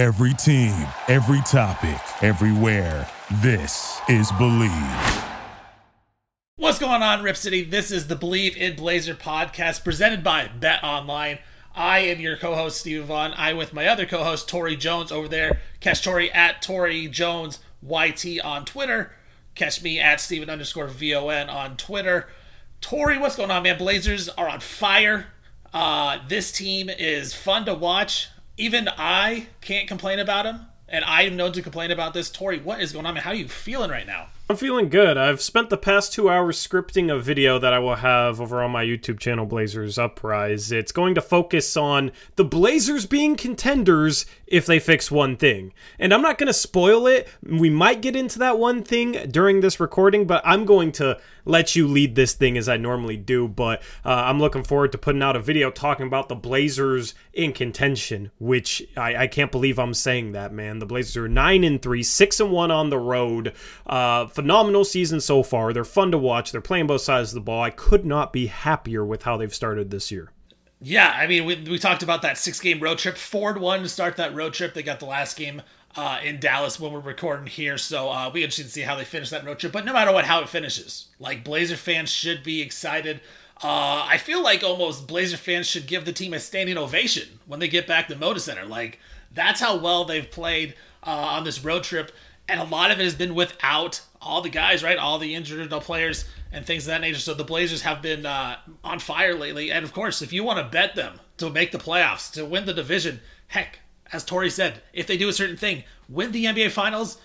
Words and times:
Every 0.00 0.32
team, 0.32 0.86
every 1.08 1.42
topic, 1.42 2.00
everywhere. 2.22 3.06
This 3.42 4.00
is 4.08 4.32
Bleav. 4.32 5.28
What's 6.56 6.78
going 6.78 7.02
on, 7.02 7.22
Rip 7.22 7.36
City? 7.36 7.64
This 7.64 7.90
is 7.90 8.06
the 8.06 8.16
Bleav 8.16 8.56
in 8.56 8.76
Blazer 8.76 9.14
podcast 9.14 9.84
presented 9.84 10.24
by 10.24 10.48
Bet 10.58 10.82
Online. 10.82 11.38
I 11.74 11.98
am 11.98 12.18
your 12.18 12.38
co-host 12.38 12.80
Steve 12.80 13.04
Vaughn. 13.04 13.34
I 13.36 13.52
with 13.52 13.74
my 13.74 13.86
other 13.88 14.06
co-host 14.06 14.48
Tori 14.48 14.74
Jones 14.74 15.12
over 15.12 15.28
there. 15.28 15.60
Catch 15.80 16.02
Tori 16.02 16.32
at 16.32 16.62
Tori 16.62 17.06
Jones 17.06 17.58
YT 17.82 18.40
on 18.42 18.64
Twitter. 18.64 19.12
Catch 19.54 19.82
me 19.82 20.00
at 20.00 20.18
Steven 20.18 20.48
underscore 20.48 20.88
VON 20.88 21.50
on 21.50 21.76
Twitter. 21.76 22.26
Tori, 22.80 23.18
what's 23.18 23.36
going 23.36 23.50
on, 23.50 23.64
man? 23.64 23.76
Blazers 23.76 24.30
are 24.30 24.48
on 24.48 24.60
fire. 24.60 25.26
Uh, 25.74 26.20
this 26.26 26.52
team 26.52 26.88
is 26.88 27.34
fun 27.34 27.66
to 27.66 27.74
watch. 27.74 28.30
Even 28.60 28.90
I 28.98 29.46
can't 29.62 29.88
complain 29.88 30.18
about 30.18 30.44
him, 30.44 30.66
and 30.86 31.02
I 31.06 31.22
am 31.22 31.34
known 31.34 31.52
to 31.52 31.62
complain 31.62 31.90
about 31.90 32.12
this. 32.12 32.28
Tori, 32.28 32.58
what 32.60 32.82
is 32.82 32.92
going 32.92 33.06
on? 33.06 33.16
How 33.16 33.30
are 33.30 33.34
you 33.34 33.48
feeling 33.48 33.90
right 33.90 34.06
now? 34.06 34.26
I'm 34.50 34.56
feeling 34.56 34.90
good. 34.90 35.16
I've 35.16 35.40
spent 35.40 35.70
the 35.70 35.78
past 35.78 36.12
two 36.12 36.28
hours 36.28 36.58
scripting 36.58 37.10
a 37.10 37.18
video 37.18 37.58
that 37.58 37.72
I 37.72 37.78
will 37.78 37.94
have 37.94 38.38
over 38.38 38.62
on 38.62 38.72
my 38.72 38.84
YouTube 38.84 39.18
channel, 39.18 39.46
Blazers 39.46 39.96
Uprise. 39.96 40.70
It's 40.72 40.92
going 40.92 41.14
to 41.14 41.22
focus 41.22 41.74
on 41.74 42.10
the 42.36 42.44
Blazers 42.44 43.06
being 43.06 43.34
contenders 43.34 44.26
if 44.46 44.66
they 44.66 44.78
fix 44.78 45.10
one 45.10 45.36
thing. 45.36 45.72
And 45.98 46.12
I'm 46.12 46.20
not 46.20 46.36
going 46.36 46.48
to 46.48 46.52
spoil 46.52 47.06
it. 47.06 47.28
We 47.42 47.70
might 47.70 48.02
get 48.02 48.14
into 48.14 48.38
that 48.40 48.58
one 48.58 48.82
thing 48.82 49.12
during 49.30 49.60
this 49.60 49.80
recording, 49.80 50.26
but 50.26 50.42
I'm 50.44 50.66
going 50.66 50.92
to 50.92 51.18
let 51.44 51.76
you 51.76 51.86
lead 51.86 52.14
this 52.14 52.34
thing 52.34 52.56
as 52.56 52.68
I 52.68 52.76
normally 52.76 53.16
do. 53.16 53.48
But 53.48 53.82
uh, 54.04 54.24
I'm 54.26 54.38
looking 54.38 54.64
forward 54.64 54.92
to 54.92 54.98
putting 54.98 55.22
out 55.22 55.36
a 55.36 55.40
video 55.40 55.70
talking 55.70 56.06
about 56.06 56.28
the 56.28 56.34
Blazers 56.34 57.14
in 57.32 57.52
contention, 57.52 58.30
which 58.38 58.82
I, 58.96 59.16
I 59.16 59.26
can't 59.26 59.52
believe 59.52 59.78
I'm 59.78 59.94
saying 59.94 60.32
that, 60.32 60.52
man. 60.52 60.78
The 60.78 60.86
Blazers 60.86 61.16
are 61.16 61.28
9 61.28 61.64
and 61.64 61.80
3, 61.80 62.02
6 62.02 62.40
and 62.40 62.52
1 62.52 62.70
on 62.70 62.90
the 62.90 62.98
road. 62.98 63.54
Uh, 63.86 64.26
phenomenal 64.26 64.84
season 64.84 65.20
so 65.20 65.42
far. 65.42 65.72
They're 65.72 65.84
fun 65.84 66.10
to 66.10 66.18
watch. 66.18 66.52
They're 66.52 66.60
playing 66.60 66.86
both 66.86 67.02
sides 67.02 67.30
of 67.30 67.34
the 67.34 67.40
ball. 67.40 67.62
I 67.62 67.70
could 67.70 68.04
not 68.04 68.32
be 68.32 68.46
happier 68.46 69.04
with 69.04 69.22
how 69.22 69.36
they've 69.36 69.54
started 69.54 69.90
this 69.90 70.10
year. 70.10 70.32
Yeah, 70.82 71.12
I 71.14 71.26
mean, 71.26 71.44
we, 71.44 71.56
we 71.56 71.78
talked 71.78 72.02
about 72.02 72.22
that 72.22 72.38
six 72.38 72.58
game 72.58 72.80
road 72.80 72.98
trip. 72.98 73.18
Ford 73.18 73.58
won 73.58 73.82
to 73.82 73.88
start 73.88 74.16
that 74.16 74.34
road 74.34 74.54
trip. 74.54 74.72
They 74.72 74.82
got 74.82 74.98
the 74.98 75.06
last 75.06 75.36
game 75.36 75.60
uh, 75.96 76.20
in 76.22 76.40
Dallas 76.40 76.78
when 76.78 76.92
we're 76.92 77.00
recording 77.00 77.46
here. 77.46 77.78
So 77.78 78.10
uh, 78.10 78.30
we 78.32 78.42
interested 78.42 78.64
to 78.64 78.70
see 78.70 78.82
how 78.82 78.96
they 78.96 79.04
finish 79.04 79.30
that 79.30 79.44
road 79.44 79.58
trip. 79.58 79.72
But 79.72 79.84
no 79.84 79.92
matter 79.92 80.12
what, 80.12 80.24
how 80.24 80.40
it 80.40 80.48
finishes, 80.48 81.06
like 81.18 81.44
Blazer 81.44 81.76
fans 81.76 82.10
should 82.10 82.42
be 82.42 82.60
excited. 82.60 83.20
Uh, 83.62 84.06
I 84.08 84.16
feel 84.18 84.42
like 84.42 84.62
almost 84.62 85.06
Blazer 85.06 85.36
fans 85.36 85.66
should 85.66 85.86
give 85.86 86.04
the 86.04 86.12
team 86.12 86.32
a 86.32 86.40
standing 86.40 86.78
ovation 86.78 87.40
when 87.46 87.60
they 87.60 87.68
get 87.68 87.86
back 87.86 88.08
to 88.08 88.16
Moda 88.16 88.40
Center. 88.40 88.64
Like 88.64 88.98
that's 89.32 89.60
how 89.60 89.76
well 89.76 90.04
they've 90.04 90.30
played 90.30 90.74
uh, 91.06 91.10
on 91.10 91.44
this 91.44 91.62
road 91.62 91.82
trip, 91.84 92.12
and 92.48 92.60
a 92.60 92.64
lot 92.64 92.90
of 92.90 92.98
it 92.98 93.04
has 93.04 93.14
been 93.14 93.34
without 93.34 94.00
all 94.20 94.42
the 94.42 94.50
guys, 94.50 94.82
right? 94.82 94.98
All 94.98 95.18
the 95.18 95.34
injured 95.34 95.70
players 95.70 96.26
and 96.52 96.66
things 96.66 96.84
of 96.84 96.88
that 96.88 97.00
nature. 97.00 97.18
So 97.18 97.34
the 97.34 97.44
Blazers 97.44 97.82
have 97.82 98.02
been 98.02 98.26
uh, 98.26 98.56
on 98.82 98.98
fire 98.98 99.34
lately. 99.34 99.70
And 99.70 99.84
of 99.84 99.92
course, 99.92 100.20
if 100.22 100.32
you 100.32 100.44
want 100.44 100.58
to 100.58 100.70
bet 100.70 100.94
them 100.94 101.20
to 101.38 101.50
make 101.50 101.72
the 101.72 101.78
playoffs, 101.78 102.30
to 102.32 102.44
win 102.44 102.66
the 102.66 102.74
division, 102.74 103.20
heck, 103.48 103.80
as 104.12 104.24
Tori 104.24 104.50
said, 104.50 104.82
if 104.92 105.06
they 105.06 105.16
do 105.16 105.28
a 105.28 105.32
certain 105.32 105.56
thing, 105.56 105.84
win 106.08 106.32
the 106.32 106.46
NBA 106.46 106.70
Finals, 106.70 107.18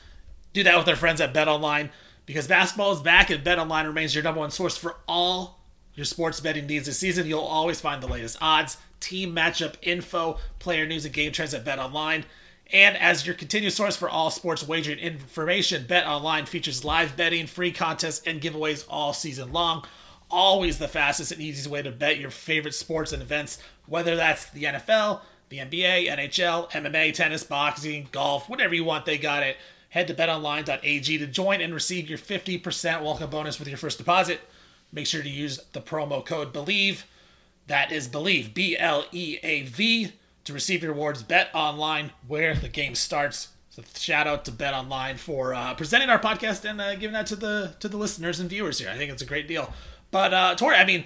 do 0.53 0.63
that 0.63 0.77
with 0.77 0.85
their 0.85 0.95
friends 0.95 1.19
at 1.21 1.33
Bet 1.33 1.47
Online 1.47 1.89
because 2.25 2.47
basketball 2.47 2.93
is 2.93 3.01
back 3.01 3.29
and 3.29 3.43
Bet 3.43 3.59
Online 3.59 3.87
remains 3.87 4.15
your 4.15 4.23
number 4.23 4.39
one 4.39 4.51
source 4.51 4.77
for 4.77 4.97
all 5.07 5.59
your 5.93 6.05
sports 6.05 6.39
betting 6.39 6.67
needs 6.67 6.85
this 6.85 6.99
season. 6.99 7.27
You'll 7.27 7.39
always 7.39 7.79
find 7.79 8.01
the 8.01 8.07
latest 8.07 8.37
odds, 8.41 8.77
team 8.99 9.35
matchup 9.35 9.75
info, 9.81 10.37
player 10.59 10.85
news, 10.85 11.05
and 11.05 11.13
game 11.13 11.31
trends 11.31 11.53
at 11.53 11.65
Bet 11.65 11.79
Online. 11.79 12.25
And 12.73 12.97
as 12.97 13.25
your 13.25 13.35
continued 13.35 13.73
source 13.73 13.95
for 13.95 14.09
all 14.09 14.31
sports 14.31 14.67
wagering 14.67 14.97
information, 14.97 15.85
Bet 15.87 16.07
Online 16.07 16.45
features 16.45 16.83
live 16.83 17.15
betting, 17.15 17.47
free 17.47 17.71
contests, 17.71 18.25
and 18.25 18.41
giveaways 18.41 18.85
all 18.89 19.13
season 19.13 19.53
long. 19.53 19.85
Always 20.31 20.79
the 20.79 20.87
fastest 20.87 21.31
and 21.31 21.41
easiest 21.41 21.69
way 21.69 21.83
to 21.83 21.91
bet 21.91 22.17
your 22.17 22.31
favorite 22.31 22.73
sports 22.73 23.13
and 23.13 23.21
events, 23.21 23.59
whether 23.85 24.15
that's 24.15 24.49
the 24.49 24.63
NFL, 24.63 25.21
the 25.55 25.65
NBA, 25.65 26.07
NHL, 26.09 26.69
MMA, 26.71 27.13
tennis, 27.13 27.43
boxing, 27.43 28.09
golf, 28.11 28.49
whatever 28.49 28.75
you 28.75 28.83
want, 28.83 29.05
they 29.05 29.17
got 29.17 29.43
it. 29.43 29.57
Head 29.89 30.07
to 30.07 30.13
betonline.ag 30.13 31.17
to 31.17 31.27
join 31.27 31.61
and 31.61 31.73
receive 31.73 32.09
your 32.09 32.17
50% 32.17 33.01
welcome 33.01 33.29
bonus 33.29 33.59
with 33.59 33.69
your 33.69 33.77
first 33.77 33.97
deposit. 33.97 34.41
Make 34.91 35.07
sure 35.07 35.23
to 35.23 35.29
use 35.29 35.59
the 35.71 35.81
promo 35.81 36.25
code 36.25 36.53
BLEAV. 36.53 37.03
That 37.67 37.91
is 37.91 38.07
BLEAV, 38.09 38.53
B 38.53 38.77
L 38.77 39.05
E 39.11 39.37
A 39.43 39.63
V 39.63 40.11
to 40.43 40.53
receive 40.53 40.83
your 40.83 40.91
rewards, 40.91 41.23
bet 41.23 41.49
online 41.53 42.11
where 42.27 42.55
the 42.55 42.69
game 42.69 42.93
starts. 42.93 43.49
So 43.69 43.83
shout 43.95 44.27
out 44.27 44.45
to 44.45 44.51
Bet 44.51 44.73
Online 44.73 45.17
for 45.17 45.53
uh, 45.53 45.73
presenting 45.73 46.09
our 46.09 46.19
podcast 46.19 46.63
and 46.69 46.79
uh, 46.79 46.95
giving 46.95 47.13
that 47.13 47.27
to 47.27 47.35
the 47.35 47.75
to 47.79 47.89
the 47.89 47.97
listeners 47.97 48.39
and 48.39 48.49
viewers 48.49 48.79
here. 48.79 48.89
I 48.89 48.95
think 48.95 49.11
it's 49.11 49.21
a 49.21 49.25
great 49.25 49.47
deal. 49.47 49.73
But 50.11 50.33
uh, 50.33 50.55
Tori, 50.55 50.75
I 50.75 50.85
mean, 50.85 51.05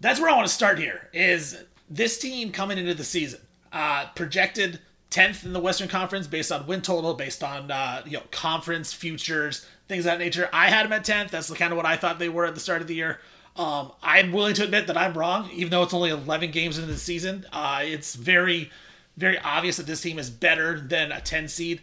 that's 0.00 0.20
where 0.20 0.28
I 0.28 0.34
want 0.34 0.46
to 0.46 0.52
start 0.52 0.78
here. 0.78 1.08
Is 1.14 1.62
this 1.88 2.18
team 2.18 2.52
coming 2.52 2.76
into 2.76 2.92
the 2.92 3.04
season 3.04 3.40
uh, 3.72 4.06
projected 4.14 4.80
tenth 5.10 5.44
in 5.44 5.52
the 5.52 5.60
Western 5.60 5.88
Conference 5.88 6.26
based 6.26 6.52
on 6.52 6.66
win 6.66 6.82
total, 6.82 7.14
based 7.14 7.42
on 7.42 7.70
uh, 7.70 8.02
you 8.06 8.12
know 8.12 8.22
conference 8.30 8.92
futures, 8.92 9.66
things 9.88 10.06
of 10.06 10.12
that 10.12 10.18
nature. 10.18 10.48
I 10.52 10.70
had 10.70 10.84
them 10.84 10.92
at 10.92 11.04
tenth. 11.04 11.30
That's 11.30 11.52
kind 11.54 11.72
of 11.72 11.76
what 11.76 11.86
I 11.86 11.96
thought 11.96 12.18
they 12.18 12.28
were 12.28 12.46
at 12.46 12.54
the 12.54 12.60
start 12.60 12.80
of 12.80 12.88
the 12.88 12.94
year. 12.94 13.20
Um, 13.56 13.92
I'm 14.02 14.32
willing 14.32 14.54
to 14.54 14.64
admit 14.64 14.86
that 14.86 14.96
I'm 14.96 15.14
wrong, 15.14 15.50
even 15.52 15.70
though 15.70 15.82
it's 15.82 15.92
only 15.92 16.10
11 16.10 16.50
games 16.52 16.78
into 16.78 16.90
the 16.90 16.98
season. 16.98 17.46
Uh, 17.52 17.80
it's 17.82 18.14
very, 18.14 18.70
very 19.16 19.38
obvious 19.38 19.76
that 19.76 19.86
this 19.86 20.00
team 20.00 20.18
is 20.18 20.30
better 20.30 20.80
than 20.80 21.10
a 21.12 21.20
10 21.20 21.48
seed. 21.48 21.82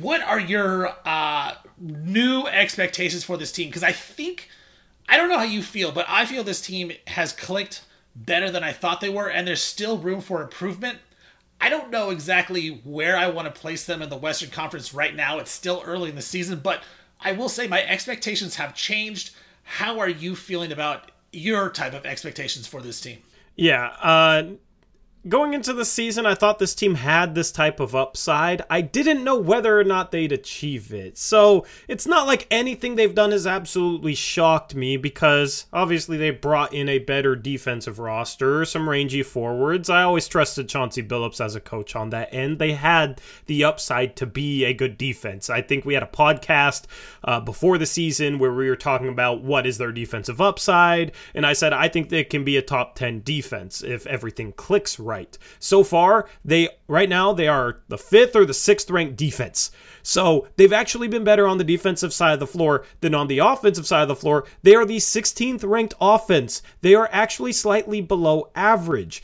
What 0.00 0.20
are 0.20 0.40
your 0.40 0.92
uh, 1.06 1.54
new 1.78 2.46
expectations 2.46 3.24
for 3.24 3.36
this 3.36 3.52
team? 3.52 3.68
Because 3.68 3.84
I 3.84 3.92
think, 3.92 4.50
I 5.08 5.16
don't 5.16 5.28
know 5.28 5.38
how 5.38 5.44
you 5.44 5.62
feel, 5.62 5.92
but 5.92 6.04
I 6.08 6.26
feel 6.26 6.44
this 6.44 6.60
team 6.60 6.92
has 7.06 7.32
clicked 7.32 7.82
better 8.24 8.50
than 8.50 8.62
I 8.62 8.72
thought 8.72 9.00
they 9.00 9.08
were, 9.08 9.28
and 9.28 9.46
there's 9.46 9.62
still 9.62 9.98
room 9.98 10.20
for 10.20 10.42
improvement. 10.42 10.98
I 11.60 11.68
don't 11.68 11.90
know 11.90 12.10
exactly 12.10 12.68
where 12.84 13.16
I 13.16 13.28
want 13.28 13.52
to 13.52 13.60
place 13.60 13.84
them 13.84 14.00
in 14.02 14.08
the 14.08 14.16
Western 14.16 14.50
Conference 14.50 14.94
right 14.94 15.14
now. 15.14 15.38
It's 15.38 15.50
still 15.50 15.82
early 15.84 16.10
in 16.10 16.16
the 16.16 16.22
season, 16.22 16.60
but 16.60 16.82
I 17.20 17.32
will 17.32 17.48
say 17.48 17.66
my 17.66 17.82
expectations 17.82 18.56
have 18.56 18.74
changed 18.74 19.32
how 19.62 19.98
are 20.00 20.08
you 20.08 20.34
feeling 20.34 20.72
about 20.72 21.10
your 21.32 21.70
type 21.70 21.92
of 21.92 22.06
expectations 22.06 22.66
for 22.66 22.80
this 22.80 23.00
team? 23.00 23.18
Yeah, 23.56 23.86
uh, 24.00 24.44
going 25.28 25.52
into 25.52 25.72
the 25.74 25.84
season, 25.84 26.24
I 26.24 26.34
thought 26.34 26.58
this 26.58 26.74
team 26.74 26.94
had 26.94 27.34
this 27.34 27.52
type 27.52 27.78
of 27.78 27.94
upside. 27.94 28.62
I 28.70 28.80
didn't 28.80 29.22
know 29.22 29.36
whether 29.36 29.78
or 29.78 29.84
not 29.84 30.10
they'd 30.10 30.32
achieve 30.32 30.94
it. 30.94 31.18
So 31.18 31.66
it's 31.88 32.06
not 32.06 32.26
like 32.26 32.46
anything 32.50 32.94
they've 32.94 33.14
done 33.14 33.32
has 33.32 33.46
absolutely 33.46 34.14
shocked 34.14 34.74
me 34.74 34.96
because 34.96 35.66
obviously 35.72 36.16
they 36.16 36.30
brought 36.30 36.72
in 36.72 36.88
a 36.88 36.98
better 37.00 37.36
defensive 37.36 37.98
roster, 37.98 38.64
some 38.64 38.88
rangy 38.88 39.22
forwards. 39.22 39.90
I 39.90 40.02
always 40.02 40.26
trusted 40.26 40.68
Chauncey 40.68 41.02
Billups 41.02 41.44
as 41.44 41.54
a 41.54 41.60
coach 41.60 41.94
on 41.94 42.10
that 42.10 42.32
end. 42.32 42.58
They 42.58 42.72
had 42.72 43.20
the 43.46 43.62
upside 43.64 44.16
to 44.16 44.26
be 44.26 44.64
a 44.64 44.72
good 44.72 44.96
defense. 44.96 45.50
I 45.50 45.60
think 45.60 45.84
we 45.84 45.94
had 45.94 46.02
a 46.02 46.06
podcast 46.06 46.84
uh, 47.24 47.40
before 47.40 47.76
the 47.76 47.86
season 47.86 48.38
where 48.38 48.52
we 48.52 48.68
were 48.68 48.76
talking 48.76 49.08
about 49.08 49.42
what 49.42 49.66
is 49.66 49.76
their 49.76 49.92
defensive 49.92 50.40
upside. 50.40 51.12
And 51.34 51.44
I 51.44 51.52
said, 51.52 51.74
I 51.74 51.88
think 51.88 52.08
they 52.08 52.24
can 52.24 52.42
be 52.42 52.56
a 52.56 52.62
top 52.62 52.94
10 52.94 53.22
defense 53.22 53.82
if 53.82 54.06
everything 54.06 54.52
clicks 54.52 54.98
right 54.98 55.09
right. 55.10 55.36
So 55.58 55.82
far, 55.82 56.28
they 56.44 56.68
right 56.86 57.08
now 57.08 57.32
they 57.32 57.48
are 57.48 57.80
the 57.88 57.98
fifth 57.98 58.36
or 58.36 58.44
the 58.44 58.54
sixth 58.54 58.88
ranked 58.90 59.16
defense. 59.16 59.70
So 60.02 60.48
they've 60.56 60.72
actually 60.72 61.08
been 61.08 61.24
better 61.24 61.46
on 61.46 61.58
the 61.58 61.64
defensive 61.64 62.12
side 62.12 62.34
of 62.34 62.40
the 62.40 62.46
floor 62.46 62.84
than 63.00 63.14
on 63.14 63.26
the 63.26 63.40
offensive 63.40 63.86
side 63.86 64.02
of 64.02 64.08
the 64.08 64.16
floor. 64.16 64.46
They 64.62 64.74
are 64.74 64.86
the 64.86 64.96
16th 64.96 65.68
ranked 65.68 65.94
offense. 66.00 66.62
They 66.80 66.94
are 66.94 67.08
actually 67.12 67.52
slightly 67.52 68.00
below 68.00 68.50
average. 68.54 69.22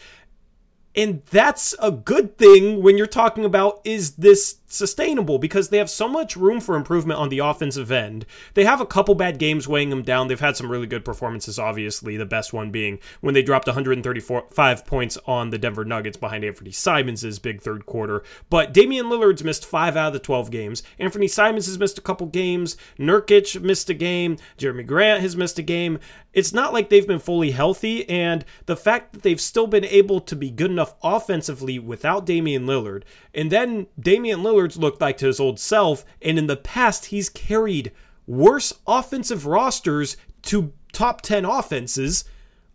And 0.94 1.22
that's 1.26 1.74
a 1.80 1.90
good 1.90 2.36
thing 2.38 2.82
when 2.82 2.98
you're 2.98 3.06
talking 3.06 3.44
about 3.44 3.80
is 3.84 4.16
this 4.16 4.56
sustainable 4.66 5.38
because 5.38 5.68
they 5.68 5.78
have 5.78 5.90
so 5.90 6.08
much 6.08 6.36
room 6.36 6.60
for 6.60 6.76
improvement 6.76 7.20
on 7.20 7.28
the 7.28 7.38
offensive 7.38 7.90
end. 7.90 8.26
They 8.54 8.64
have 8.64 8.80
a 8.80 8.86
couple 8.86 9.14
bad 9.14 9.38
games 9.38 9.68
weighing 9.68 9.90
them 9.90 10.02
down. 10.02 10.28
They've 10.28 10.38
had 10.38 10.56
some 10.56 10.70
really 10.70 10.86
good 10.86 11.04
performances, 11.04 11.58
obviously, 11.58 12.16
the 12.16 12.26
best 12.26 12.52
one 12.52 12.70
being 12.70 12.98
when 13.20 13.34
they 13.34 13.42
dropped 13.42 13.66
135 13.66 14.86
points 14.86 15.18
on 15.26 15.50
the 15.50 15.58
Denver 15.58 15.84
Nuggets 15.84 16.16
behind 16.16 16.44
Anfernee 16.44 16.74
Simons' 16.74 17.38
big 17.38 17.60
third 17.60 17.86
quarter. 17.86 18.22
But 18.50 18.72
Damian 18.72 19.06
Lillard's 19.06 19.44
missed 19.44 19.64
five 19.64 19.96
out 19.96 20.08
of 20.08 20.12
the 20.12 20.18
12 20.18 20.50
games. 20.50 20.82
Anfernee 20.98 21.30
Simons 21.30 21.66
has 21.66 21.78
missed 21.78 21.98
a 21.98 22.02
couple 22.02 22.26
games. 22.26 22.76
Nurkic 22.98 23.60
missed 23.60 23.90
a 23.90 23.94
game. 23.94 24.36
Jerami 24.58 24.86
Grant 24.86 25.20
has 25.22 25.36
missed 25.36 25.58
a 25.58 25.62
game. 25.62 25.98
It's 26.32 26.52
not 26.52 26.74
like 26.74 26.90
they've 26.90 27.06
been 27.06 27.18
fully 27.18 27.52
healthy, 27.52 28.06
and 28.10 28.44
the 28.66 28.76
fact 28.76 29.14
that 29.14 29.22
they've 29.22 29.40
still 29.40 29.66
been 29.66 29.86
able 29.86 30.20
to 30.20 30.36
be 30.36 30.50
good 30.50 30.70
enough 30.70 30.94
offensively 31.02 31.78
without 31.78 32.26
Damian 32.26 32.66
Lillard, 32.66 33.04
and 33.32 33.50
then 33.50 33.86
Damian 33.98 34.42
Lillard 34.42 34.55
Lillard's 34.56 34.78
looked 34.78 35.00
like 35.00 35.18
to 35.18 35.26
his 35.26 35.40
old 35.40 35.60
self, 35.60 36.04
and 36.22 36.38
in 36.38 36.46
the 36.46 36.56
past, 36.56 37.06
he's 37.06 37.28
carried 37.28 37.92
worse 38.26 38.72
offensive 38.86 39.46
rosters 39.46 40.16
to 40.42 40.72
top 40.92 41.20
10 41.20 41.44
offenses. 41.44 42.24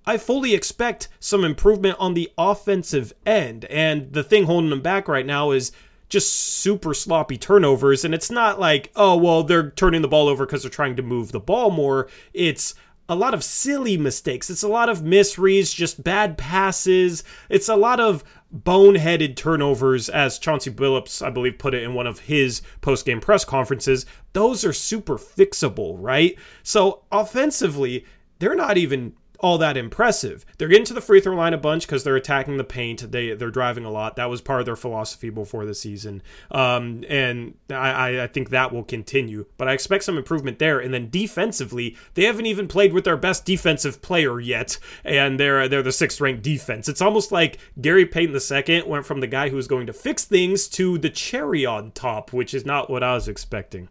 I 0.05 0.17
fully 0.17 0.53
expect 0.53 1.09
some 1.19 1.43
improvement 1.43 1.97
on 1.99 2.13
the 2.13 2.31
offensive 2.37 3.13
end. 3.25 3.65
And 3.65 4.13
the 4.13 4.23
thing 4.23 4.45
holding 4.45 4.69
them 4.69 4.81
back 4.81 5.07
right 5.07 5.25
now 5.25 5.51
is 5.51 5.71
just 6.09 6.33
super 6.33 6.93
sloppy 6.93 7.37
turnovers. 7.37 8.03
And 8.03 8.13
it's 8.13 8.31
not 8.31 8.59
like, 8.59 8.91
oh, 8.95 9.15
well, 9.15 9.43
they're 9.43 9.71
turning 9.71 10.01
the 10.01 10.07
ball 10.07 10.27
over 10.27 10.45
because 10.45 10.63
they're 10.63 10.71
trying 10.71 10.95
to 10.95 11.03
move 11.03 11.31
the 11.31 11.39
ball 11.39 11.69
more. 11.71 12.07
It's 12.33 12.73
a 13.07 13.15
lot 13.15 13.33
of 13.33 13.43
silly 13.43 13.97
mistakes. 13.97 14.49
It's 14.49 14.63
a 14.63 14.67
lot 14.67 14.89
of 14.89 15.01
misreads, 15.01 15.75
just 15.75 16.03
bad 16.03 16.37
passes. 16.37 17.23
It's 17.49 17.69
a 17.69 17.75
lot 17.75 17.99
of 17.99 18.23
boneheaded 18.53 19.35
turnovers, 19.35 20.09
as 20.09 20.39
Chauncey 20.39 20.71
Billups, 20.71 21.25
I 21.25 21.29
believe, 21.29 21.57
put 21.57 21.73
it 21.73 21.83
in 21.83 21.93
one 21.93 22.07
of 22.07 22.21
his 22.21 22.61
post 22.81 23.05
game 23.05 23.21
press 23.21 23.45
conferences. 23.45 24.05
Those 24.33 24.65
are 24.65 24.73
super 24.73 25.17
fixable, 25.17 25.95
right? 25.97 26.37
So 26.63 27.03
offensively, 27.11 28.05
they're 28.39 28.55
not 28.55 28.77
even 28.77 29.13
all 29.41 29.57
that 29.57 29.77
impressive. 29.77 30.45
They're 30.57 30.67
getting 30.67 30.85
to 30.85 30.93
the 30.93 31.01
free 31.01 31.19
throw 31.19 31.35
line 31.35 31.53
a 31.53 31.57
bunch 31.57 31.85
because 31.85 32.03
they're 32.03 32.15
attacking 32.15 32.57
the 32.57 32.63
paint. 32.63 33.11
They 33.11 33.33
they're 33.33 33.51
driving 33.51 33.85
a 33.85 33.91
lot. 33.91 34.15
That 34.15 34.29
was 34.29 34.41
part 34.41 34.59
of 34.59 34.65
their 34.65 34.75
philosophy 34.75 35.29
before 35.29 35.65
the 35.65 35.75
season, 35.75 36.21
um, 36.51 37.03
and 37.09 37.55
I, 37.69 38.21
I 38.21 38.27
think 38.27 38.49
that 38.49 38.71
will 38.71 38.83
continue. 38.83 39.45
But 39.57 39.67
I 39.67 39.73
expect 39.73 40.03
some 40.03 40.17
improvement 40.17 40.59
there. 40.59 40.79
And 40.79 40.93
then 40.93 41.09
defensively, 41.09 41.95
they 42.13 42.23
haven't 42.23 42.45
even 42.45 42.67
played 42.67 42.93
with 42.93 43.03
their 43.03 43.17
best 43.17 43.45
defensive 43.45 44.01
player 44.01 44.39
yet, 44.39 44.77
and 45.03 45.39
they're 45.39 45.67
they're 45.67 45.83
the 45.83 45.91
sixth 45.91 46.21
ranked 46.21 46.43
defense. 46.43 46.87
It's 46.87 47.01
almost 47.01 47.31
like 47.31 47.57
Gary 47.79 48.05
Payton 48.05 48.35
II 48.35 48.83
went 48.83 49.05
from 49.05 49.19
the 49.19 49.27
guy 49.27 49.49
who 49.49 49.55
was 49.55 49.67
going 49.67 49.87
to 49.87 49.93
fix 49.93 50.25
things 50.25 50.67
to 50.69 50.97
the 50.97 51.09
cherry 51.09 51.65
on 51.65 51.91
top, 51.91 52.33
which 52.33 52.53
is 52.53 52.65
not 52.65 52.89
what 52.89 53.03
I 53.03 53.13
was 53.13 53.27
expecting. 53.27 53.89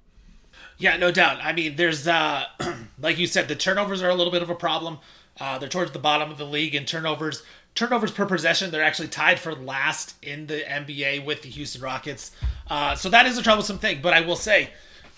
Yeah, 0.80 0.96
no 0.96 1.12
doubt. 1.12 1.38
I 1.42 1.52
mean, 1.52 1.76
there's 1.76 2.08
uh, 2.08 2.44
like 3.00 3.18
you 3.18 3.26
said, 3.26 3.48
the 3.48 3.54
turnovers 3.54 4.02
are 4.02 4.08
a 4.08 4.14
little 4.14 4.32
bit 4.32 4.42
of 4.42 4.48
a 4.48 4.54
problem. 4.54 4.98
Uh, 5.40 5.58
they're 5.58 5.68
towards 5.68 5.92
the 5.92 5.98
bottom 5.98 6.30
of 6.30 6.38
the 6.38 6.44
league 6.44 6.74
in 6.74 6.84
turnovers. 6.84 7.42
Turnovers 7.74 8.10
per 8.10 8.26
possession, 8.26 8.70
they're 8.70 8.82
actually 8.82 9.08
tied 9.08 9.38
for 9.38 9.54
last 9.54 10.14
in 10.22 10.46
the 10.48 10.60
NBA 10.60 11.24
with 11.24 11.42
the 11.42 11.48
Houston 11.48 11.80
Rockets. 11.80 12.32
Uh, 12.68 12.94
so 12.94 13.08
that 13.08 13.26
is 13.26 13.38
a 13.38 13.42
troublesome 13.42 13.78
thing. 13.78 14.00
But 14.02 14.12
I 14.12 14.20
will 14.20 14.36
say, 14.36 14.70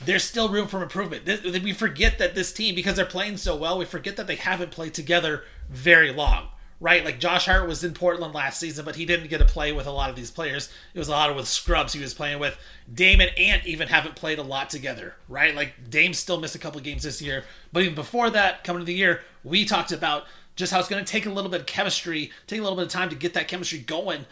there's 0.05 0.25
still 0.25 0.49
room 0.49 0.69
for 0.69 0.83
improvement. 0.83 1.25
This, 1.25 1.43
we 1.63 1.73
forget 1.73 2.19
that 2.19 2.35
this 2.35 2.53
team, 2.53 2.75
because 2.75 2.97
they're 2.97 3.05
playing 3.05 3.37
so 3.39 3.57
well, 3.57 3.79
we 3.79 3.85
forget 3.85 4.17
that 4.17 4.27
they 4.27 4.37
haven't 4.37 4.71
played 4.71 4.95
together 4.95 5.45
very 5.71 6.13
long, 6.13 6.49
right? 6.82 7.05
Like 7.05 7.20
Josh 7.20 7.46
Hart 7.46 7.69
was 7.69 7.84
in 7.84 7.94
Portland 7.94 8.34
last 8.34 8.58
season, 8.58 8.84
but 8.84 8.96
he 8.96 9.06
didn't 9.06 9.31
get 9.31 9.38
to 9.38 9.44
play 9.44 9.70
with 9.70 9.87
a 9.87 9.93
lot 9.93 10.11
of 10.11 10.17
these 10.17 10.32
players. 10.32 10.69
It 10.93 10.99
was 10.99 11.06
a 11.06 11.12
lot 11.12 11.31
of 11.31 11.37
with 11.37 11.46
scrubs 11.46 11.93
he 11.93 12.02
was 12.02 12.12
playing 12.12 12.40
with. 12.40 12.58
Dame 12.93 13.20
and 13.20 13.31
Ant 13.38 13.64
even 13.64 13.87
haven't 13.87 14.17
played 14.17 14.40
a 14.40 14.43
lot 14.43 14.69
together, 14.69 15.14
right? 15.29 15.55
Like 15.55 15.88
Dame 15.88 16.12
still 16.12 16.40
missed 16.40 16.56
a 16.56 16.58
couple 16.58 16.81
games 16.81 17.05
this 17.05 17.23
year, 17.23 17.44
but 17.73 17.84
even 17.84 17.94
before 17.94 18.31
that, 18.31 18.64
coming 18.64 18.81
to 18.81 18.84
the 18.84 18.94
year, 18.94 19.20
we 19.44 19.64
talked 19.64 19.93
about 19.93 20.25
just 20.56 20.73
how 20.73 20.81
it's 20.81 20.88
going 20.88 21.02
to 21.02 21.11
take 21.11 21.25
a 21.25 21.31
little 21.31 21.50
bit 21.50 21.61
of 21.61 21.67
chemistry, 21.67 22.32
take 22.49 22.58
a 22.58 22.62
little 22.62 22.76
bit 22.76 22.87
of 22.87 22.90
time 22.90 23.08
to 23.11 23.17
get 23.17 23.32
that 23.35 23.46
chemistry 23.46 23.78
going. 23.78 24.26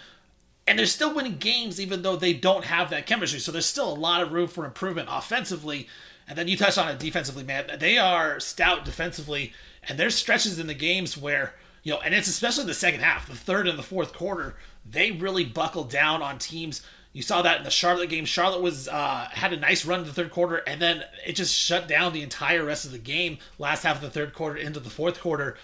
And 0.67 0.76
they're 0.76 0.87
still 0.87 1.14
winning 1.14 1.38
games 1.38 1.81
even 1.81 2.03
though 2.03 2.17
they 2.17 2.32
don't 2.32 2.64
have 2.64 2.91
that 2.91 3.06
chemistry. 3.06 3.38
So 3.38 3.53
there's 3.53 3.64
still 3.64 3.93
a 3.93 3.94
lot 3.94 4.23
of 4.23 4.32
room 4.32 4.49
for 4.49 4.67
improvement 4.67 5.08
offensively. 5.11 5.87
And 6.26 6.37
then 6.37 6.49
you 6.49 6.56
touched 6.56 6.79
on 6.79 6.88
it 6.88 6.99
defensively, 6.99 7.44
man. 7.44 7.76
They 7.79 7.96
are 7.96 8.41
stout 8.41 8.85
defensively, 8.85 9.53
and 9.88 9.99
there's 9.99 10.14
stretches 10.14 10.58
in 10.58 10.67
the 10.67 10.75
games 10.75 11.17
where, 11.17 11.55
you 11.82 11.93
know, 11.93 12.00
and 12.00 12.15
it's 12.15 12.29
especially 12.29 12.65
the 12.65 12.75
second 12.75 13.00
half, 13.00 13.27
the 13.29 13.35
third 13.35 13.67
and 13.67 13.79
the 13.79 13.82
fourth 13.82 14.12
quarter, 14.12 14.56
they 14.88 15.11
really 15.11 15.44
buckled 15.44 15.91
down 15.91 16.23
on 16.23 16.38
teams. 16.38 16.82
You 17.12 17.23
saw 17.23 17.43
that 17.43 17.59
in 17.59 17.65
the 17.65 17.71
Charlotte 17.71 18.11
game. 18.11 18.25
Charlotte 18.25 18.62
was 18.62 18.87
uh, 18.87 19.29
had 19.32 19.53
a 19.53 19.56
nice 19.56 19.85
run 19.85 20.00
in 20.00 20.06
the 20.06 20.12
third 20.12 20.31
quarter, 20.31 20.56
and 20.56 20.81
then 20.81 21.03
it 21.27 21.35
just 21.35 21.55
shut 21.55 21.88
down 21.88 22.12
the 22.12 22.23
entire 22.23 22.65
rest 22.65 22.85
of 22.85 22.93
the 22.93 22.99
game. 22.99 23.38
Last 23.59 23.82
half 23.82 23.97
of 23.97 24.03
the 24.03 24.11
third 24.11 24.32
quarter 24.32 24.56
into 24.56 24.79
the 24.79 24.91
fourth 24.91 25.21
quarter, 25.21 25.56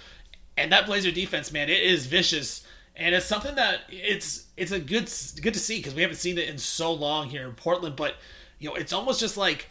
and 0.57 0.73
that 0.73 0.87
Blazer 0.87 1.13
defense, 1.13 1.53
man, 1.53 1.69
it 1.69 1.81
is 1.81 2.07
vicious, 2.07 2.67
and 2.97 3.15
it's 3.15 3.27
something 3.27 3.55
that 3.55 3.83
it's 3.91 4.47
it's 4.57 4.73
a 4.73 4.81
good 4.81 5.11
good 5.41 5.55
to 5.55 5.61
see 5.61 5.77
because 5.79 5.95
we 5.95 6.03
haven't 6.03 6.17
seen 6.17 6.39
it 6.39 6.49
in 6.49 6.59
so 6.59 6.93
long 6.93 7.29
here 7.29 7.47
in 7.47 7.55
Portland. 7.55 7.95
But 7.95 8.17
you 8.59 8.69
know, 8.69 8.75
it's 8.75 8.93
almost 8.93 9.21
just 9.21 9.37
like 9.37 9.69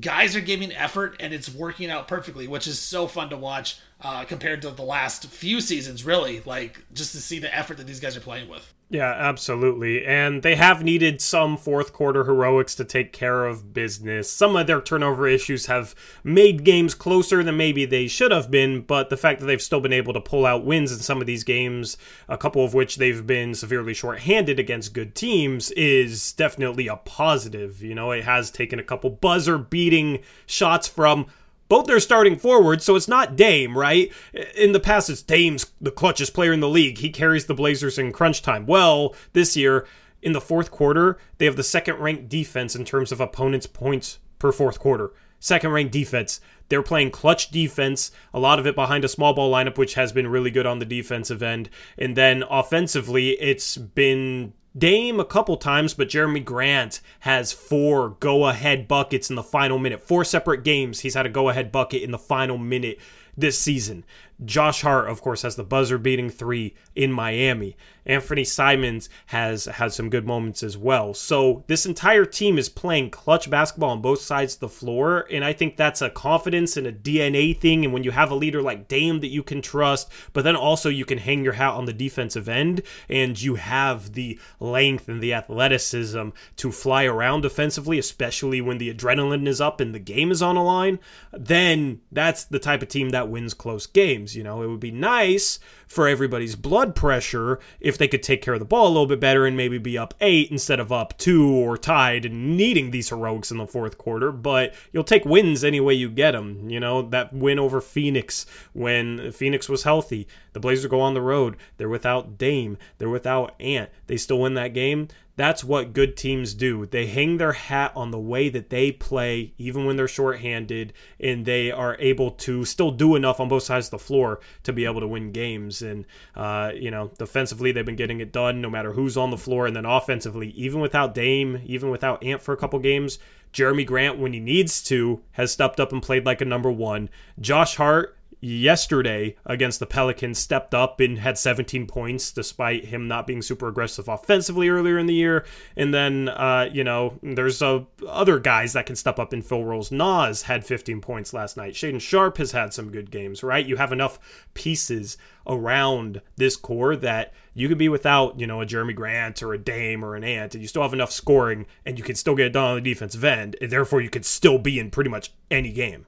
guys 0.00 0.34
are 0.36 0.40
giving 0.40 0.72
effort 0.72 1.16
and 1.20 1.34
it's 1.34 1.52
working 1.52 1.90
out 1.90 2.08
perfectly, 2.08 2.46
which 2.46 2.66
is 2.66 2.78
so 2.78 3.06
fun 3.06 3.28
to 3.30 3.36
watch 3.36 3.78
uh, 4.02 4.24
compared 4.24 4.62
to 4.62 4.70
the 4.70 4.82
last 4.82 5.26
few 5.26 5.60
seasons. 5.60 6.04
Really, 6.04 6.42
like 6.44 6.84
just 6.92 7.12
to 7.12 7.18
see 7.18 7.38
the 7.38 7.54
effort 7.54 7.78
that 7.78 7.86
these 7.86 8.00
guys 8.00 8.16
are 8.16 8.20
playing 8.20 8.48
with. 8.48 8.72
Yeah, 8.92 9.10
absolutely. 9.10 10.04
And 10.04 10.42
they 10.42 10.54
have 10.54 10.84
needed 10.84 11.22
some 11.22 11.56
fourth 11.56 11.94
quarter 11.94 12.24
heroics 12.24 12.74
to 12.74 12.84
take 12.84 13.10
care 13.10 13.46
of 13.46 13.72
business. 13.72 14.30
Some 14.30 14.54
of 14.54 14.66
their 14.66 14.82
turnover 14.82 15.26
issues 15.26 15.64
have 15.64 15.94
made 16.22 16.62
games 16.62 16.94
closer 16.94 17.42
than 17.42 17.56
maybe 17.56 17.86
they 17.86 18.06
should 18.06 18.32
have 18.32 18.50
been, 18.50 18.82
but 18.82 19.08
the 19.08 19.16
fact 19.16 19.40
that 19.40 19.46
they've 19.46 19.62
still 19.62 19.80
been 19.80 19.94
able 19.94 20.12
to 20.12 20.20
pull 20.20 20.44
out 20.44 20.66
wins 20.66 20.92
in 20.92 20.98
some 20.98 21.22
of 21.22 21.26
these 21.26 21.42
games, 21.42 21.96
a 22.28 22.36
couple 22.36 22.62
of 22.62 22.74
which 22.74 22.96
they've 22.96 23.26
been 23.26 23.54
severely 23.54 23.94
shorthanded 23.94 24.58
against 24.58 24.92
good 24.92 25.14
teams, 25.14 25.70
is 25.70 26.32
definitely 26.32 26.86
a 26.86 26.96
positive. 26.96 27.82
You 27.82 27.94
know, 27.94 28.10
it 28.10 28.24
has 28.24 28.50
taken 28.50 28.78
a 28.78 28.84
couple 28.84 29.08
buzzer 29.08 29.56
beating 29.56 30.18
shots 30.44 30.86
from 30.86 31.28
both 31.72 31.86
their 31.86 32.00
starting 32.00 32.36
forwards, 32.36 32.84
so 32.84 32.96
it's 32.96 33.08
not 33.08 33.34
Dame, 33.34 33.78
right? 33.78 34.12
In 34.54 34.72
the 34.72 34.78
past, 34.78 35.08
it's 35.08 35.22
Dame's 35.22 35.72
the 35.80 35.90
clutchest 35.90 36.34
player 36.34 36.52
in 36.52 36.60
the 36.60 36.68
league. 36.68 36.98
He 36.98 37.08
carries 37.08 37.46
the 37.46 37.54
Blazers 37.54 37.96
in 37.96 38.12
crunch 38.12 38.42
time. 38.42 38.66
Well, 38.66 39.14
this 39.32 39.56
year, 39.56 39.86
in 40.20 40.34
the 40.34 40.40
fourth 40.42 40.70
quarter, 40.70 41.16
they 41.38 41.46
have 41.46 41.56
the 41.56 41.62
second 41.62 41.96
ranked 41.96 42.28
defense 42.28 42.76
in 42.76 42.84
terms 42.84 43.10
of 43.10 43.22
opponents' 43.22 43.66
points 43.66 44.18
per 44.38 44.52
fourth 44.52 44.80
quarter. 44.80 45.12
Second 45.40 45.72
ranked 45.72 45.94
defense. 45.94 46.42
They're 46.68 46.82
playing 46.82 47.10
clutch 47.10 47.50
defense, 47.50 48.10
a 48.34 48.38
lot 48.38 48.58
of 48.58 48.66
it 48.66 48.74
behind 48.74 49.02
a 49.06 49.08
small 49.08 49.32
ball 49.32 49.50
lineup, 49.50 49.78
which 49.78 49.94
has 49.94 50.12
been 50.12 50.28
really 50.28 50.50
good 50.50 50.66
on 50.66 50.78
the 50.78 50.84
defensive 50.84 51.42
end. 51.42 51.70
And 51.96 52.18
then 52.18 52.44
offensively, 52.50 53.30
it's 53.40 53.78
been 53.78 54.52
Dame 54.76 55.20
a 55.20 55.24
couple 55.24 55.56
times, 55.58 55.92
but 55.92 56.08
Jerami 56.08 56.44
Grant 56.44 57.00
has 57.20 57.52
four 57.52 58.10
go 58.20 58.46
ahead 58.46 58.88
buckets 58.88 59.28
in 59.28 59.36
the 59.36 59.42
final 59.42 59.78
minute. 59.78 60.02
Four 60.02 60.24
separate 60.24 60.64
games, 60.64 61.00
he's 61.00 61.14
had 61.14 61.26
a 61.26 61.30
go 61.30 61.48
ahead 61.50 61.70
bucket 61.70 62.02
in 62.02 62.10
the 62.10 62.18
final 62.18 62.56
minute 62.56 62.98
this 63.36 63.58
season. 63.58 64.04
Josh 64.44 64.82
Hart, 64.82 65.08
of 65.08 65.20
course, 65.22 65.42
has 65.42 65.56
the 65.56 65.64
buzzer 65.64 65.98
beating 65.98 66.28
three 66.28 66.74
in 66.96 67.12
Miami. 67.12 67.76
Anfernee 68.06 68.46
Simons 68.46 69.08
has 69.26 69.66
had 69.66 69.92
some 69.92 70.10
good 70.10 70.26
moments 70.26 70.64
as 70.64 70.76
well. 70.76 71.14
So 71.14 71.62
this 71.68 71.86
entire 71.86 72.24
team 72.24 72.58
is 72.58 72.68
playing 72.68 73.10
clutch 73.10 73.48
basketball 73.48 73.90
on 73.90 74.02
both 74.02 74.20
sides 74.20 74.54
of 74.54 74.60
the 74.60 74.68
floor, 74.68 75.26
and 75.30 75.44
I 75.44 75.52
think 75.52 75.76
that's 75.76 76.02
a 76.02 76.10
confidence 76.10 76.76
and 76.76 76.86
a 76.86 76.92
DNA 76.92 77.56
thing. 77.56 77.84
And 77.84 77.94
when 77.94 78.02
you 78.02 78.10
have 78.10 78.32
a 78.32 78.34
leader 78.34 78.60
like 78.60 78.88
Dame 78.88 79.20
that 79.20 79.28
you 79.28 79.44
can 79.44 79.62
trust, 79.62 80.10
but 80.32 80.42
then 80.42 80.56
also 80.56 80.88
you 80.88 81.04
can 81.04 81.18
hang 81.18 81.44
your 81.44 81.52
hat 81.52 81.74
on 81.74 81.84
the 81.84 81.92
defensive 81.92 82.48
end, 82.48 82.82
and 83.08 83.40
you 83.40 83.54
have 83.54 84.14
the 84.14 84.40
length 84.58 85.08
and 85.08 85.22
the 85.22 85.34
athleticism 85.34 86.30
to 86.56 86.72
fly 86.72 87.04
around 87.04 87.42
defensively, 87.42 87.98
especially 87.98 88.60
when 88.60 88.78
the 88.78 88.92
adrenaline 88.92 89.46
is 89.46 89.60
up 89.60 89.80
and 89.80 89.94
the 89.94 90.00
game 90.00 90.32
is 90.32 90.42
on 90.42 90.56
a 90.56 90.64
line, 90.64 90.98
then 91.32 92.00
that's 92.10 92.42
the 92.44 92.58
type 92.58 92.82
of 92.82 92.88
team 92.88 93.10
that 93.10 93.21
wins 93.28 93.54
close 93.54 93.86
games. 93.86 94.36
You 94.36 94.42
know, 94.42 94.62
it 94.62 94.66
would 94.68 94.80
be 94.80 94.90
nice 94.90 95.58
for 95.92 96.08
everybody's 96.08 96.56
blood 96.56 96.94
pressure 96.94 97.60
if 97.78 97.98
they 97.98 98.08
could 98.08 98.22
take 98.22 98.40
care 98.40 98.54
of 98.54 98.60
the 98.60 98.64
ball 98.64 98.86
a 98.86 98.88
little 98.88 99.06
bit 99.06 99.20
better 99.20 99.44
and 99.44 99.54
maybe 99.54 99.76
be 99.76 99.98
up 99.98 100.14
eight 100.22 100.50
instead 100.50 100.80
of 100.80 100.90
up 100.90 101.18
two 101.18 101.46
or 101.46 101.76
tied 101.76 102.24
and 102.24 102.56
needing 102.56 102.90
these 102.90 103.10
heroics 103.10 103.50
in 103.50 103.58
the 103.58 103.66
fourth 103.66 103.98
quarter. 103.98 104.32
But 104.32 104.74
you'll 104.90 105.04
take 105.04 105.26
wins 105.26 105.62
any 105.62 105.80
way 105.80 105.92
you 105.92 106.08
get 106.08 106.32
them. 106.32 106.70
You 106.70 106.80
know, 106.80 107.02
that 107.02 107.34
win 107.34 107.58
over 107.58 107.82
Phoenix 107.82 108.46
when 108.72 109.32
Phoenix 109.32 109.68
was 109.68 109.82
healthy. 109.82 110.26
The 110.54 110.60
Blazers 110.60 110.86
go 110.86 111.00
on 111.00 111.12
the 111.12 111.20
road. 111.20 111.58
They're 111.76 111.90
without 111.90 112.38
Dame. 112.38 112.78
They're 112.96 113.10
without 113.10 113.54
Ant. 113.60 113.90
They 114.06 114.16
still 114.16 114.40
win 114.40 114.54
that 114.54 114.72
game. 114.72 115.08
That's 115.34 115.64
what 115.64 115.94
good 115.94 116.16
teams 116.16 116.52
do. 116.52 116.84
They 116.84 117.06
hang 117.06 117.38
their 117.38 117.52
hat 117.52 117.92
on 117.96 118.10
the 118.10 118.18
way 118.18 118.50
that 118.50 118.68
they 118.68 118.92
play, 118.92 119.54
even 119.56 119.86
when 119.86 119.96
they're 119.96 120.06
shorthanded, 120.06 120.92
and 121.18 121.46
they 121.46 121.70
are 121.70 121.96
able 121.98 122.32
to 122.32 122.66
still 122.66 122.90
do 122.90 123.16
enough 123.16 123.40
on 123.40 123.48
both 123.48 123.62
sides 123.62 123.86
of 123.86 123.92
the 123.92 123.98
floor 123.98 124.40
to 124.64 124.72
be 124.72 124.84
able 124.84 125.00
to 125.00 125.08
win 125.08 125.32
games. 125.32 125.81
And, 125.82 126.06
uh, 126.34 126.72
you 126.74 126.90
know, 126.90 127.10
defensively, 127.18 127.72
they've 127.72 127.84
been 127.84 127.96
getting 127.96 128.20
it 128.20 128.32
done 128.32 128.60
no 128.60 128.70
matter 128.70 128.92
who's 128.92 129.16
on 129.16 129.30
the 129.30 129.36
floor. 129.36 129.66
And 129.66 129.76
then 129.76 129.84
offensively, 129.84 130.50
even 130.50 130.80
without 130.80 131.14
Dame, 131.14 131.62
even 131.66 131.90
without 131.90 132.22
Ant 132.22 132.42
for 132.42 132.52
a 132.52 132.56
couple 132.56 132.78
games, 132.78 133.18
Jerami 133.52 133.86
Grant, 133.86 134.18
when 134.18 134.32
he 134.32 134.40
needs 134.40 134.82
to, 134.84 135.20
has 135.32 135.52
stepped 135.52 135.78
up 135.78 135.92
and 135.92 136.02
played 136.02 136.24
like 136.24 136.40
a 136.40 136.46
number 136.46 136.70
one. 136.70 137.10
Josh 137.40 137.76
Hart 137.76 138.16
yesterday 138.42 139.36
against 139.46 139.78
the 139.78 139.86
Pelicans 139.86 140.36
stepped 140.38 140.74
up 140.74 140.98
and 140.98 141.18
had 141.18 141.38
17 141.38 141.86
points 141.86 142.32
despite 142.32 142.86
him 142.86 143.06
not 143.06 143.26
being 143.26 143.40
super 143.40 143.68
aggressive 143.68 144.08
offensively 144.08 144.68
earlier 144.68 144.98
in 144.98 145.06
the 145.06 145.14
year. 145.14 145.46
And 145.76 145.94
then, 145.94 146.28
uh, 146.28 146.68
you 146.70 146.82
know, 146.82 147.18
there's 147.22 147.62
uh, 147.62 147.84
other 148.06 148.40
guys 148.40 148.72
that 148.72 148.86
can 148.86 148.96
step 148.96 149.20
up 149.20 149.32
in 149.32 149.42
fill 149.42 149.64
roles. 149.64 149.92
Nas 149.92 150.42
had 150.42 150.66
15 150.66 151.00
points 151.00 151.32
last 151.32 151.56
night. 151.56 151.74
Shaedon 151.74 152.00
Sharpe 152.00 152.38
has 152.38 152.50
had 152.50 152.74
some 152.74 152.90
good 152.90 153.12
games, 153.12 153.44
right? 153.44 153.64
You 153.64 153.76
have 153.76 153.92
enough 153.92 154.18
pieces 154.54 155.16
around 155.46 156.20
this 156.36 156.56
core 156.56 156.96
that 156.96 157.32
you 157.54 157.68
could 157.68 157.78
be 157.78 157.88
without, 157.88 158.40
you 158.40 158.46
know, 158.46 158.60
a 158.60 158.66
Jerami 158.66 158.94
Grant 158.94 159.42
or 159.42 159.52
a 159.52 159.58
Dame 159.58 160.04
or 160.04 160.16
an 160.16 160.24
Ant, 160.24 160.54
and 160.54 160.62
you 160.62 160.68
still 160.68 160.82
have 160.82 160.92
enough 160.92 161.12
scoring 161.12 161.66
and 161.86 161.96
you 161.96 162.04
can 162.04 162.16
still 162.16 162.34
get 162.34 162.46
it 162.46 162.52
done 162.52 162.70
on 162.70 162.74
the 162.74 162.80
defensive 162.80 163.22
end. 163.22 163.56
And 163.60 163.70
therefore, 163.70 164.00
you 164.00 164.10
could 164.10 164.24
still 164.24 164.58
be 164.58 164.80
in 164.80 164.90
pretty 164.90 165.10
much 165.10 165.32
any 165.50 165.70
game. 165.70 166.06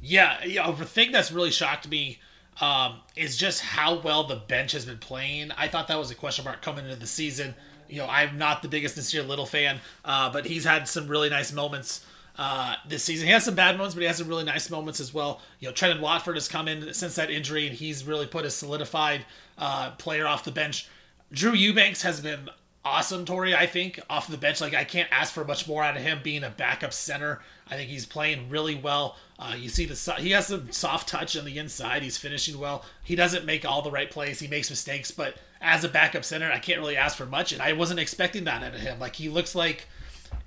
Yeah. 0.00 0.38
The 0.72 0.84
thing 0.84 1.12
that's 1.12 1.30
really 1.30 1.50
shocked 1.50 1.88
me 1.88 2.18
um, 2.60 3.00
is 3.16 3.36
just 3.36 3.60
how 3.62 4.00
well 4.00 4.24
the 4.24 4.36
bench 4.36 4.72
has 4.72 4.84
been 4.84 4.98
playing. 4.98 5.50
I 5.52 5.68
thought 5.68 5.88
that 5.88 5.98
was 5.98 6.10
a 6.10 6.14
question 6.14 6.44
mark 6.44 6.62
coming 6.62 6.84
into 6.84 6.96
the 6.96 7.06
season. 7.06 7.54
you 7.88 7.98
know, 7.98 8.06
I'm 8.08 8.38
not 8.38 8.62
the 8.62 8.68
biggest 8.68 8.96
Nassir 8.96 9.26
Little 9.26 9.46
fan, 9.46 9.80
uh, 10.04 10.30
but 10.32 10.46
he's 10.46 10.64
had 10.64 10.86
some 10.88 11.08
really 11.08 11.28
nice 11.28 11.52
moments 11.52 12.04
uh, 12.38 12.76
this 12.88 13.04
season. 13.04 13.26
He 13.26 13.32
has 13.32 13.44
some 13.44 13.54
bad 13.54 13.76
moments, 13.76 13.94
but 13.94 14.00
he 14.00 14.06
has 14.06 14.18
some 14.18 14.28
really 14.28 14.44
nice 14.44 14.70
moments 14.70 15.00
as 15.00 15.12
well. 15.12 15.40
You 15.58 15.68
know, 15.68 15.74
Trendon 15.74 16.00
Watford 16.00 16.36
has 16.36 16.48
come 16.48 16.68
in 16.68 16.94
since 16.94 17.16
that 17.16 17.30
injury, 17.30 17.66
and 17.66 17.76
he's 17.76 18.04
really 18.04 18.26
put 18.26 18.44
a 18.44 18.50
solidified 18.50 19.24
uh, 19.58 19.90
player 19.92 20.26
off 20.26 20.44
the 20.44 20.52
bench. 20.52 20.88
Drew 21.32 21.52
Eubanks 21.52 22.02
has 22.02 22.20
been 22.20 22.48
awesome, 22.84 23.24
Tori, 23.24 23.54
I 23.54 23.66
think, 23.66 24.00
off 24.08 24.28
the 24.28 24.38
bench. 24.38 24.60
Like, 24.60 24.74
I 24.74 24.84
can't 24.84 25.08
ask 25.12 25.32
for 25.32 25.44
much 25.44 25.68
more 25.68 25.82
out 25.82 25.96
of 25.96 26.02
him 26.02 26.20
being 26.22 26.44
a 26.44 26.50
backup 26.50 26.92
center. 26.92 27.40
I 27.68 27.76
think 27.76 27.90
he's 27.90 28.06
playing 28.06 28.48
really 28.48 28.74
well. 28.74 29.16
Uh, 29.38 29.54
you 29.58 29.68
see 29.68 29.86
the 29.86 30.14
he 30.18 30.30
has 30.32 30.48
some 30.48 30.70
soft 30.72 31.08
touch 31.08 31.36
on 31.36 31.44
the 31.44 31.58
inside. 31.58 32.02
He's 32.02 32.18
finishing 32.18 32.58
well. 32.58 32.84
He 33.02 33.16
doesn't 33.16 33.46
make 33.46 33.64
all 33.64 33.82
the 33.82 33.90
right 33.90 34.10
plays. 34.10 34.40
He 34.40 34.48
makes 34.48 34.68
mistakes, 34.70 35.10
but 35.10 35.36
as 35.60 35.84
a 35.84 35.88
backup 35.88 36.24
center, 36.24 36.50
I 36.50 36.58
can't 36.58 36.80
really 36.80 36.96
ask 36.96 37.16
for 37.16 37.26
much. 37.26 37.52
And 37.52 37.62
I 37.62 37.72
wasn't 37.72 38.00
expecting 38.00 38.44
that 38.44 38.62
out 38.62 38.74
of 38.74 38.80
him. 38.80 38.98
Like 38.98 39.16
he 39.16 39.28
looks 39.28 39.54
like 39.54 39.86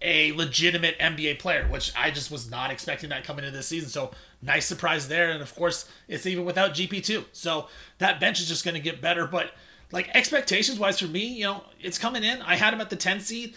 a 0.01 0.31
legitimate 0.33 0.97
NBA 0.99 1.39
player, 1.39 1.67
which 1.69 1.93
I 1.97 2.11
just 2.11 2.29
was 2.29 2.49
not 2.51 2.71
expecting 2.71 3.09
that 3.09 3.23
coming 3.23 3.45
into 3.45 3.55
this 3.55 3.67
season. 3.67 3.89
So 3.89 4.11
nice 4.41 4.65
surprise 4.65 5.07
there. 5.07 5.31
And 5.31 5.41
of 5.41 5.55
course, 5.55 5.89
it's 6.07 6.25
even 6.25 6.45
without 6.45 6.73
GP2. 6.73 7.25
So 7.31 7.67
that 7.99 8.19
bench 8.19 8.39
is 8.39 8.47
just 8.47 8.65
going 8.65 8.75
to 8.75 8.81
get 8.81 9.01
better. 9.01 9.25
But 9.25 9.51
like 9.93 10.09
expectations 10.15 10.79
wise 10.79 10.99
for 10.99 11.07
me, 11.07 11.23
you 11.25 11.43
know, 11.43 11.63
it's 11.79 11.99
coming 11.99 12.23
in. 12.23 12.41
I 12.41 12.55
had 12.55 12.73
him 12.73 12.81
at 12.81 12.89
the 12.89 12.95
10 12.95 13.19
seed. 13.21 13.53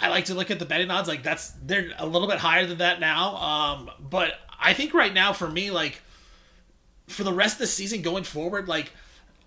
I 0.00 0.08
like 0.08 0.26
to 0.26 0.34
look 0.34 0.50
at 0.50 0.58
the 0.58 0.66
betting 0.66 0.90
odds. 0.90 1.08
Like 1.08 1.22
that's 1.22 1.50
they're 1.64 1.90
a 1.98 2.06
little 2.06 2.28
bit 2.28 2.38
higher 2.38 2.66
than 2.66 2.78
that 2.78 3.00
now. 3.00 3.34
Um, 3.36 3.90
but 3.98 4.34
I 4.60 4.74
think 4.74 4.92
right 4.92 5.12
now 5.12 5.32
for 5.32 5.48
me, 5.48 5.70
like 5.70 6.02
for 7.08 7.24
the 7.24 7.32
rest 7.32 7.54
of 7.54 7.60
the 7.60 7.66
season 7.66 8.02
going 8.02 8.24
forward, 8.24 8.68
like 8.68 8.92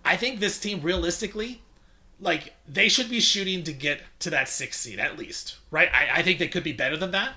I 0.03 0.17
think 0.17 0.39
this 0.39 0.59
team 0.59 0.81
realistically, 0.81 1.61
like 2.19 2.55
they 2.67 2.89
should 2.89 3.09
be 3.11 3.19
shooting 3.19 3.63
to 3.65 3.71
get 3.71 4.01
to 4.19 4.31
that 4.31 4.49
six 4.49 4.79
seed 4.79 4.99
at 4.99 5.17
least, 5.17 5.57
right? 5.69 5.89
I, 5.93 6.19
I 6.19 6.21
think 6.23 6.39
they 6.39 6.47
could 6.47 6.63
be 6.63 6.73
better 6.73 6.97
than 6.97 7.11
that. 7.11 7.33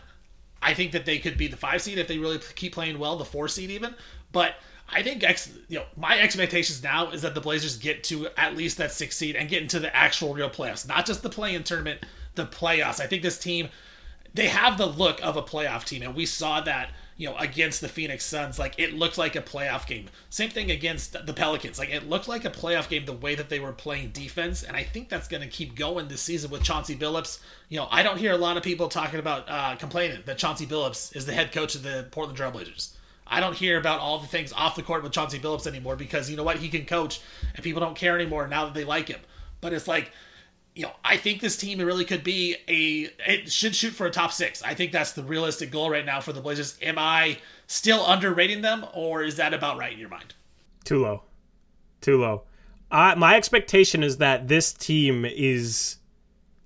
I 0.62 0.72
think 0.72 0.92
that 0.92 1.04
they 1.04 1.18
could 1.18 1.36
be 1.36 1.48
the 1.48 1.56
five 1.58 1.82
seed 1.82 1.98
if 1.98 2.08
they 2.08 2.16
really 2.16 2.40
keep 2.54 2.72
playing 2.72 2.98
well, 2.98 3.16
the 3.16 3.26
four 3.26 3.46
seed 3.46 3.70
even. 3.70 3.94
But 4.32 4.54
I 4.88 5.02
think 5.02 5.24
ex, 5.24 5.50
you 5.68 5.78
know 5.78 5.84
my 5.96 6.18
expectations 6.18 6.82
now 6.82 7.10
is 7.10 7.22
that 7.22 7.34
the 7.34 7.40
Blazers 7.40 7.76
get 7.76 8.04
to 8.04 8.28
at 8.36 8.56
least 8.56 8.78
that 8.78 8.92
six 8.92 9.16
seed 9.16 9.36
and 9.36 9.48
get 9.48 9.62
into 9.62 9.80
the 9.80 9.94
actual 9.94 10.34
real 10.34 10.50
playoffs, 10.50 10.86
not 10.86 11.06
just 11.06 11.22
the 11.22 11.30
play-in 11.30 11.64
tournament, 11.64 12.04
the 12.34 12.46
playoffs. 12.46 13.00
I 13.00 13.06
think 13.06 13.22
this 13.22 13.38
team 13.38 13.68
they 14.34 14.48
have 14.48 14.76
the 14.76 14.86
look 14.86 15.22
of 15.22 15.36
a 15.36 15.42
playoff 15.42 15.84
team, 15.84 16.02
and 16.02 16.14
we 16.14 16.26
saw 16.26 16.60
that 16.60 16.90
you 17.16 17.28
know, 17.28 17.36
against 17.38 17.80
the 17.80 17.88
Phoenix 17.88 18.24
Suns. 18.24 18.58
Like 18.58 18.74
it 18.78 18.92
looked 18.92 19.16
like 19.16 19.34
a 19.36 19.40
playoff 19.40 19.86
game. 19.86 20.06
Same 20.28 20.50
thing 20.50 20.70
against 20.70 21.26
the 21.26 21.32
Pelicans. 21.32 21.78
Like 21.78 21.90
it 21.90 22.08
looked 22.08 22.28
like 22.28 22.44
a 22.44 22.50
playoff 22.50 22.88
game 22.88 23.06
the 23.06 23.12
way 23.12 23.34
that 23.34 23.48
they 23.48 23.58
were 23.58 23.72
playing 23.72 24.10
defense, 24.10 24.62
and 24.62 24.76
I 24.76 24.82
think 24.82 25.08
that's 25.08 25.28
going 25.28 25.42
to 25.42 25.48
keep 25.48 25.74
going 25.74 26.08
this 26.08 26.20
season 26.20 26.50
with 26.50 26.62
Chauncey 26.62 26.96
Billups. 26.96 27.40
You 27.68 27.78
know, 27.78 27.88
I 27.90 28.02
don't 28.02 28.18
hear 28.18 28.32
a 28.32 28.38
lot 28.38 28.56
of 28.56 28.62
people 28.62 28.88
talking 28.88 29.18
about 29.18 29.48
uh, 29.48 29.76
complaining 29.76 30.22
that 30.26 30.38
Chauncey 30.38 30.66
Billups 30.66 31.16
is 31.16 31.26
the 31.26 31.32
head 31.32 31.52
coach 31.52 31.74
of 31.74 31.82
the 31.82 32.06
Portland 32.10 32.38
Trailblazers. 32.38 32.92
I 33.26 33.40
don't 33.40 33.56
hear 33.56 33.78
about 33.78 34.00
all 34.00 34.18
the 34.18 34.26
things 34.26 34.52
off 34.52 34.76
the 34.76 34.82
court 34.82 35.02
with 35.02 35.12
Chauncey 35.12 35.38
Billups 35.38 35.66
anymore 35.66 35.96
because 35.96 36.30
you 36.30 36.36
know 36.36 36.44
what 36.44 36.58
he 36.58 36.68
can 36.68 36.84
coach, 36.86 37.20
and 37.54 37.64
people 37.64 37.80
don't 37.80 37.96
care 37.96 38.14
anymore 38.14 38.46
now 38.46 38.64
that 38.64 38.74
they 38.74 38.84
like 38.84 39.08
him. 39.08 39.20
But 39.60 39.72
it's 39.72 39.88
like 39.88 40.12
you 40.76 40.82
know, 40.82 40.92
I 41.02 41.16
think 41.16 41.40
this 41.40 41.56
team 41.56 41.80
really 41.80 42.04
could 42.04 42.22
be 42.22 42.56
a 42.68 43.08
it 43.26 43.50
should 43.50 43.74
shoot 43.74 43.94
for 43.94 44.06
a 44.06 44.10
top 44.10 44.30
six. 44.30 44.62
I 44.62 44.74
think 44.74 44.92
that's 44.92 45.12
the 45.12 45.22
realistic 45.22 45.70
goal 45.70 45.88
right 45.90 46.04
now 46.04 46.20
for 46.20 46.34
the 46.34 46.42
Blazers. 46.42 46.76
Am 46.82 46.98
I 46.98 47.38
still 47.66 48.06
underrating 48.06 48.60
them, 48.60 48.84
or 48.92 49.22
is 49.22 49.36
that 49.36 49.54
about 49.54 49.78
right 49.78 49.94
in 49.94 49.98
your 49.98 50.10
mind? 50.10 50.34
Too 50.84 51.00
low, 51.00 51.22
too 52.02 52.20
low. 52.20 52.42
I, 52.90 53.14
my 53.14 53.36
expectation 53.36 54.02
is 54.02 54.18
that 54.18 54.48
this 54.48 54.72
team 54.72 55.24
is 55.24 55.96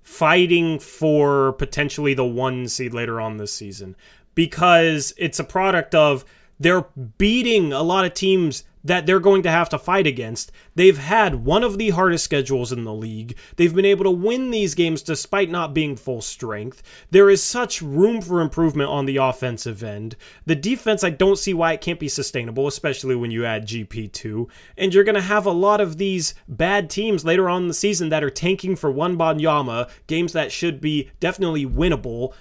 fighting 0.03 0.77
for 0.77 1.53
potentially 1.53 2.13
the 2.13 2.25
one 2.25 2.67
seed 2.67 2.93
later 2.93 3.21
on 3.21 3.37
this 3.37 3.53
season 3.53 3.95
because 4.35 5.13
it's 5.17 5.39
a 5.39 5.43
product 5.43 5.95
of 5.95 6.25
they're 6.61 6.85
beating 7.17 7.73
a 7.73 7.81
lot 7.81 8.05
of 8.05 8.13
teams 8.13 8.63
that 8.83 9.05
they're 9.05 9.19
going 9.19 9.43
to 9.43 9.51
have 9.51 9.69
to 9.69 9.77
fight 9.77 10.07
against. 10.07 10.51
They've 10.75 10.97
had 10.97 11.45
one 11.45 11.63
of 11.63 11.77
the 11.77 11.91
hardest 11.91 12.23
schedules 12.23 12.71
in 12.71 12.83
the 12.83 12.93
league. 12.93 13.37
They've 13.55 13.73
been 13.73 13.85
able 13.85 14.05
to 14.05 14.11
win 14.11 14.49
these 14.49 14.75
games 14.75 15.01
despite 15.01 15.49
not 15.49 15.73
being 15.73 15.95
full 15.95 16.21
strength. 16.21 16.81
There 17.11 17.29
is 17.29 17.43
such 17.43 17.81
room 17.81 18.21
for 18.21 18.41
improvement 18.41 18.89
on 18.89 19.05
the 19.05 19.17
offensive 19.17 19.83
end. 19.83 20.15
The 20.45 20.55
defense, 20.55 21.03
I 21.03 21.11
don't 21.11 21.37
see 21.37 21.53
why 21.53 21.73
it 21.73 21.81
can't 21.81 21.99
be 21.99 22.09
sustainable, 22.09 22.67
especially 22.67 23.15
when 23.15 23.31
you 23.31 23.45
add 23.45 23.67
GP2. 23.67 24.49
And 24.77 24.93
you're 24.93 25.03
going 25.03 25.15
to 25.15 25.21
have 25.21 25.45
a 25.45 25.51
lot 25.51 25.81
of 25.81 25.97
these 25.97 26.33
bad 26.47 26.89
teams 26.89 27.25
later 27.25 27.49
on 27.49 27.63
in 27.63 27.67
the 27.67 27.73
season 27.73 28.09
that 28.09 28.23
are 28.23 28.31
tanking 28.31 28.75
for 28.75 28.91
Wembanyama, 28.91 29.89
games 30.07 30.33
that 30.33 30.51
should 30.51 30.81
be 30.81 31.11
definitely 31.19 31.65
winnable. 31.65 32.33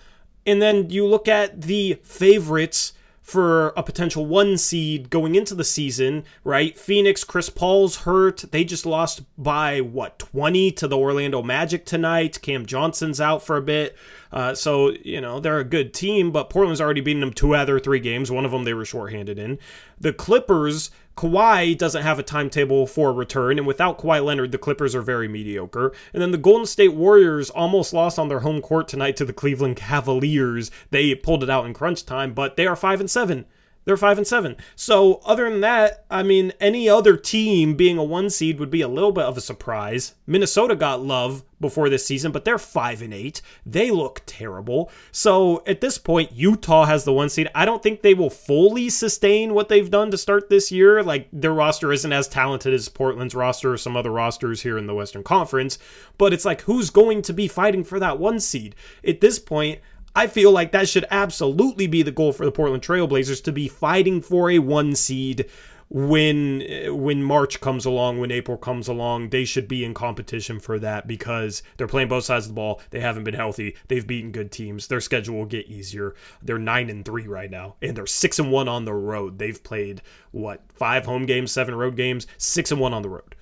And 0.46 0.62
then 0.62 0.88
you 0.88 1.06
look 1.06 1.28
at 1.28 1.62
the 1.62 2.00
favorites 2.02 2.94
for 3.30 3.68
a 3.76 3.82
potential 3.82 4.26
one 4.26 4.58
seed 4.58 5.08
going 5.08 5.36
into 5.36 5.54
the 5.54 5.62
season, 5.62 6.24
right? 6.42 6.76
Phoenix, 6.76 7.22
Chris 7.22 7.48
Paul's 7.48 7.98
hurt. 7.98 8.44
They 8.50 8.64
just 8.64 8.84
lost 8.84 9.22
by 9.38 9.80
what, 9.80 10.18
20 10.18 10.72
to 10.72 10.88
the 10.88 10.98
Orlando 10.98 11.40
Magic 11.40 11.86
tonight. 11.86 12.42
Cam 12.42 12.66
Johnson's 12.66 13.20
out 13.20 13.42
for 13.42 13.56
a 13.56 13.62
bit. 13.62 13.96
Uh, 14.32 14.54
so, 14.54 14.90
you 15.04 15.20
know, 15.20 15.38
they're 15.38 15.60
a 15.60 15.64
good 15.64 15.94
team, 15.94 16.32
but 16.32 16.50
Portland's 16.50 16.80
already 16.80 17.00
beaten 17.00 17.20
them 17.20 17.32
two 17.32 17.54
out 17.54 17.62
of 17.62 17.66
their 17.68 17.78
three 17.78 18.00
games. 18.00 18.30
One 18.32 18.44
of 18.44 18.50
them 18.50 18.64
they 18.64 18.74
were 18.74 18.84
shorthanded 18.84 19.38
in. 19.38 19.58
The 20.00 20.12
Clippers, 20.12 20.90
Kawhi 21.16 21.76
doesn't 21.76 22.02
have 22.02 22.18
a 22.18 22.22
timetable 22.22 22.86
for 22.86 23.12
return, 23.12 23.58
and 23.58 23.66
without 23.66 23.98
Kawhi 23.98 24.24
Leonard, 24.24 24.52
the 24.52 24.58
Clippers 24.58 24.94
are 24.94 25.02
very 25.02 25.28
mediocre. 25.28 25.92
And 26.12 26.22
then 26.22 26.30
the 26.30 26.38
Golden 26.38 26.66
State 26.66 26.94
Warriors 26.94 27.50
almost 27.50 27.92
lost 27.92 28.18
on 28.18 28.28
their 28.28 28.40
home 28.40 28.62
court 28.62 28.88
tonight 28.88 29.16
to 29.16 29.24
the 29.24 29.32
Cleveland 29.32 29.76
Cavaliers. 29.76 30.70
They 30.90 31.14
pulled 31.14 31.42
it 31.42 31.50
out 31.50 31.66
in 31.66 31.74
crunch 31.74 32.06
time, 32.06 32.32
but 32.32 32.56
they 32.56 32.66
are 32.66 32.76
5 32.76 33.00
and 33.00 33.10
7. 33.10 33.44
They're 33.90 33.96
five 33.96 34.18
and 34.18 34.26
seven. 34.26 34.56
So 34.76 35.14
other 35.24 35.50
than 35.50 35.62
that, 35.62 36.04
I 36.08 36.22
mean, 36.22 36.52
any 36.60 36.88
other 36.88 37.16
team 37.16 37.74
being 37.74 37.98
a 37.98 38.04
one 38.04 38.30
seed 38.30 38.60
would 38.60 38.70
be 38.70 38.82
a 38.82 38.86
little 38.86 39.10
bit 39.10 39.24
of 39.24 39.36
a 39.36 39.40
surprise. 39.40 40.14
Minnesota 40.28 40.76
got 40.76 41.02
love 41.02 41.42
before 41.60 41.88
this 41.88 42.06
season, 42.06 42.30
but 42.30 42.44
they're 42.44 42.56
five 42.56 43.02
and 43.02 43.12
eight. 43.12 43.42
They 43.66 43.90
look 43.90 44.22
terrible. 44.26 44.92
So 45.10 45.64
at 45.66 45.80
this 45.80 45.98
point, 45.98 46.30
Utah 46.30 46.84
has 46.84 47.02
the 47.02 47.12
one 47.12 47.30
seed. 47.30 47.50
I 47.52 47.64
don't 47.64 47.82
think 47.82 48.02
they 48.02 48.14
will 48.14 48.30
fully 48.30 48.90
sustain 48.90 49.54
what 49.54 49.68
they've 49.68 49.90
done 49.90 50.12
to 50.12 50.16
start 50.16 50.48
this 50.48 50.70
year. 50.70 51.02
Like 51.02 51.26
their 51.32 51.52
roster 51.52 51.92
isn't 51.92 52.12
as 52.12 52.28
talented 52.28 52.72
as 52.72 52.88
Portland's 52.88 53.34
roster 53.34 53.72
or 53.72 53.76
some 53.76 53.96
other 53.96 54.12
rosters 54.12 54.62
here 54.62 54.78
in 54.78 54.86
the 54.86 54.94
Western 54.94 55.24
Conference. 55.24 55.80
But 56.16 56.32
it's 56.32 56.44
like 56.44 56.60
who's 56.60 56.90
going 56.90 57.22
to 57.22 57.32
be 57.32 57.48
fighting 57.48 57.82
for 57.82 57.98
that 57.98 58.20
one 58.20 58.38
seed? 58.38 58.76
At 59.04 59.20
this 59.20 59.40
point, 59.40 59.80
I 60.14 60.26
feel 60.26 60.50
like 60.50 60.72
that 60.72 60.88
should 60.88 61.06
absolutely 61.10 61.86
be 61.86 62.02
the 62.02 62.10
goal 62.10 62.32
for 62.32 62.44
the 62.44 62.52
Portland 62.52 62.82
Trailblazers 62.82 63.42
to 63.44 63.52
be 63.52 63.68
fighting 63.68 64.20
for 64.20 64.50
a 64.50 64.58
one 64.58 64.94
seed 64.96 65.46
when 65.90 66.62
eh, 66.62 66.88
when 66.88 67.22
March 67.22 67.60
comes 67.60 67.84
along, 67.84 68.18
when 68.18 68.30
April 68.30 68.56
comes 68.56 68.88
along, 68.88 69.30
they 69.30 69.44
should 69.44 69.68
be 69.68 69.84
in 69.84 69.92
competition 69.92 70.60
for 70.60 70.78
that 70.78 71.06
because 71.06 71.62
they're 71.76 71.88
playing 71.88 72.08
both 72.08 72.24
sides 72.24 72.46
of 72.46 72.50
the 72.50 72.54
ball. 72.54 72.80
They 72.90 73.00
haven't 73.00 73.24
been 73.24 73.34
healthy. 73.34 73.76
They've 73.88 74.06
beaten 74.06 74.30
good 74.30 74.52
teams. 74.52 74.86
Their 74.86 75.00
schedule 75.00 75.36
will 75.36 75.46
get 75.46 75.66
easier. 75.66 76.14
They're 76.42 76.58
nine 76.58 76.88
and 76.88 77.04
three 77.04 77.26
right 77.26 77.50
now, 77.50 77.74
and 77.82 77.96
they're 77.96 78.06
six 78.06 78.38
and 78.38 78.50
one 78.50 78.68
on 78.68 78.84
the 78.84 78.94
road. 78.94 79.38
They've 79.38 79.62
played 79.62 80.00
what 80.30 80.62
five 80.72 81.06
home 81.06 81.26
games, 81.26 81.50
seven 81.52 81.74
road 81.74 81.96
games, 81.96 82.26
six 82.38 82.70
and 82.70 82.80
one 82.80 82.94
on 82.94 83.02
the 83.02 83.10
road. 83.10 83.34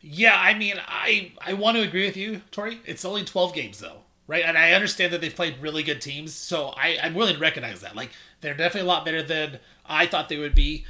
Yeah, 0.00 0.36
I 0.38 0.54
mean, 0.54 0.76
I 0.86 1.32
I 1.44 1.52
want 1.52 1.76
to 1.76 1.82
agree 1.82 2.06
with 2.06 2.16
you, 2.16 2.40
Tori. 2.50 2.80
It's 2.86 3.04
only 3.04 3.24
twelve 3.24 3.54
games 3.54 3.80
though 3.80 4.05
right? 4.26 4.44
And 4.44 4.56
I 4.56 4.72
understand 4.72 5.12
that 5.12 5.20
they've 5.20 5.34
played 5.34 5.56
really 5.60 5.82
good 5.82 6.00
teams, 6.00 6.34
so 6.34 6.68
I, 6.76 6.98
I'm 7.02 7.14
willing 7.14 7.34
to 7.34 7.40
recognize 7.40 7.80
that. 7.80 7.96
Like 7.96 8.10
they're 8.40 8.54
definitely 8.54 8.88
a 8.88 8.92
lot 8.92 9.04
better 9.04 9.22
than 9.22 9.58
I 9.84 10.06
thought 10.06 10.28
they 10.28 10.38
would 10.38 10.54
be. 10.54 10.84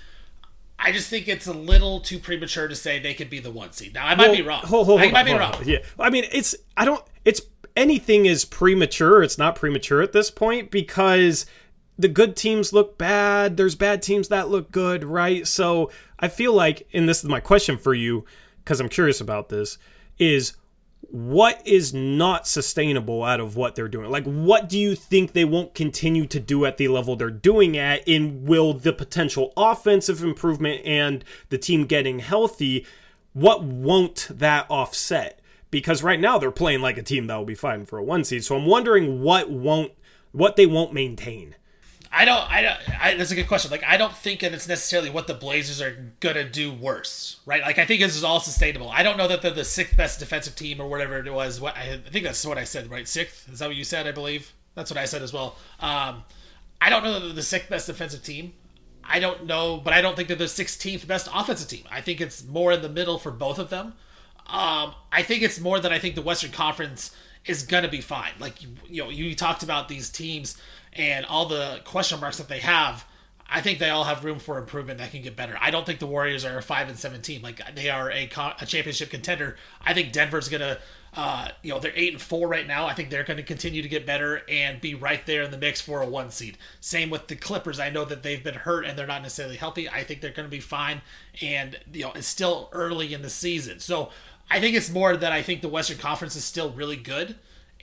I 0.79 0.93
just 0.93 1.09
think 1.09 1.27
it's 1.27 1.47
a 1.47 1.55
little 1.55 2.01
too 2.01 2.19
premature 2.19 2.69
to 2.69 2.75
say 2.75 2.99
they 2.99 3.15
could 3.15 3.31
be 3.31 3.41
the 3.41 3.51
one 3.51 3.73
seed. 3.73 3.95
Now 3.95 4.07
I 4.07 4.15
might 4.15 4.29
well, 4.29 4.37
be 4.37 4.43
wrong. 4.43 4.63
Hold, 4.65 4.87
hold, 4.87 5.01
I 5.01 5.11
might 5.11 5.27
hold, 5.27 5.39
be 5.39 5.41
wrong. 5.41 5.63
Yeah, 5.65 5.79
I 5.99 6.11
mean 6.11 6.25
it's 6.33 6.55
I 6.77 6.85
don't 6.85 7.03
it's 7.25 7.41
anything 7.77 8.27
is 8.27 8.45
premature. 8.45 9.23
It's 9.23 9.39
not 9.39 9.55
premature 9.55 10.03
at 10.03 10.13
this 10.13 10.31
point 10.31 10.71
because 10.71 11.47
the 11.99 12.09
good 12.09 12.37
teams 12.37 12.73
look 12.73 12.99
bad. 12.99 13.57
There's 13.57 13.75
bad 13.75 14.03
teams 14.03 14.29
that 14.29 14.49
look 14.49 14.71
good, 14.71 15.05
right? 15.05 15.47
So 15.47 15.91
I 16.19 16.29
feel 16.29 16.53
like, 16.53 16.87
and 16.93 17.09
this 17.09 17.23
is 17.23 17.31
my 17.31 17.41
question 17.41 17.79
for 17.79 17.95
you 17.95 18.25
because 18.59 18.81
I'm 18.81 18.89
curious 18.89 19.21
about 19.21 19.49
this, 19.49 19.79
is 20.19 20.55
what 21.11 21.63
is 21.65 21.95
not 21.95 22.47
sustainable 22.47 23.23
out 23.23 23.41
of 23.41 23.57
what 23.57 23.75
they're 23.75 23.89
doing? 23.89 24.11
Like, 24.11 24.25
what 24.25 24.69
do 24.69 24.79
you 24.79 24.95
think 24.95 25.33
they 25.33 25.45
won't 25.45 25.75
continue 25.75 26.27
to 26.27 26.41
do 26.41 26.65
at 26.65 26.77
the 26.77 26.89
level 26.89 27.17
they're 27.17 27.31
doing 27.31 27.77
at? 27.77 28.07
And 28.09 28.47
will 28.47 28.73
the 28.73 28.93
potential 28.93 29.53
offensive 29.57 30.23
improvement 30.23 30.83
and 30.85 31.25
the 31.49 31.59
team 31.59 31.87
getting 31.87 32.19
healthy, 32.19 32.87
what 33.33 33.63
won't 33.63 34.29
that 34.31 34.67
offset? 34.69 35.41
Because 35.71 36.03
right 36.03 36.21
now 36.21 36.39
they're 36.39 36.51
playing 36.51 36.81
like 36.81 36.99
a 36.99 37.03
team 37.03 37.27
that 37.27 37.37
will 37.37 37.45
be 37.45 37.55
fighting 37.55 37.87
for 37.87 37.99
a 37.99 38.03
one 38.03 38.25
seed. 38.25 38.45
So 38.45 38.57
I'm 38.57 38.67
wondering 38.67 39.23
what 39.23 39.51
won't, 39.51 39.93
what 40.33 40.57
they 40.57 40.67
won't 40.67 40.93
maintain. 40.93 41.55
I 42.13 42.25
don't. 42.25 42.51
I 42.51 42.63
don't. 42.63 43.01
I, 43.01 43.15
that's 43.15 43.31
a 43.31 43.35
good 43.35 43.49
question. 43.49 43.71
Like, 43.71 43.85
I 43.85 43.97
don't 43.97 44.15
think 44.15 44.41
that 44.41 44.53
it's 44.55 44.69
necessarily 44.69 45.11
what 45.11 45.27
the 45.27 45.35
Blazers 45.35 45.81
are 45.81 46.13
gonna 46.21 46.49
do 46.49 46.73
worse, 46.73 47.41
right? 47.47 47.63
Like, 47.63 47.79
I 47.79 47.85
think 47.85 48.01
this 48.01 48.17
is 48.17 48.25
all 48.25 48.41
sustainable. 48.41 48.89
I 48.91 49.03
don't 49.03 49.17
know 49.17 49.29
that 49.29 49.43
they're 49.43 49.51
the 49.51 49.65
sixth 49.65 49.97
best 49.97 50.19
defensive 50.19 50.57
team 50.57 50.81
or 50.81 50.89
whatever 50.89 51.19
it 51.19 51.33
was. 51.33 51.61
What 51.61 51.77
I, 51.77 52.01
I 52.07 52.11
think 52.11 52.25
that's 52.25 52.45
what 52.47 52.59
I 52.59 52.65
said, 52.65 52.91
right? 52.91 53.07
Sixth 53.07 53.49
is 53.51 53.59
that 53.59 53.69
what 53.69 53.77
you 53.77 53.85
said? 53.85 54.07
I 54.07 54.13
believe 54.13 54.53
that's 54.75 54.91
what 54.91 54.99
I 54.99 55.05
said 55.05 55.23
as 55.23 55.33
well. 55.33 55.57
Um, 55.81 56.25
I 56.81 56.91
don't 56.91 57.03
know 57.03 57.15
that 57.15 57.21
they're 57.21 57.35
the 57.35 57.43
sixth 57.43 57.69
best 57.69 57.87
defensive 57.87 58.23
team. 58.23 58.53
I 59.09 59.21
don't 59.21 59.47
know, 59.47 59.77
but 59.77 59.93
I 59.93 60.01
don't 60.01 60.17
think 60.17 60.29
they're 60.29 60.37
the 60.37 60.45
16th 60.45 61.07
best 61.07 61.29
offensive 61.33 61.69
team. 61.69 61.85
I 61.91 62.01
think 62.01 62.21
it's 62.21 62.45
more 62.45 62.73
in 62.73 62.83
the 62.83 62.89
middle 62.89 63.19
for 63.19 63.31
both 63.31 63.61
of 63.61 63.71
them. 63.71 63.95
Um, 64.49 64.95
I 65.13 65.23
think 65.23 65.43
it's 65.43 65.61
more 65.61 65.79
that 65.79 65.93
I 65.93 65.99
think 65.99 66.15
the 66.17 66.23
Western 66.23 66.51
Conference 66.51 67.15
is 67.45 67.63
gonna 67.63 67.89
be 67.89 68.01
fine. 68.01 68.33
Like 68.39 68.63
you 68.63 69.03
know, 69.03 69.11
you 69.11 69.35
talked 69.35 69.63
about 69.63 69.89
these 69.89 70.11
teams 70.11 70.57
and 70.97 71.27
all 71.27 71.47
the 71.47 71.81
question 71.85 72.21
marks 72.21 72.39
that 72.39 72.49
they 72.49 72.61
have, 72.61 73.05
I 73.49 73.61
think 73.61 73.79
they 73.79 73.91
all 73.91 74.05
have 74.05 74.25
room 74.25 74.39
for 74.41 74.59
improvement 74.59 74.99
that 74.99 75.13
can 75.13 75.23
get 75.23 75.37
better. 75.37 75.57
I 75.61 75.71
don't 75.71 75.87
think 75.87 76.01
the 76.01 76.07
Warriors 76.07 76.45
are 76.45 76.59
a 76.59 76.63
five 76.63 76.89
and 76.89 76.99
seventeen. 76.99 77.43
Like 77.43 77.61
they 77.77 77.91
are 77.91 78.11
a, 78.11 78.29
a 78.61 78.67
championship 78.67 79.11
contender. 79.11 79.57
I 79.85 79.95
think 79.95 80.13
Denver's 80.13 80.49
gonna, 80.49 80.79
uh, 81.15 81.49
you 81.63 81.73
know, 81.73 81.79
they're 81.79 81.93
eight 81.95 82.13
and 82.13 82.21
four 82.21 82.49
right 82.49 82.67
now. 82.67 82.87
I 82.87 82.95
think 82.95 83.11
they're 83.11 83.23
going 83.23 83.37
to 83.37 83.45
continue 83.45 83.83
to 83.83 83.89
get 83.89 84.05
better 84.05 84.43
and 84.49 84.81
be 84.81 84.95
right 84.95 85.25
there 85.27 85.43
in 85.43 85.53
the 85.53 85.59
mix 85.59 85.81
for 85.81 86.03
a 86.03 86.07
one 86.07 86.31
seed. 86.33 86.59
Same 86.81 87.09
with 87.09 87.29
the 87.29 87.37
Clippers. 87.37 87.79
I 87.79 87.91
know 87.91 88.05
that 88.05 88.25
they've 88.25 88.43
been 88.43 88.55
hurt 88.55 88.85
and 88.85 88.99
they're 88.99 89.07
not 89.07 89.23
necessarily 89.23 89.57
healthy. 89.57 89.89
I 89.89 90.03
think 90.03 90.21
they're 90.21 90.33
going 90.33 90.49
to 90.49 90.51
be 90.51 90.61
fine. 90.61 91.03
And 91.41 91.79
you 91.93 92.03
know, 92.03 92.13
it's 92.17 92.27
still 92.27 92.69
early 92.73 93.15
in 93.15 93.23
the 93.23 93.31
season, 93.31 93.79
so 93.79 94.11
I 94.51 94.61
think 94.61 94.77
it's 94.77 94.91
more 94.91 95.17
that 95.17 95.33
I 95.33 95.43
think 95.43 95.61
the 95.61 95.69
Western 95.69 95.99
Conference 95.99 96.37
is 96.37 96.45
still 96.45 96.71
really 96.71 96.97
good, 96.97 97.37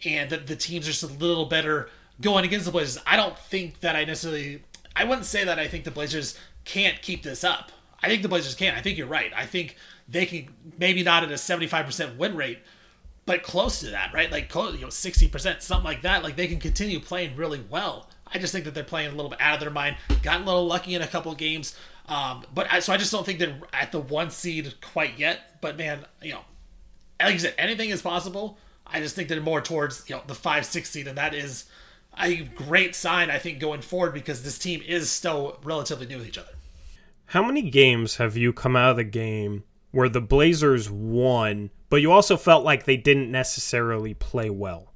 and 0.05 0.29
that 0.29 0.47
the 0.47 0.55
teams 0.55 0.87
are 0.87 0.91
just 0.91 1.03
a 1.03 1.07
little 1.07 1.45
better 1.45 1.89
going 2.21 2.45
against 2.45 2.65
the 2.65 2.71
Blazers. 2.71 3.01
I 3.05 3.15
don't 3.15 3.37
think 3.37 3.79
that 3.81 3.95
I 3.95 4.05
necessarily. 4.05 4.63
I 4.95 5.05
wouldn't 5.05 5.25
say 5.25 5.43
that 5.43 5.57
I 5.57 5.67
think 5.67 5.85
the 5.85 5.91
Blazers 5.91 6.37
can't 6.65 7.01
keep 7.01 7.23
this 7.23 7.43
up. 7.43 7.71
I 8.01 8.07
think 8.07 8.21
the 8.21 8.29
Blazers 8.29 8.55
can. 8.55 8.75
I 8.75 8.81
think 8.81 8.97
you're 8.97 9.07
right. 9.07 9.31
I 9.35 9.45
think 9.45 9.75
they 10.07 10.25
can 10.25 10.49
maybe 10.77 11.03
not 11.03 11.23
at 11.23 11.31
a 11.31 11.35
75% 11.35 12.17
win 12.17 12.35
rate, 12.35 12.59
but 13.25 13.43
close 13.43 13.79
to 13.79 13.87
that, 13.91 14.13
right? 14.13 14.31
Like 14.31 14.53
you 14.53 14.81
know, 14.81 14.87
60%, 14.87 15.61
something 15.61 15.85
like 15.85 16.01
that. 16.01 16.23
Like 16.23 16.35
they 16.35 16.47
can 16.47 16.59
continue 16.59 16.99
playing 16.99 17.35
really 17.35 17.63
well. 17.69 18.09
I 18.27 18.39
just 18.39 18.51
think 18.51 18.65
that 18.65 18.73
they're 18.73 18.83
playing 18.83 19.11
a 19.11 19.15
little 19.15 19.29
bit 19.29 19.39
out 19.41 19.55
of 19.55 19.59
their 19.59 19.69
mind. 19.69 19.97
Got 20.21 20.41
a 20.41 20.43
little 20.43 20.65
lucky 20.65 20.95
in 20.95 21.01
a 21.01 21.07
couple 21.07 21.33
games, 21.35 21.77
um, 22.07 22.43
but 22.53 22.67
I, 22.71 22.79
so 22.79 22.91
I 22.91 22.97
just 22.97 23.11
don't 23.11 23.25
think 23.25 23.39
they're 23.39 23.59
at 23.71 23.91
the 23.91 23.99
one 23.99 24.31
seed 24.31 24.73
quite 24.81 25.17
yet. 25.19 25.61
But 25.61 25.77
man, 25.77 26.05
you 26.21 26.33
know, 26.33 26.41
like 27.21 27.35
I 27.35 27.37
said, 27.37 27.55
anything 27.57 27.89
is 27.89 28.01
possible. 28.01 28.57
I 28.85 28.99
just 28.99 29.15
think 29.15 29.29
they're 29.29 29.39
more 29.39 29.61
towards 29.61 30.09
you 30.09 30.15
know 30.15 30.23
the 30.25 30.35
five 30.35 30.65
six 30.65 30.89
seed, 30.89 31.07
and 31.07 31.17
that 31.17 31.33
is 31.33 31.65
a 32.19 32.43
great 32.43 32.95
sign, 32.95 33.29
I 33.29 33.37
think, 33.37 33.59
going 33.59 33.81
forward 33.81 34.13
because 34.13 34.43
this 34.43 34.57
team 34.57 34.81
is 34.85 35.09
still 35.09 35.59
relatively 35.63 36.05
new 36.05 36.17
with 36.17 36.27
each 36.27 36.37
other. 36.37 36.49
How 37.27 37.43
many 37.43 37.61
games 37.63 38.17
have 38.17 38.37
you 38.37 38.53
come 38.53 38.75
out 38.75 38.91
of 38.91 38.97
the 38.97 39.03
game 39.03 39.63
where 39.91 40.09
the 40.09 40.21
Blazers 40.21 40.89
won, 40.89 41.71
but 41.89 42.01
you 42.01 42.11
also 42.11 42.37
felt 42.37 42.63
like 42.63 42.85
they 42.85 42.97
didn't 42.97 43.31
necessarily 43.31 44.13
play 44.13 44.49
well? 44.49 44.93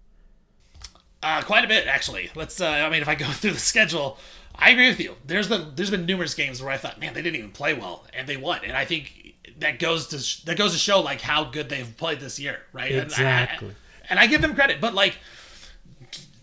Uh, 1.24 1.42
quite 1.42 1.66
a 1.66 1.68
bit, 1.68 1.88
actually. 1.88 2.30
Let's. 2.36 2.62
Uh, 2.62 2.68
I 2.68 2.90
mean, 2.90 3.02
if 3.02 3.08
I 3.08 3.16
go 3.16 3.26
through 3.28 3.52
the 3.52 3.60
schedule, 3.60 4.18
I 4.56 4.72
agree 4.72 4.88
with 4.88 5.00
you. 5.00 5.16
There's 5.26 5.50
been 5.50 5.72
there's 5.76 5.90
been 5.90 6.06
numerous 6.06 6.34
games 6.34 6.62
where 6.62 6.72
I 6.72 6.78
thought, 6.78 7.00
man, 7.00 7.14
they 7.14 7.22
didn't 7.22 7.38
even 7.38 7.52
play 7.52 7.74
well, 7.74 8.06
and 8.14 8.28
they 8.28 8.38
won. 8.38 8.62
And 8.64 8.78
I 8.78 8.86
think 8.86 9.36
that 9.60 9.80
goes 9.80 10.08
to 10.08 10.46
that 10.46 10.58
goes 10.58 10.74
to 10.74 10.78
show 10.78 11.02
like 11.02 11.22
how 11.22 11.44
good 11.46 11.70
they've 11.70 11.96
played 11.98 12.20
this 12.20 12.40
year, 12.40 12.62
right? 12.72 12.92
Exactly. 12.92 13.70
And 13.70 13.78
I, 13.78 14.10
and 14.10 14.20
I 14.20 14.28
give 14.28 14.42
them 14.42 14.56
credit, 14.56 14.80
but 14.80 14.94
like 14.94 15.18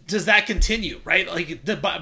does 0.07 0.27
that 0.27 0.47
continue? 0.47 1.01
Right, 1.05 1.27
like 1.27 1.65
the, 1.65 1.77
by 1.77 1.99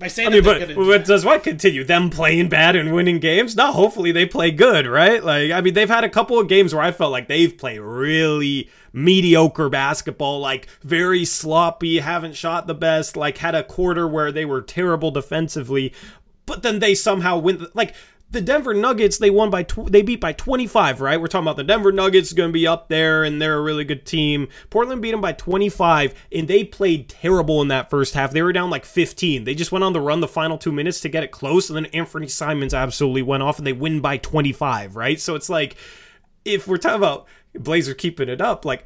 by 0.00 0.08
saying 0.08 0.28
I 0.28 0.32
mean, 0.32 0.42
but, 0.42 0.74
but 0.74 1.04
does 1.04 1.26
what 1.26 1.42
continue? 1.42 1.84
Them 1.84 2.08
playing 2.08 2.48
bad 2.48 2.74
and 2.74 2.94
winning 2.94 3.20
games? 3.20 3.54
No, 3.54 3.70
hopefully 3.70 4.12
they 4.12 4.24
play 4.24 4.50
good, 4.50 4.86
right? 4.86 5.22
Like, 5.22 5.50
I 5.50 5.60
mean, 5.60 5.74
they've 5.74 5.90
had 5.90 6.04
a 6.04 6.08
couple 6.08 6.38
of 6.38 6.48
games 6.48 6.74
where 6.74 6.82
I 6.82 6.90
felt 6.90 7.12
like 7.12 7.28
they've 7.28 7.56
played 7.56 7.80
really 7.80 8.70
mediocre 8.94 9.68
basketball, 9.68 10.40
like 10.40 10.68
very 10.82 11.26
sloppy, 11.26 11.98
haven't 11.98 12.34
shot 12.34 12.66
the 12.66 12.74
best, 12.74 13.14
like 13.14 13.38
had 13.38 13.54
a 13.54 13.62
quarter 13.62 14.08
where 14.08 14.32
they 14.32 14.46
were 14.46 14.62
terrible 14.62 15.10
defensively, 15.10 15.92
but 16.46 16.62
then 16.62 16.78
they 16.78 16.94
somehow 16.94 17.36
win. 17.36 17.66
Like, 17.74 17.94
the 18.30 18.40
Denver 18.40 18.74
Nuggets 18.74 19.18
they 19.18 19.30
won 19.30 19.50
by 19.50 19.64
tw- 19.64 19.90
they 19.90 20.02
beat 20.02 20.20
by 20.20 20.32
25, 20.32 21.00
right? 21.00 21.20
We're 21.20 21.26
talking 21.26 21.44
about 21.44 21.56
the 21.56 21.64
Denver 21.64 21.90
Nuggets 21.90 22.32
going 22.32 22.50
to 22.50 22.52
be 22.52 22.66
up 22.66 22.88
there 22.88 23.24
and 23.24 23.42
they're 23.42 23.58
a 23.58 23.62
really 23.62 23.84
good 23.84 24.06
team. 24.06 24.48
Portland 24.70 25.02
beat 25.02 25.10
them 25.10 25.20
by 25.20 25.32
25 25.32 26.14
and 26.32 26.46
they 26.46 26.62
played 26.62 27.08
terrible 27.08 27.60
in 27.60 27.68
that 27.68 27.90
first 27.90 28.14
half. 28.14 28.30
They 28.30 28.42
were 28.42 28.52
down 28.52 28.70
like 28.70 28.84
15. 28.84 29.44
They 29.44 29.54
just 29.54 29.72
went 29.72 29.84
on 29.84 29.92
the 29.92 30.00
run 30.00 30.20
the 30.20 30.28
final 30.28 30.58
2 30.58 30.70
minutes 30.70 31.00
to 31.00 31.08
get 31.08 31.24
it 31.24 31.32
close 31.32 31.68
and 31.68 31.76
then 31.76 31.90
Anfernee 31.92 32.30
Simons 32.30 32.72
absolutely 32.72 33.22
went 33.22 33.42
off 33.42 33.58
and 33.58 33.66
they 33.66 33.72
win 33.72 34.00
by 34.00 34.16
25, 34.16 34.94
right? 34.94 35.20
So 35.20 35.34
it's 35.34 35.50
like 35.50 35.76
if 36.44 36.68
we're 36.68 36.78
talking 36.78 36.98
about 36.98 37.26
Blazer 37.54 37.94
keeping 37.94 38.28
it 38.28 38.40
up, 38.40 38.64
like 38.64 38.84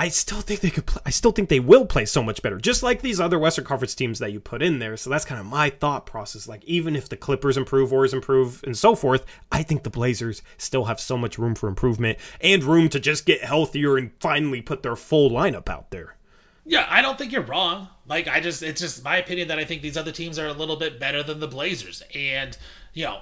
I 0.00 0.08
still 0.08 0.40
think 0.40 0.60
they 0.60 0.70
could. 0.70 0.86
Play, 0.86 1.02
I 1.04 1.10
still 1.10 1.30
think 1.30 1.50
they 1.50 1.60
will 1.60 1.84
play 1.84 2.06
so 2.06 2.22
much 2.22 2.40
better, 2.40 2.56
just 2.56 2.82
like 2.82 3.02
these 3.02 3.20
other 3.20 3.38
Western 3.38 3.66
Conference 3.66 3.94
teams 3.94 4.18
that 4.18 4.32
you 4.32 4.40
put 4.40 4.62
in 4.62 4.78
there. 4.78 4.96
So 4.96 5.10
that's 5.10 5.26
kind 5.26 5.38
of 5.38 5.46
my 5.46 5.68
thought 5.68 6.06
process. 6.06 6.48
Like 6.48 6.64
even 6.64 6.96
if 6.96 7.10
the 7.10 7.18
Clippers 7.18 7.58
improve, 7.58 7.92
Warriors 7.92 8.14
improve, 8.14 8.64
and 8.64 8.74
so 8.78 8.94
forth, 8.94 9.26
I 9.52 9.62
think 9.62 9.82
the 9.82 9.90
Blazers 9.90 10.40
still 10.56 10.86
have 10.86 11.00
so 11.00 11.18
much 11.18 11.36
room 11.36 11.54
for 11.54 11.68
improvement 11.68 12.18
and 12.40 12.64
room 12.64 12.88
to 12.88 12.98
just 12.98 13.26
get 13.26 13.44
healthier 13.44 13.98
and 13.98 14.12
finally 14.20 14.62
put 14.62 14.82
their 14.82 14.96
full 14.96 15.30
lineup 15.30 15.68
out 15.68 15.90
there. 15.90 16.16
Yeah, 16.64 16.86
I 16.88 17.02
don't 17.02 17.18
think 17.18 17.30
you're 17.30 17.42
wrong. 17.42 17.88
Like 18.06 18.26
I 18.26 18.40
just, 18.40 18.62
it's 18.62 18.80
just 18.80 19.04
my 19.04 19.18
opinion 19.18 19.48
that 19.48 19.58
I 19.58 19.66
think 19.66 19.82
these 19.82 19.98
other 19.98 20.12
teams 20.12 20.38
are 20.38 20.46
a 20.46 20.54
little 20.54 20.76
bit 20.76 20.98
better 20.98 21.22
than 21.22 21.40
the 21.40 21.46
Blazers, 21.46 22.02
and 22.14 22.56
you 22.94 23.04
know, 23.04 23.20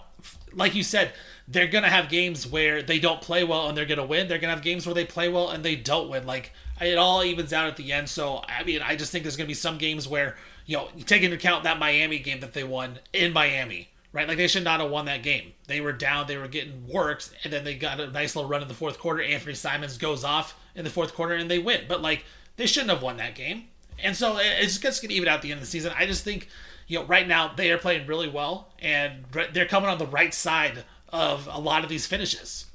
like 0.53 0.75
you 0.75 0.83
said, 0.83 1.13
they're 1.47 1.67
gonna 1.67 1.89
have 1.89 2.09
games 2.09 2.47
where 2.47 2.83
they 2.83 2.99
don't 2.99 3.21
play 3.21 3.45
well 3.45 3.69
and 3.69 3.77
they're 3.77 3.87
gonna 3.87 4.05
win. 4.05 4.29
They're 4.29 4.39
gonna 4.39 4.55
have 4.55 4.63
games 4.63 4.87
where 4.87 4.95
they 4.95 5.05
play 5.05 5.29
well 5.29 5.51
and 5.51 5.65
they 5.65 5.77
don't 5.77 6.09
win. 6.09 6.27
Like 6.27 6.53
it 6.81 6.99
all 6.99 7.25
evens 7.25 7.53
out 7.53 7.69
at 7.69 7.77
the 7.77 7.93
end. 7.93 8.09
So 8.09 8.43
I 8.49 8.65
mean, 8.65 8.83
I 8.83 8.97
just 8.97 9.13
think 9.13 9.25
there's 9.25 9.37
to 9.37 9.47
be 9.47 9.55
some 9.55 9.79
games 9.79 10.07
where 10.07 10.37
you 10.67 10.77
know 10.77 10.89
you 10.97 11.05
take 11.05 11.23
into 11.23 11.37
account 11.37 11.65
that 11.65 11.79
Miami 11.79 12.19
game 12.19 12.41
that 12.41 12.53
they 12.53 12.65
won 12.65 12.99
in 13.13 13.33
Miami, 13.33 13.89
right? 14.13 14.29
Like 14.29 14.37
they 14.37 14.49
should 14.49 14.65
not 14.65 14.81
have 14.81 14.91
won 14.91 15.07
that 15.07 15.23
game. 15.23 15.53
They 15.67 15.81
were 15.81 15.93
down, 15.93 16.27
they 16.27 16.37
were 16.37 16.49
getting 16.49 16.87
worked, 16.87 17.31
and 17.45 17.53
then 17.53 17.65
they 17.65 17.75
got 17.75 18.01
a 18.01 18.11
nice 18.11 18.37
little 18.37 18.51
run 18.51 18.63
in 18.63 18.69
the 18.69 18.75
fourth 18.75 18.99
quarter. 18.99 19.23
Anfernee 19.23 19.57
Simons 19.57 19.99
goes 19.99 20.25
off 20.25 20.59
in 20.75 20.85
the 20.85 20.91
fourth 20.91 21.15
quarter 21.15 21.35
and 21.35 21.51
they 21.51 21.59
win, 21.59 21.83
but 21.89 22.03
like 22.03 22.25
they 22.57 22.67
shouldn't 22.67 22.91
have 22.91 23.03
won 23.03 23.17
that 23.17 23.35
game. 23.35 23.69
And 24.01 24.17
so 24.17 24.39
it's 24.39 24.79
just 24.79 25.03
to 25.03 25.13
even 25.13 25.29
out 25.29 25.37
at 25.37 25.43
the 25.43 25.51
end 25.51 25.59
of 25.59 25.65
the 25.65 25.71
season. 25.71 25.93
I 25.97 26.07
just 26.07 26.23
think 26.23 26.49
you 26.89 26.99
know 26.99 27.05
right 27.05 27.29
now 27.29 27.53
they 27.55 27.71
are 27.71 27.79
playing 27.79 28.07
really 28.07 28.29
well 28.29 28.69
and 28.81 29.25
they're 29.53 29.67
coming 29.67 29.89
on 29.89 29.99
the 29.99 30.07
right 30.07 30.35
side 30.35 30.85
of 31.11 31.49
a 31.51 31.61
lot 31.61 31.85
of 31.85 31.89
these 31.89 32.07
finishes 32.07 32.67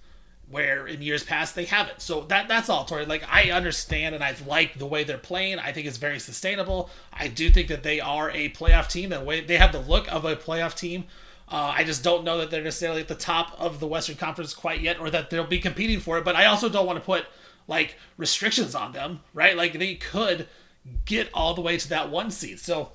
where 0.49 0.85
in 0.85 1.01
years 1.01 1.23
past 1.23 1.55
they 1.55 1.65
haven't. 1.65 1.99
So 1.99 2.21
that 2.25 2.47
that's 2.47 2.69
all, 2.69 2.85
Tori. 2.85 3.05
Like 3.05 3.23
I 3.29 3.49
understand 3.51 4.13
and 4.13 4.23
I 4.23 4.35
like 4.45 4.77
the 4.77 4.85
way 4.85 5.03
they're 5.03 5.17
playing. 5.17 5.57
I 5.59 5.71
think 5.71 5.87
it's 5.87 5.97
very 5.97 6.19
sustainable. 6.19 6.89
I 7.11 7.27
do 7.27 7.49
think 7.49 7.67
that 7.69 7.83
they 7.83 7.99
are 7.99 8.29
a 8.31 8.49
playoff 8.49 8.89
team. 8.89 9.09
That 9.09 9.25
way 9.25 9.41
they 9.41 9.57
have 9.57 9.71
the 9.71 9.79
look 9.79 10.11
of 10.11 10.25
a 10.25 10.35
playoff 10.35 10.77
team. 10.77 11.05
Uh, 11.49 11.73
I 11.75 11.83
just 11.83 12.03
don't 12.03 12.23
know 12.23 12.37
that 12.37 12.51
they're 12.51 12.63
necessarily 12.63 13.01
at 13.01 13.07
the 13.07 13.15
top 13.15 13.59
of 13.59 13.79
the 13.79 13.87
Western 13.87 14.15
Conference 14.15 14.53
quite 14.53 14.81
yet, 14.81 14.99
or 14.99 15.09
that 15.09 15.29
they'll 15.29 15.45
be 15.45 15.59
competing 15.59 15.99
for 15.99 16.17
it. 16.17 16.23
But 16.23 16.35
I 16.35 16.45
also 16.45 16.69
don't 16.69 16.85
want 16.85 16.99
to 16.99 17.05
put 17.05 17.25
like 17.67 17.95
restrictions 18.17 18.75
on 18.75 18.91
them, 18.91 19.21
right? 19.33 19.57
Like 19.57 19.73
they 19.73 19.95
could 19.95 20.47
get 21.05 21.29
all 21.33 21.53
the 21.53 21.61
way 21.61 21.77
to 21.77 21.89
that 21.89 22.09
one 22.09 22.29
seed. 22.29 22.59
So 22.59 22.91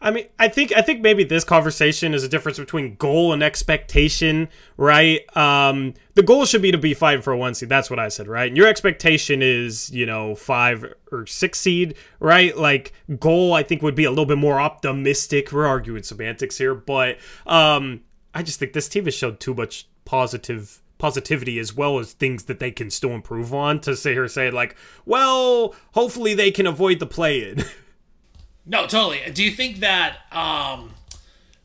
I 0.00 0.10
mean, 0.10 0.26
I 0.38 0.48
think 0.48 0.72
I 0.76 0.82
think 0.82 1.00
maybe 1.00 1.24
this 1.24 1.44
conversation 1.44 2.12
is 2.12 2.22
a 2.22 2.28
difference 2.28 2.58
between 2.58 2.96
goal 2.96 3.32
and 3.32 3.42
expectation, 3.42 4.48
right? 4.76 5.20
Um, 5.34 5.94
the 6.14 6.22
goal 6.22 6.44
should 6.44 6.60
be 6.60 6.72
to 6.72 6.78
be 6.78 6.92
fighting 6.92 7.22
for 7.22 7.32
a 7.32 7.38
one 7.38 7.54
seed. 7.54 7.70
That's 7.70 7.88
what 7.88 7.98
I 7.98 8.08
said, 8.08 8.28
right? 8.28 8.48
And 8.48 8.56
your 8.56 8.66
expectation 8.66 9.40
is, 9.40 9.90
you 9.90 10.04
know, 10.04 10.34
five 10.34 10.84
or 11.10 11.24
six 11.26 11.58
seed, 11.58 11.94
right? 12.20 12.56
Like 12.56 12.92
goal, 13.18 13.54
I 13.54 13.62
think 13.62 13.80
would 13.80 13.94
be 13.94 14.04
a 14.04 14.10
little 14.10 14.26
bit 14.26 14.36
more 14.36 14.60
optimistic. 14.60 15.50
We're 15.52 15.66
arguing 15.66 16.02
semantics 16.02 16.58
here, 16.58 16.74
but 16.74 17.16
um, 17.46 18.02
I 18.34 18.42
just 18.42 18.58
think 18.58 18.74
this 18.74 18.88
team 18.88 19.06
has 19.06 19.14
showed 19.14 19.40
too 19.40 19.54
much 19.54 19.88
positive 20.04 20.82
positivity 20.98 21.58
as 21.58 21.74
well 21.74 21.98
as 21.98 22.12
things 22.12 22.44
that 22.44 22.60
they 22.60 22.70
can 22.70 22.90
still 22.90 23.10
improve 23.10 23.52
on 23.52 23.80
to 23.80 23.96
sit 23.96 24.12
here 24.12 24.28
say 24.28 24.50
like, 24.50 24.76
well, 25.04 25.74
hopefully 25.92 26.34
they 26.34 26.50
can 26.50 26.66
avoid 26.66 26.98
the 26.98 27.06
play 27.06 27.50
in. 27.50 27.64
No, 28.66 28.86
totally. 28.86 29.20
Do 29.32 29.44
you 29.44 29.50
think 29.50 29.80
that 29.80 30.18
um 30.32 30.90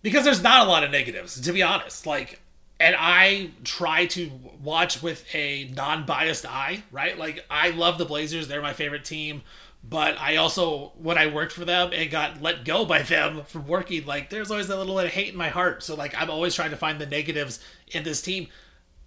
because 0.01 0.23
there's 0.23 0.41
not 0.41 0.65
a 0.65 0.69
lot 0.69 0.83
of 0.83 0.91
negatives, 0.91 1.39
to 1.41 1.51
be 1.51 1.63
honest. 1.63 2.05
Like 2.05 2.41
and 2.79 2.95
I 2.97 3.51
try 3.63 4.05
to 4.07 4.31
watch 4.63 5.03
with 5.03 5.25
a 5.35 5.69
non-biased 5.75 6.45
eye, 6.45 6.83
right? 6.91 7.17
Like 7.17 7.45
I 7.49 7.71
love 7.71 7.97
the 7.97 8.05
Blazers, 8.05 8.47
they're 8.47 8.61
my 8.61 8.73
favorite 8.73 9.03
team, 9.03 9.41
but 9.83 10.17
I 10.17 10.37
also 10.37 10.93
when 10.97 11.17
I 11.17 11.27
worked 11.27 11.51
for 11.53 11.65
them 11.65 11.91
and 11.93 12.09
got 12.09 12.41
let 12.41 12.65
go 12.65 12.85
by 12.93 13.01
them 13.01 13.43
from 13.45 13.67
working, 13.67 14.05
like 14.05 14.29
there's 14.29 14.51
always 14.51 14.67
that 14.67 14.77
little 14.77 14.95
bit 14.95 15.05
of 15.05 15.11
hate 15.11 15.29
in 15.29 15.37
my 15.37 15.49
heart. 15.49 15.83
So 15.83 15.95
like 15.95 16.13
I'm 16.19 16.29
always 16.29 16.55
trying 16.55 16.71
to 16.71 16.77
find 16.77 16.99
the 16.99 17.05
negatives 17.05 17.59
in 17.91 18.03
this 18.03 18.21
team. 18.21 18.47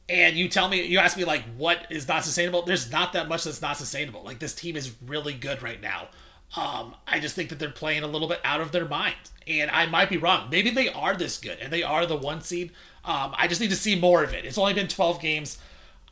And 0.09 0.37
you 0.37 0.49
tell 0.49 0.69
me, 0.69 0.83
you 0.85 0.99
ask 0.99 1.17
me 1.17 1.25
like 1.25 1.45
what 1.57 1.87
is 1.89 2.09
not 2.09 2.25
sustainable. 2.25 2.63
There's 2.63 2.91
not 2.91 3.13
that 3.15 3.29
much 3.29 3.45
that's 3.45 3.63
not 3.63 3.77
sustainable. 3.77 4.23
Like 4.23 4.41
this 4.41 4.55
team 4.55 4.77
is 4.77 4.93
really 5.07 5.33
good 5.33 5.63
right 5.63 5.81
now. 5.81 6.09
Um, 6.57 6.95
I 7.07 7.19
just 7.19 7.35
think 7.35 7.49
that 7.49 7.59
they're 7.59 7.71
playing 7.71 8.03
a 8.03 8.07
little 8.07 8.29
bit 8.29 8.41
out 8.45 8.61
of 8.61 8.73
their 8.73 8.87
mind, 8.87 9.17
and 9.47 9.71
I 9.71 9.87
might 9.87 10.11
be 10.11 10.19
wrong. 10.19 10.49
Maybe 10.51 10.71
they 10.71 10.89
are 10.89 11.17
this 11.17 11.39
good 11.39 11.59
and 11.61 11.73
they 11.73 11.83
are 11.83 12.05
the 12.05 12.17
one 12.17 12.43
seed. 12.43 12.73
Um, 13.05 13.35
I 13.37 13.49
just 13.49 13.61
need 13.61 13.71
to 13.71 13.77
see 13.77 13.99
more 13.99 14.23
of 14.23 14.33
it. 14.35 14.45
It's 14.45 14.59
only 14.59 14.75
been 14.75 14.89
12 14.89 15.21
games. 15.21 15.59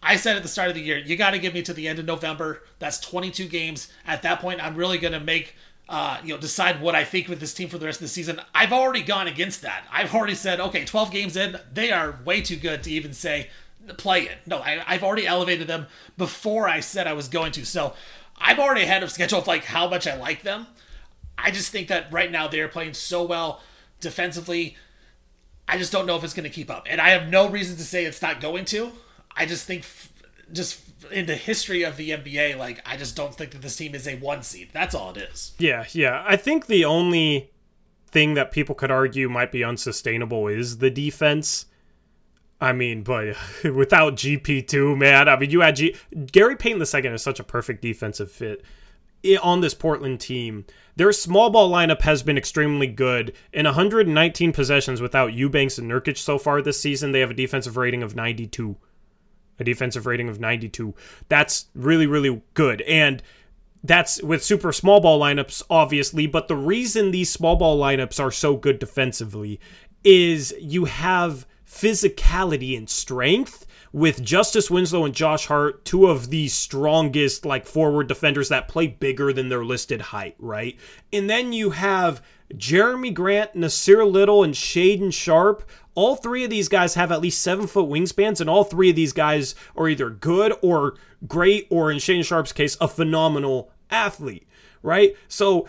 I 0.03 0.17
said 0.17 0.37
at 0.37 0.43
the 0.43 0.49
start 0.49 0.69
of 0.69 0.75
the 0.75 0.81
year, 0.81 0.97
you 0.97 1.17
got 1.17 1.33
to 1.33 1.39
give 1.39 1.53
me 1.53 1.63
to 1.63 1.75
the 1.75 1.87
end 1.87 1.99
of 1.99 2.07
November. 2.07 2.63
That's 2.79 2.99
22 3.01 3.49
games. 3.49 3.93
At 4.07 4.23
that 4.23 4.41
point, 4.41 4.65
I'm 4.65 4.75
really 4.75 4.97
going 4.97 5.13
to 5.13 5.21
make, 5.21 5.55
uh, 5.91 6.19
you 6.25 6.33
know, 6.35 6.41
decide 6.41 6.81
what 6.81 6.95
I 6.95 7.05
think 7.05 7.29
with 7.29 7.39
this 7.39 7.53
team 7.53 7.69
for 7.69 7.77
the 7.77 7.85
rest 7.85 7.99
of 7.99 8.07
the 8.07 8.09
season. 8.09 8.41
I've 8.55 8.73
already 8.73 9.03
gone 9.03 9.29
against 9.29 9.61
that. 9.61 9.85
I've 9.93 10.15
already 10.15 10.35
said, 10.35 10.59
okay, 10.59 10.87
12 10.87 11.11
games 11.11 11.37
in, 11.37 11.59
they 11.73 11.93
are 11.93 12.19
way 12.25 12.41
too 12.41 12.57
good 12.57 12.83
to 12.85 12.91
even 12.91 13.13
say 13.13 13.51
play 13.99 14.23
it. 14.23 14.39
No, 14.47 14.59
I, 14.59 14.83
I've 14.87 15.03
already 15.03 15.27
elevated 15.27 15.67
them 15.67 15.87
before 16.17 16.69
I 16.69 16.81
said 16.81 17.07
I 17.07 17.13
was 17.13 17.29
going 17.29 17.53
to. 17.53 17.67
So 17.67 17.95
I'm 18.41 18.59
already 18.59 18.83
ahead 18.83 19.03
of 19.03 19.11
schedule 19.11 19.39
of 19.39 19.47
like 19.47 19.65
how 19.65 19.89
much 19.89 20.07
I 20.07 20.17
like 20.17 20.43
them. 20.43 20.67
I 21.37 21.51
just 21.51 21.71
think 21.71 21.89
that 21.89 22.13
right 22.13 22.31
now 22.31 22.49
they're 22.49 22.69
playing 22.69 22.95
so 22.95 23.23
well 23.23 23.61
defensively. 24.01 24.77
I 25.69 25.79
just 25.79 25.93
don't 25.93 26.07
know 26.07 26.17
if 26.17 26.25
it's 26.25 26.35
going 26.35 26.45
to 26.45 26.51
keep 26.51 26.71
up, 26.71 26.87
and 26.91 27.01
I 27.01 27.11
have 27.11 27.29
no 27.29 27.49
reason 27.49 27.77
to 27.77 27.85
say 27.85 28.05
it's 28.05 28.23
not 28.23 28.41
going 28.41 28.65
to. 28.67 28.93
I 29.37 29.47
just 29.47 29.67
think, 29.67 29.87
just 30.53 30.81
in 31.13 31.27
the 31.27 31.37
history 31.37 31.83
of 31.83 31.97
the 31.97 32.11
NBA, 32.11 32.57
like 32.59 32.83
I 32.85 32.97
just 32.97 33.15
don't 33.15 33.35
think 33.35 33.53
that 33.53 33.63
this 33.63 33.77
team 33.77 33.95
is 33.95 34.09
a 34.09 34.17
one 34.17 34.43
seed. 34.43 34.71
That's 34.73 34.95
all 34.95 35.11
it 35.13 35.17
is. 35.19 35.53
Yeah, 35.59 35.85
yeah. 35.93 36.25
I 36.27 36.37
think 36.37 36.67
the 36.67 36.85
only 36.85 37.51
thing 38.11 38.35
that 38.35 38.51
people 38.51 38.75
could 38.75 38.91
argue 38.91 39.29
might 39.29 39.53
be 39.53 39.63
unsustainable 39.63 40.49
is 40.49 40.79
the 40.79 40.91
defense. 40.91 41.67
I 42.61 42.73
mean, 42.73 43.03
but 43.03 43.37
without 43.65 44.17
GP2, 44.17 44.97
man, 44.97 45.29
I 45.29 45.39
mean, 45.39 45.51
you 45.51 45.61
had 45.61 45.77
G- 45.77 45.97
Gary 46.31 46.57
Payton 46.57 46.81
II 46.81 47.15
is 47.15 47.23
such 47.23 47.41
a 47.41 47.45
perfect 47.45 47.83
defensive 47.83 48.31
fit 48.31 48.63
on 49.43 49.61
this 49.61 49.75
Portland 49.75 50.21
team. 50.21 50.65
Their 50.97 51.13
small 51.13 51.51
ball 51.51 51.71
lineup 51.71 52.03
has 52.03 52.23
been 52.23 52.39
extremely 52.39 52.87
good. 52.87 53.35
In 53.53 53.65
119 53.67 54.53
possessions 54.53 55.01
without 55.01 55.33
Eubanks 55.33 55.79
and 55.79 55.91
Nurkic 55.91 56.19
so 56.19 56.39
far 56.39 56.61
this 56.61 56.81
season, 56.81 57.13
they 57.13 57.21
have 57.21 57.31
a 57.31 57.35
defensive 57.35 57.77
rating 57.77 58.03
of 58.03 58.15
92. 58.15 58.77
A 59.59 59.65
defensive 59.65 60.07
rating 60.07 60.29
of 60.29 60.41
92. 60.41 60.95
That's 61.29 61.67
really, 61.75 62.07
really 62.07 62.43
good. 62.55 62.81
And 62.83 63.23
that's 63.83 64.23
with 64.23 64.45
super 64.45 64.73
small 64.73 65.01
ball 65.01 65.21
lineups, 65.21 65.63
obviously. 65.71 66.27
But 66.27 66.49
the 66.49 66.57
reason 66.57 67.11
these 67.11 67.31
small 67.31 67.57
ball 67.57 67.79
lineups 67.79 68.23
are 68.23 68.31
so 68.31 68.57
good 68.57 68.79
defensively 68.79 69.61
is 70.03 70.55
you 70.59 70.87
have 70.87 71.47
physicality 71.71 72.77
and 72.77 72.91
strength 72.91 73.67
with 73.93 74.23
Justice 74.23 74.71
Winslow 74.71 75.05
and 75.05 75.15
Josh 75.15 75.47
Hart, 75.47 75.85
two 75.85 76.07
of 76.07 76.31
the 76.31 76.49
strongest 76.49 77.45
like 77.45 77.67
forward 77.67 78.09
defenders 78.09 78.49
that 78.49 78.69
play 78.69 78.87
bigger 78.87 79.33
than 79.33 79.49
their 79.49 79.65
listed 79.65 80.01
height, 80.01 80.35
right? 80.39 80.77
And 81.13 81.29
then 81.29 81.53
you 81.53 81.71
have 81.71 82.23
Jerami 82.55 83.13
Grant, 83.13 83.55
Nassir 83.55 84.11
Little, 84.11 84.43
and 84.43 84.55
Shaedon 84.55 85.13
Sharpe. 85.13 85.69
All 85.95 86.17
three 86.17 86.45
of 86.45 86.51
these 86.51 86.69
guys 86.69 86.95
have 86.95 87.11
at 87.13 87.21
least 87.21 87.43
seven 87.43 87.67
foot 87.67 87.89
wingspans, 87.89 88.41
and 88.41 88.49
all 88.49 88.65
three 88.65 88.91
of 88.91 88.97
these 88.97 89.13
guys 89.13 89.55
are 89.77 89.89
either 89.89 90.11
good 90.11 90.55
or 90.63 90.95
great, 91.27 91.67
or 91.71 91.91
in 91.91 91.99
Shaedon 91.99 92.25
Sharpe's 92.25 92.53
case, 92.53 92.77
a 92.81 92.89
phenomenal 92.89 93.71
athlete, 93.91 94.47
right? 94.83 95.17
So 95.29 95.69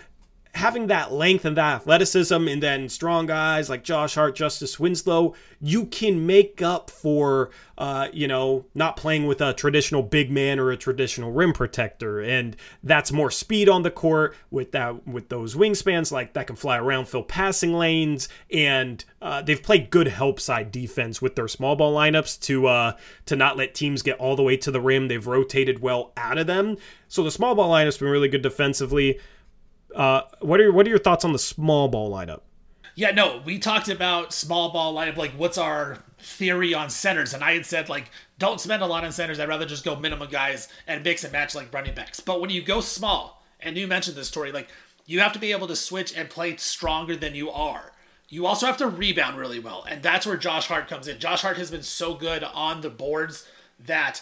having 0.54 0.88
that 0.88 1.14
length 1.14 1.46
and 1.46 1.56
that 1.56 1.76
athleticism 1.76 2.48
and 2.48 2.62
then 2.62 2.90
strong 2.90 3.26
guys 3.26 3.70
like 3.70 3.84
Josh 3.84 4.16
Hart, 4.16 4.36
Justice 4.36 4.80
Winslow, 4.80 5.34
you 5.62 5.86
can 5.86 6.26
make 6.26 6.62
up 6.62 6.90
for, 6.90 7.52
uh, 7.78 8.10
you 8.12 8.28
know, 8.28 8.66
not 8.76 8.98
playing 8.98 9.28
with 9.28 9.40
a 9.40 9.54
traditional 9.54 10.04
big 10.04 10.30
man 10.30 10.60
or 10.60 10.72
a 10.72 10.78
traditional 10.78 11.32
rim 11.32 11.54
protector. 11.54 12.20
And 12.20 12.58
that's 12.84 13.12
more 13.12 13.32
speed 13.32 13.70
on 13.70 13.84
the 13.84 13.92
court 13.92 14.36
with 14.50 14.72
that, 14.74 15.08
with 15.08 15.30
those 15.30 15.56
wingspans 15.56 16.12
like 16.12 16.34
that 16.34 16.48
can 16.48 16.58
fly 16.58 16.78
around, 16.78 17.08
fill 17.08 17.24
passing 17.24 17.74
lanes. 17.74 18.28
And 18.52 19.04
uh, 19.22 19.42
they've 19.42 19.62
played 19.62 19.90
good 19.90 20.10
help 20.10 20.40
side 20.40 20.72
defense 20.72 21.22
with 21.22 21.36
their 21.36 21.48
small 21.48 21.76
ball 21.78 21.96
lineups 21.96 22.40
to, 22.42 22.68
uh, 22.68 22.98
to 23.28 23.36
not 23.38 23.56
let 23.56 23.74
teams 23.74 24.02
get 24.02 24.18
all 24.20 24.36
the 24.36 24.44
way 24.44 24.58
to 24.58 24.72
the 24.72 24.82
rim. 24.82 25.08
They've 25.08 25.26
rotated 25.26 25.80
well 25.80 26.12
out 26.18 26.38
of 26.38 26.48
them. 26.48 26.78
So 27.08 27.24
the 27.24 27.32
small 27.32 27.56
ball 27.56 27.72
lineup's 27.72 27.98
been 27.98 28.10
really 28.10 28.30
good 28.30 28.42
defensively. 28.42 29.20
Uh, 29.96 30.22
what 30.40 30.60
are 30.60 30.64
your, 30.64 30.74
what 30.74 30.86
are 30.86 30.90
your 30.90 31.00
thoughts 31.00 31.26
on 31.26 31.34
the 31.34 31.40
small 31.40 31.88
ball 31.88 32.12
lineup? 32.12 32.42
Yeah, 32.96 33.12
no, 33.12 33.42
we 33.46 33.58
talked 33.58 33.90
about 33.90 34.34
small 34.34 34.72
ball 34.72 34.94
lineup. 34.94 35.18
Like, 35.18 35.32
what's 35.32 35.58
our 35.58 36.00
theory 36.20 36.74
on 36.74 36.90
centers? 36.90 37.34
And 37.34 37.44
I 37.44 37.54
had 37.54 37.66
said 37.66 37.90
like, 37.90 38.12
don't 38.38 38.60
spend 38.60 38.84
a 38.84 38.86
lot 38.86 39.04
on 39.04 39.12
centers. 39.12 39.40
I'd 39.40 39.48
rather 39.48 39.66
just 39.66 39.86
go 39.86 39.96
minimum 39.96 40.30
guys 40.30 40.68
and 40.88 41.04
mix 41.04 41.24
and 41.24 41.34
match 41.34 41.56
like 41.56 41.74
running 41.74 41.96
backs. 41.96 42.20
But 42.20 42.42
when 42.42 42.50
you 42.50 42.62
go 42.62 42.82
small, 42.82 43.42
and 43.62 43.78
you 43.78 43.88
mentioned 43.88 44.18
this 44.18 44.28
story, 44.28 44.52
like 44.52 44.70
you 45.06 45.20
have 45.20 45.34
to 45.34 45.40
be 45.40 45.52
able 45.52 45.68
to 45.68 45.76
switch 45.76 46.16
and 46.16 46.30
play 46.30 46.56
stronger 46.58 47.16
than 47.16 47.36
you 47.36 47.50
are. 47.50 47.92
You 48.30 48.46
also 48.46 48.66
have 48.66 48.78
to 48.78 48.88
rebound 48.88 49.38
really 49.38 49.60
well, 49.60 49.86
and 49.90 50.02
that's 50.02 50.26
where 50.26 50.38
Josh 50.38 50.68
Hart 50.68 50.88
comes 50.88 51.08
in. 51.08 51.20
Josh 51.20 51.42
Hart 51.42 51.58
has 51.58 51.70
been 51.70 51.84
so 51.84 52.14
good 52.14 52.44
on 52.44 52.80
the 52.80 52.90
boards 52.90 53.46
that 53.78 54.22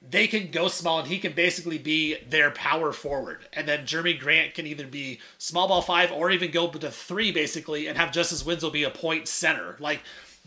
they 0.00 0.26
can 0.26 0.50
go 0.50 0.68
small 0.68 1.00
and 1.00 1.08
he 1.08 1.18
can 1.18 1.32
basically 1.32 1.78
be 1.78 2.16
their 2.28 2.50
power 2.50 2.92
forward. 2.92 3.46
And 3.52 3.66
then 3.66 3.84
Jerami 3.84 4.18
Grant 4.18 4.54
can 4.54 4.66
either 4.66 4.86
be 4.86 5.20
small 5.38 5.68
ball 5.68 5.82
five 5.82 6.12
or 6.12 6.30
even 6.30 6.50
go 6.50 6.68
to 6.68 6.90
three 6.90 7.32
basically 7.32 7.86
and 7.86 7.98
have 7.98 8.12
Justice 8.12 8.44
Winslow 8.44 8.70
be 8.70 8.84
a 8.84 8.90
point 8.90 9.26
center. 9.26 9.76
Like 9.80 10.00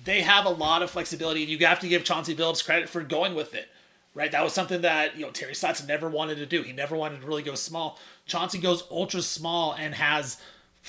they 0.03 0.21
have 0.21 0.45
a 0.45 0.49
lot 0.49 0.81
of 0.81 0.89
flexibility 0.89 1.41
and 1.41 1.51
you 1.51 1.65
have 1.65 1.79
to 1.81 1.87
give 1.87 2.03
Chauncey 2.03 2.35
Billups 2.35 2.63
credit 2.65 2.89
for 2.89 3.01
going 3.01 3.35
with 3.35 3.53
it. 3.53 3.67
Right? 4.13 4.31
That 4.31 4.43
was 4.43 4.51
something 4.51 4.81
that, 4.81 5.15
you 5.15 5.25
know, 5.25 5.31
Terry 5.31 5.55
Stotts 5.55 5.87
never 5.87 6.09
wanted 6.09 6.35
to 6.35 6.45
do. 6.45 6.63
He 6.63 6.73
never 6.73 6.97
wanted 6.97 7.21
to 7.21 7.27
really 7.27 7.43
go 7.43 7.55
small. 7.55 7.97
Chauncey 8.25 8.57
goes 8.57 8.83
ultra 8.91 9.21
small 9.21 9.73
and 9.73 9.95
has 9.95 10.37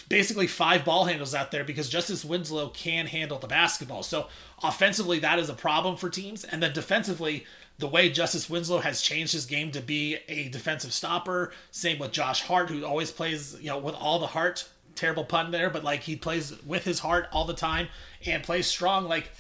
basically 0.09 0.47
five 0.47 0.85
ball 0.85 1.05
handles 1.05 1.35
out 1.35 1.51
there 1.51 1.65
because 1.65 1.89
Justice 1.89 2.25
Winslow 2.25 2.69
can 2.71 3.07
handle 3.07 3.39
the 3.39 3.47
basketball. 3.47 4.03
So 4.03 4.29
offensively, 4.63 5.19
that 5.19 5.39
is 5.39 5.49
a 5.49 5.55
problem 5.55 5.97
for 5.97 6.09
teams. 6.09 6.45
And 6.45 6.63
then 6.63 6.73
defensively, 6.73 7.47
the 7.79 7.89
way 7.89 8.09
Justice 8.09 8.49
Winslow 8.49 8.81
has 8.81 9.03
changed 9.03 9.33
his 9.33 9.47
game 9.47 9.71
to 9.73 9.81
be 9.81 10.19
a 10.29 10.49
defensive 10.49 10.93
stopper. 10.93 11.53
Same 11.71 11.99
with 11.99 12.13
Josh 12.13 12.43
Hart, 12.43 12.71
who 12.71 12.85
always 12.85 13.11
plays, 13.11 13.57
you 13.61 13.69
know, 13.69 13.79
with 13.79 13.95
all 13.95 14.19
the 14.19 14.29
heart. 14.29 14.69
Terrible 14.95 15.25
pun 15.25 15.51
there, 15.51 15.71
but 15.71 15.85
like 15.85 16.01
he 16.03 16.17
plays 16.17 16.63
with 16.65 16.85
his 16.85 16.99
heart 16.99 17.27
all 17.33 17.47
the 17.47 17.55
time 17.55 17.89
and 18.27 18.43
plays 18.43 18.67
strong. 18.67 19.09
Like 19.09 19.31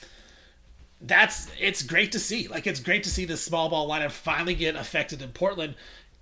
that's 1.02 1.50
it's 1.60 1.82
great 1.82 2.12
to 2.12 2.18
see. 2.18 2.48
Like 2.48 2.66
it's 2.66 2.80
great 2.80 3.02
to 3.04 3.10
see 3.10 3.24
this 3.24 3.42
small 3.42 3.68
ball 3.68 3.88
lineup 3.88 4.12
finally 4.12 4.54
get 4.54 4.76
affected 4.76 5.20
in 5.20 5.30
Portland. 5.30 5.74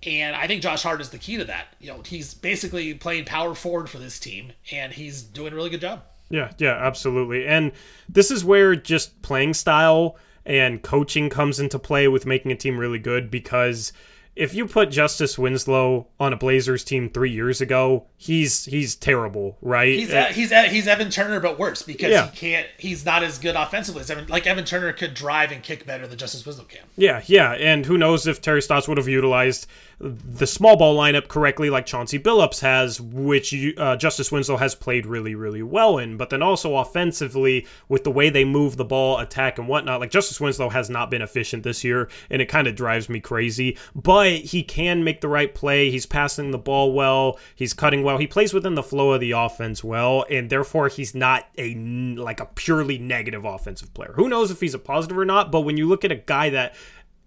And 0.03 0.35
I 0.35 0.47
think 0.47 0.61
Josh 0.61 0.83
Hart 0.83 1.01
is 1.01 1.09
the 1.09 1.17
key 1.17 1.37
to 1.37 1.45
that. 1.45 1.67
You 1.79 1.91
know, 1.91 2.01
he's 2.05 2.33
basically 2.33 2.93
playing 2.93 3.25
power 3.25 3.53
forward 3.53 3.89
for 3.89 3.99
this 3.99 4.19
team, 4.19 4.53
and 4.71 4.93
he's 4.93 5.21
doing 5.21 5.53
a 5.53 5.55
really 5.55 5.69
good 5.69 5.81
job. 5.81 6.01
Yeah, 6.29 6.51
yeah, 6.57 6.73
absolutely. 6.73 7.45
And 7.45 7.71
this 8.09 8.31
is 8.31 8.43
where 8.43 8.75
just 8.75 9.21
playing 9.21 9.53
style 9.53 10.15
and 10.45 10.81
coaching 10.81 11.29
comes 11.29 11.59
into 11.59 11.77
play 11.77 12.07
with 12.07 12.25
making 12.25 12.51
a 12.51 12.55
team 12.55 12.79
really 12.79 12.99
good 12.99 13.29
because 13.29 13.93
if 14.33 14.53
you 14.53 14.65
put 14.65 14.89
Justice 14.89 15.37
Winslow 15.37 16.07
on 16.19 16.31
a 16.31 16.37
Blazers 16.37 16.85
team 16.85 17.09
three 17.09 17.31
years 17.31 17.59
ago, 17.59 18.05
he's 18.15 18.65
he's 18.65 18.95
terrible, 18.95 19.57
right? 19.61 19.93
He's 19.93 20.13
uh, 20.13 20.27
he's 20.27 20.51
he's 20.71 20.87
Evan 20.87 21.09
Turner, 21.09 21.41
but 21.41 21.59
worse 21.59 21.81
because 21.81 22.11
yeah. 22.11 22.29
he 22.29 22.37
can't. 22.37 22.67
He's 22.77 23.05
not 23.05 23.23
as 23.23 23.37
good 23.37 23.55
offensively 23.55 24.01
as 24.01 24.09
Evan. 24.09 24.27
Like 24.27 24.47
Evan 24.47 24.63
Turner 24.63 24.93
could 24.93 25.13
drive 25.13 25.51
and 25.51 25.61
kick 25.61 25.85
better 25.85 26.07
than 26.07 26.17
Justice 26.17 26.45
Winslow 26.45 26.63
can. 26.63 26.83
Yeah, 26.95 27.21
yeah, 27.25 27.51
and 27.51 27.85
who 27.85 27.97
knows 27.97 28.25
if 28.25 28.41
Terry 28.41 28.61
Stotts 28.61 28.87
would 28.87 28.97
have 28.97 29.09
utilized 29.09 29.67
the 30.01 30.47
small 30.47 30.75
ball 30.75 30.97
lineup 30.97 31.27
correctly, 31.27 31.69
like 31.69 31.85
Chauncey 31.85 32.17
Billups 32.17 32.61
has, 32.61 32.99
which 32.99 33.53
uh, 33.77 33.95
Justice 33.95 34.31
Winslow 34.31 34.57
has 34.57 34.73
played 34.73 35.05
really, 35.05 35.35
really 35.35 35.61
well 35.61 35.97
in. 35.97 36.17
But 36.17 36.31
then 36.31 36.41
also 36.41 36.75
offensively, 36.77 37.67
with 37.87 38.03
the 38.03 38.11
way 38.11 38.29
they 38.29 38.43
move 38.43 38.77
the 38.77 38.85
ball, 38.85 39.19
attack, 39.19 39.59
and 39.59 39.67
whatnot, 39.67 39.99
like 39.99 40.09
Justice 40.09 40.41
Winslow 40.41 40.69
has 40.69 40.89
not 40.89 41.11
been 41.11 41.21
efficient 41.21 41.63
this 41.63 41.83
year, 41.83 42.09
and 42.29 42.41
it 42.41 42.47
kind 42.47 42.67
of 42.67 42.75
drives 42.75 43.09
me 43.09 43.19
crazy. 43.19 43.77
But 43.95 44.31
he 44.31 44.63
can 44.63 45.03
make 45.03 45.21
the 45.21 45.29
right 45.29 45.53
play. 45.53 45.91
He's 45.91 46.05
passing 46.05 46.51
the 46.51 46.57
ball 46.57 46.93
well. 46.93 47.39
He's 47.55 47.73
cutting 47.73 48.03
well. 48.03 48.17
He 48.17 48.27
plays 48.27 48.53
within 48.53 48.75
the 48.75 48.83
flow 48.83 49.11
of 49.11 49.21
the 49.21 49.31
offense 49.31 49.83
well, 49.83 50.25
and 50.29 50.49
therefore 50.49 50.87
he's 50.87 51.13
not 51.13 51.47
a 51.57 51.75
like 51.75 52.39
a 52.39 52.45
purely 52.45 52.97
negative 52.97 53.45
offensive 53.45 53.93
player. 53.93 54.13
Who 54.15 54.29
knows 54.29 54.49
if 54.49 54.61
he's 54.61 54.73
a 54.73 54.79
positive 54.79 55.17
or 55.17 55.25
not? 55.25 55.51
But 55.51 55.61
when 55.61 55.77
you 55.77 55.87
look 55.87 56.03
at 56.03 56.11
a 56.11 56.15
guy 56.15 56.49
that 56.49 56.73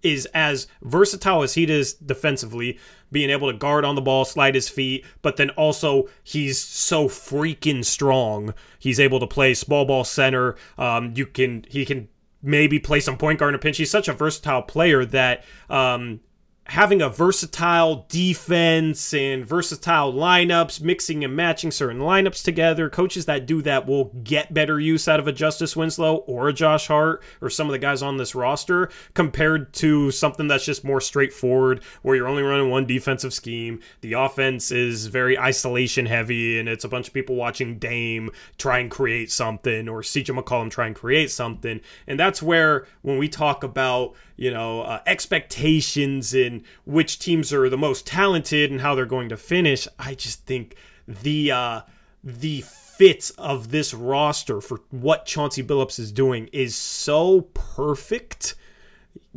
is 0.03 0.25
as 0.33 0.67
versatile 0.81 1.43
as 1.43 1.55
he 1.55 1.63
is 1.63 1.93
defensively, 1.93 2.77
being 3.11 3.29
able 3.29 3.51
to 3.51 3.57
guard 3.57 3.85
on 3.85 3.95
the 3.95 4.01
ball, 4.01 4.25
slide 4.25 4.55
his 4.55 4.69
feet, 4.69 5.05
but 5.21 5.37
then 5.37 5.49
also 5.51 6.07
he's 6.23 6.59
so 6.59 7.07
freaking 7.07 7.83
strong. 7.83 8.53
He's 8.77 8.99
able 8.99 9.19
to 9.19 9.27
play 9.27 9.53
small 9.53 9.85
ball 9.85 10.03
center. 10.03 10.55
Um, 10.77 11.13
you 11.15 11.25
can 11.25 11.65
he 11.69 11.85
can 11.85 12.09
maybe 12.41 12.79
play 12.79 12.99
some 12.99 13.17
point 13.17 13.39
guard 13.39 13.49
in 13.49 13.55
a 13.55 13.59
pinch. 13.59 13.77
He's 13.77 13.91
such 13.91 14.07
a 14.07 14.13
versatile 14.13 14.61
player 14.61 15.05
that 15.05 15.43
um, 15.69 16.19
having 16.67 16.99
a 16.99 17.09
versatile 17.09 18.05
defense 18.09 19.13
and 19.13 19.45
versatile 19.45 20.11
lineups, 20.11 20.81
mixing 20.81 21.23
and 21.23 21.35
matching 21.35 21.69
certain 21.69 21.99
lineups 21.99 22.43
together. 22.43 22.89
Coaches 22.89 23.25
that 23.25 23.45
do 23.45 23.61
that 23.61 23.85
will 23.85 24.05
get 24.23 24.53
better 24.53 24.79
use 24.79 25.07
out 25.07 25.19
of 25.19 25.27
a 25.27 25.31
Justice 25.31 25.75
Winslow 25.75 26.17
or 26.27 26.49
a 26.49 26.53
Josh 26.53 26.87
Hart 26.87 27.21
or 27.39 27.51
some 27.51 27.67
of 27.67 27.71
the 27.71 27.79
guys 27.79 28.01
on 28.01 28.17
this 28.17 28.33
roster 28.33 28.89
compared 29.13 29.73
to 29.73 30.09
something 30.09 30.47
that's 30.47 30.65
just 30.65 30.83
more 30.83 30.99
straightforward 30.99 31.83
where 32.01 32.15
you're 32.15 32.27
only 32.27 32.43
running 32.43 32.71
one 32.71 32.87
defensive 32.87 33.33
scheme. 33.33 33.79
The 34.01 34.13
offense 34.13 34.71
is 34.71 35.05
very 35.05 35.37
isolation 35.37 36.07
heavy 36.07 36.57
and 36.59 36.67
it's 36.67 36.83
a 36.83 36.89
bunch 36.89 37.07
of 37.07 37.13
people 37.13 37.35
watching 37.35 37.77
Dame 37.77 38.31
try 38.57 38.79
and 38.79 38.89
create 38.89 39.31
something 39.31 39.87
or 39.87 40.01
CJ 40.01 40.35
McCollum 40.35 40.71
try 40.71 40.87
and 40.87 40.95
create 40.95 41.29
something. 41.29 41.79
And 42.07 42.19
that's 42.19 42.41
where 42.41 42.87
when 43.03 43.19
we 43.19 43.29
talk 43.29 43.63
about 43.63 44.15
you 44.35 44.51
know 44.51 44.81
uh, 44.81 45.01
expectations 45.05 46.33
and 46.33 46.63
which 46.85 47.19
teams 47.19 47.53
are 47.53 47.69
the 47.69 47.77
most 47.77 48.05
talented 48.05 48.71
and 48.71 48.81
how 48.81 48.95
they're 48.95 49.05
going 49.05 49.29
to 49.29 49.37
finish. 49.37 49.87
I 49.97 50.13
just 50.15 50.45
think 50.45 50.75
the 51.07 51.51
uh, 51.51 51.81
the 52.23 52.61
fit 52.61 53.31
of 53.37 53.71
this 53.71 53.93
roster 53.93 54.61
for 54.61 54.81
what 54.89 55.25
Chauncey 55.25 55.63
Billups 55.63 55.99
is 55.99 56.11
doing 56.11 56.49
is 56.53 56.75
so 56.75 57.41
perfect. 57.53 58.55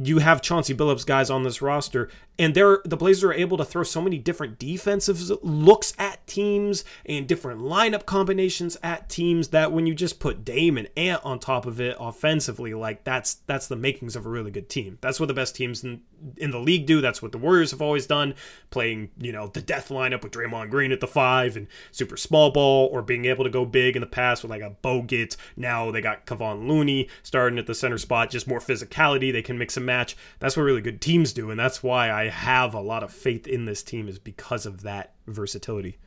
You 0.00 0.18
have 0.18 0.40
Chauncey 0.40 0.74
Billups 0.74 1.04
guys 1.04 1.28
on 1.28 1.42
this 1.42 1.60
roster, 1.60 2.08
and 2.38 2.54
they're 2.54 2.80
the 2.84 2.96
Blazers 2.96 3.24
are 3.24 3.32
able 3.32 3.56
to 3.56 3.64
throw 3.64 3.82
so 3.82 4.00
many 4.00 4.16
different 4.16 4.58
defensive 4.58 5.28
looks 5.42 5.92
at 5.98 6.24
teams 6.28 6.84
and 7.04 7.26
different 7.26 7.60
lineup 7.62 8.06
combinations 8.06 8.76
at 8.80 9.08
teams 9.08 9.48
that 9.48 9.72
when 9.72 9.86
you 9.86 9.94
just 9.94 10.20
put 10.20 10.44
Dame 10.44 10.78
and 10.78 10.88
Ant 10.96 11.24
on 11.24 11.40
top 11.40 11.66
of 11.66 11.80
it 11.80 11.96
offensively, 11.98 12.74
like 12.74 13.02
that's 13.02 13.34
that's 13.46 13.66
the 13.66 13.74
makings 13.74 14.14
of 14.14 14.24
a 14.24 14.28
really 14.28 14.52
good 14.52 14.68
team. 14.68 14.98
That's 15.00 15.18
what 15.18 15.26
the 15.26 15.34
best 15.34 15.56
teams 15.56 15.82
in, 15.82 16.02
in 16.36 16.52
the 16.52 16.60
league 16.60 16.86
do. 16.86 17.00
That's 17.00 17.20
what 17.20 17.32
the 17.32 17.38
Warriors 17.38 17.72
have 17.72 17.82
always 17.82 18.06
done, 18.06 18.34
playing 18.70 19.10
you 19.18 19.32
know 19.32 19.48
the 19.48 19.60
death 19.60 19.88
lineup 19.88 20.22
with 20.22 20.30
Draymond 20.30 20.70
Green 20.70 20.92
at 20.92 21.00
the 21.00 21.08
five 21.08 21.56
and 21.56 21.66
super 21.90 22.16
small 22.16 22.52
ball, 22.52 22.88
or 22.92 23.02
being 23.02 23.24
able 23.24 23.42
to 23.42 23.50
go 23.50 23.64
big 23.64 23.96
in 23.96 24.00
the 24.00 24.06
past 24.06 24.44
with 24.44 24.50
like 24.50 24.62
a 24.62 24.76
Bogut. 24.84 25.36
Now 25.56 25.90
they 25.90 26.00
got 26.00 26.24
Kevon 26.24 26.68
Looney 26.68 27.08
starting 27.24 27.58
at 27.58 27.66
the 27.66 27.74
center 27.74 27.98
spot, 27.98 28.30
just 28.30 28.46
more 28.46 28.60
physicality. 28.60 29.32
They 29.32 29.42
can 29.42 29.58
mix 29.58 29.76
and 29.76 29.87
match. 29.88 30.16
That's 30.38 30.56
what 30.56 30.62
really 30.62 30.80
good 30.80 31.00
teams 31.00 31.32
do, 31.32 31.50
and 31.50 31.58
that's 31.58 31.82
why 31.82 32.12
I 32.12 32.28
have 32.28 32.74
a 32.74 32.80
lot 32.80 33.02
of 33.02 33.12
faith 33.12 33.48
in 33.48 33.64
this 33.64 33.82
team 33.82 34.06
is 34.06 34.18
because 34.18 34.66
of 34.66 34.82
that 34.82 35.14
versatility. 35.26 35.98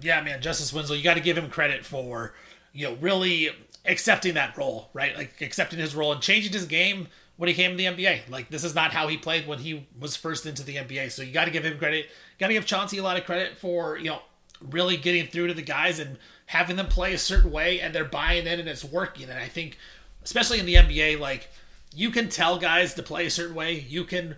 Yeah, 0.00 0.20
man, 0.22 0.40
Justice 0.40 0.72
Winslow, 0.72 0.96
you 0.96 1.04
got 1.04 1.14
to 1.14 1.20
give 1.20 1.38
him 1.38 1.48
credit 1.48 1.84
for 1.84 2.34
you 2.72 2.88
know 2.88 2.96
really 2.96 3.50
accepting 3.84 4.34
that 4.34 4.56
role, 4.56 4.90
right? 4.92 5.16
Like 5.16 5.40
accepting 5.40 5.78
his 5.78 5.94
role 5.94 6.12
and 6.12 6.20
changing 6.20 6.52
his 6.52 6.66
game 6.66 7.08
when 7.36 7.48
he 7.48 7.54
came 7.54 7.70
to 7.70 7.76
the 7.76 7.84
NBA. 7.84 8.28
Like 8.28 8.50
this 8.50 8.64
is 8.64 8.74
not 8.74 8.92
how 8.92 9.08
he 9.08 9.16
played 9.16 9.46
when 9.46 9.58
he 9.58 9.86
was 9.98 10.16
first 10.16 10.46
into 10.46 10.62
the 10.62 10.76
NBA. 10.76 11.10
So 11.10 11.22
you 11.22 11.32
got 11.32 11.46
to 11.46 11.50
give 11.50 11.64
him 11.64 11.78
credit. 11.78 12.06
Got 12.38 12.48
to 12.48 12.54
give 12.54 12.66
Chauncey 12.66 12.98
a 12.98 13.02
lot 13.02 13.16
of 13.16 13.24
credit 13.24 13.56
for 13.58 13.96
you 13.98 14.10
know 14.10 14.22
really 14.60 14.96
getting 14.96 15.26
through 15.26 15.46
to 15.46 15.54
the 15.54 15.62
guys 15.62 15.98
and 15.98 16.18
having 16.46 16.76
them 16.76 16.86
play 16.86 17.14
a 17.14 17.18
certain 17.18 17.50
way 17.50 17.80
and 17.80 17.94
they're 17.94 18.04
buying 18.04 18.46
in 18.46 18.58
and 18.58 18.68
it's 18.68 18.84
working. 18.84 19.28
And 19.28 19.38
I 19.38 19.46
think 19.48 19.78
especially 20.24 20.60
in 20.60 20.66
the 20.66 20.74
NBA, 20.74 21.18
like 21.18 21.48
you 21.94 22.10
can 22.10 22.28
tell 22.28 22.58
guys 22.58 22.94
to 22.94 23.02
play 23.02 23.26
a 23.26 23.30
certain 23.30 23.54
way. 23.54 23.78
You 23.78 24.04
can 24.04 24.36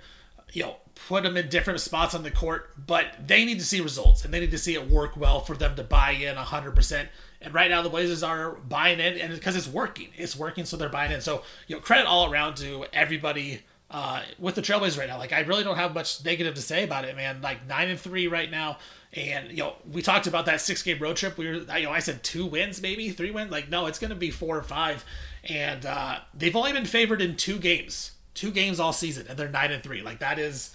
you 0.52 0.62
know 0.64 0.76
put 1.08 1.22
them 1.22 1.36
in 1.36 1.48
different 1.48 1.80
spots 1.80 2.14
on 2.14 2.22
the 2.22 2.30
court, 2.30 2.70
but 2.86 3.26
they 3.26 3.44
need 3.44 3.58
to 3.58 3.64
see 3.64 3.80
results 3.80 4.24
and 4.24 4.32
they 4.32 4.40
need 4.40 4.50
to 4.50 4.58
see 4.58 4.74
it 4.74 4.88
work 4.88 5.16
well 5.16 5.40
for 5.40 5.56
them 5.56 5.74
to 5.76 5.82
buy 5.82 6.10
in 6.12 6.36
100%. 6.36 7.08
And 7.42 7.54
right 7.54 7.70
now, 7.70 7.80
the 7.80 7.88
Blazers 7.88 8.22
are 8.22 8.52
buying 8.52 9.00
in, 9.00 9.18
and 9.18 9.32
because 9.32 9.56
it's 9.56 9.66
working, 9.66 10.08
it's 10.16 10.36
working, 10.36 10.66
so 10.66 10.76
they're 10.76 10.90
buying 10.90 11.10
in. 11.10 11.22
So, 11.22 11.42
you 11.68 11.76
know, 11.76 11.80
credit 11.80 12.06
all 12.06 12.30
around 12.30 12.56
to 12.58 12.84
everybody 12.92 13.62
uh, 13.90 14.22
with 14.38 14.56
the 14.56 14.62
Trailblazers 14.62 14.98
right 14.98 15.08
now. 15.08 15.16
Like, 15.16 15.32
I 15.32 15.40
really 15.40 15.64
don't 15.64 15.76
have 15.76 15.94
much 15.94 16.22
negative 16.22 16.54
to 16.54 16.60
say 16.60 16.84
about 16.84 17.06
it, 17.06 17.16
man. 17.16 17.40
Like, 17.40 17.66
nine 17.66 17.88
and 17.88 17.98
three 17.98 18.28
right 18.28 18.50
now, 18.50 18.76
and 19.14 19.50
you 19.50 19.56
know, 19.56 19.76
we 19.90 20.02
talked 20.02 20.26
about 20.26 20.46
that 20.46 20.60
six 20.60 20.82
game 20.82 20.98
road 20.98 21.16
trip. 21.16 21.38
We 21.38 21.46
were, 21.46 21.54
you 21.54 21.84
know, 21.84 21.90
I 21.90 22.00
said 22.00 22.22
two 22.22 22.44
wins, 22.44 22.82
maybe 22.82 23.08
three 23.08 23.30
wins. 23.30 23.50
Like, 23.50 23.70
no, 23.70 23.86
it's 23.86 23.98
going 23.98 24.10
to 24.10 24.16
be 24.16 24.30
four 24.30 24.58
or 24.58 24.62
five, 24.62 25.04
and 25.44 25.86
uh, 25.86 26.18
they've 26.34 26.56
only 26.56 26.72
been 26.72 26.84
favored 26.84 27.20
in 27.22 27.36
two 27.36 27.58
games, 27.58 28.12
two 28.34 28.50
games 28.50 28.78
all 28.80 28.92
season, 28.92 29.26
and 29.28 29.38
they're 29.38 29.48
nine 29.48 29.70
and 29.70 29.82
three. 29.82 30.02
Like, 30.02 30.18
that 30.20 30.38
is 30.38 30.74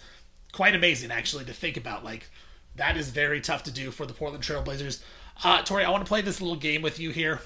quite 0.55 0.73
amazing 0.73 1.11
actually 1.11 1.43
to 1.43 1.53
think 1.53 1.75
about. 1.75 2.03
Like 2.03 2.29
that 2.77 2.95
is 2.97 3.09
very 3.09 3.41
tough 3.41 3.63
to 3.63 3.71
do 3.71 3.91
for 3.91 4.05
the 4.05 4.13
Portland 4.13 4.43
Trailblazers. 4.43 5.01
Uh, 5.43 5.61
Tori, 5.61 5.83
I 5.83 5.89
want 5.89 6.05
to 6.05 6.07
play 6.07 6.21
this 6.21 6.39
little 6.41 6.55
game 6.55 6.81
with 6.81 6.97
you 6.97 7.11
here. 7.11 7.41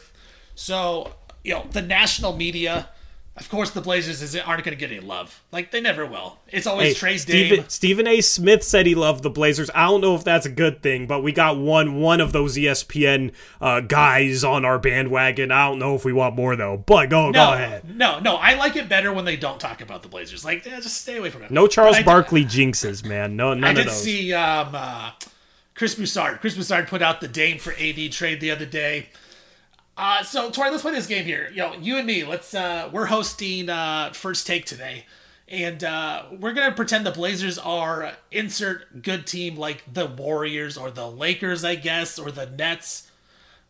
So 0.54 1.14
you 1.44 1.56
know 1.56 1.66
the 1.72 1.82
national 1.82 2.38
media 2.38 2.90
of 3.40 3.50
course, 3.50 3.72
the 3.72 3.82
Blazers 3.82 4.22
is, 4.22 4.36
aren't 4.36 4.64
going 4.64 4.76
to 4.76 4.80
get 4.80 4.92
any 4.92 5.00
love. 5.00 5.42
Like 5.52 5.72
they 5.72 5.82
never 5.82 6.06
will. 6.06 6.40
It's 6.50 6.68
always 6.68 6.90
hey, 6.90 6.94
Trey's 6.94 7.22
Stephen, 7.22 7.70
Stephen 7.70 8.08
A. 8.08 8.22
Smith 8.22 8.64
said 8.64 8.86
he 8.86 8.96
loved 8.96 9.24
the 9.24 9.30
Blazers. 9.30 9.70
I 9.74 9.88
don't 9.88 10.02
know 10.02 10.16
if 10.16 10.24
that's 10.24 10.46
a 10.46 10.50
good 10.52 10.82
thing, 10.82 11.08
but 11.08 11.22
we 11.22 11.32
got 11.32 11.58
one 11.58 12.00
one 12.00 12.22
of 12.22 12.34
those 12.34 12.58
ESPN 12.58 13.32
uh, 13.62 13.82
guys 13.82 14.44
on 14.44 14.66
our 14.66 14.78
bandwagon. 14.78 15.52
I 15.52 15.68
don't 15.68 15.80
know 15.80 15.96
if 15.96 16.04
we 16.04 16.14
want 16.14 16.36
more 16.36 16.56
though. 16.56 16.78
But 16.78 17.10
go 17.10 17.28
no, 17.28 17.32
go 17.32 17.54
ahead. 17.54 17.96
No, 17.96 18.20
no, 18.20 18.36
I 18.36 18.56
like 18.56 18.76
it 18.76 18.90
better 18.90 19.14
when 19.14 19.26
they 19.26 19.38
don't 19.38 19.60
talk 19.60 19.82
about 19.82 20.04
the 20.04 20.10
Blazers. 20.10 20.44
Like, 20.44 20.66
yeah, 20.66 20.80
just 20.80 21.02
stay 21.02 21.18
away 21.18 21.30
from 21.30 21.44
it. 21.44 21.52
No 21.52 21.68
Charles 21.68 22.00
Barkley 22.02 22.44
jinxes, 22.44 23.06
man. 23.06 23.36
No, 23.36 23.54
none 23.54 23.64
I 23.64 23.70
of 23.70 23.76
those. 23.76 23.86
I 23.86 23.90
did 23.90 23.96
see 23.96 24.34
um, 24.34 24.70
uh, 24.74 25.12
Chris 25.76 25.96
Broussard. 25.96 26.42
Chris 26.42 26.56
Broussard 26.56 26.88
put 26.88 27.02
out 27.02 27.22
the 27.22 27.28
Dame 27.28 27.58
for 27.58 27.74
AD 27.74 28.12
trade 28.12 28.42
the 28.42 28.52
other 28.52 28.66
day. 28.66 29.10
Uh, 30.00 30.24
so 30.24 30.50
Tori, 30.50 30.72
let's 30.72 30.82
play 30.82 30.94
this 30.94 31.08
game 31.08 31.26
here. 31.26 31.50
You 31.52 31.58
know, 31.58 31.74
you 31.74 31.98
and 31.98 32.08
me. 32.08 32.24
Let's. 32.24 32.54
Uh, 32.54 32.90
we're 32.90 33.08
hosting 33.08 33.70
uh, 33.70 34.12
first 34.14 34.48
take 34.48 34.66
today, 34.66 35.06
and 35.50 35.84
uh, 35.84 36.24
we're 36.40 36.54
gonna 36.54 36.74
pretend 36.74 37.06
the 37.06 37.12
Blazers 37.12 37.58
are 37.58 38.14
insert 38.32 39.04
good 39.04 39.28
team 39.28 39.58
like 39.58 39.84
the 39.94 40.06
Warriors 40.06 40.78
or 40.78 40.90
the 40.90 41.06
Lakers, 41.06 41.66
I 41.66 41.76
guess, 41.76 42.18
or 42.18 42.32
the 42.32 42.46
Nets. 42.46 43.12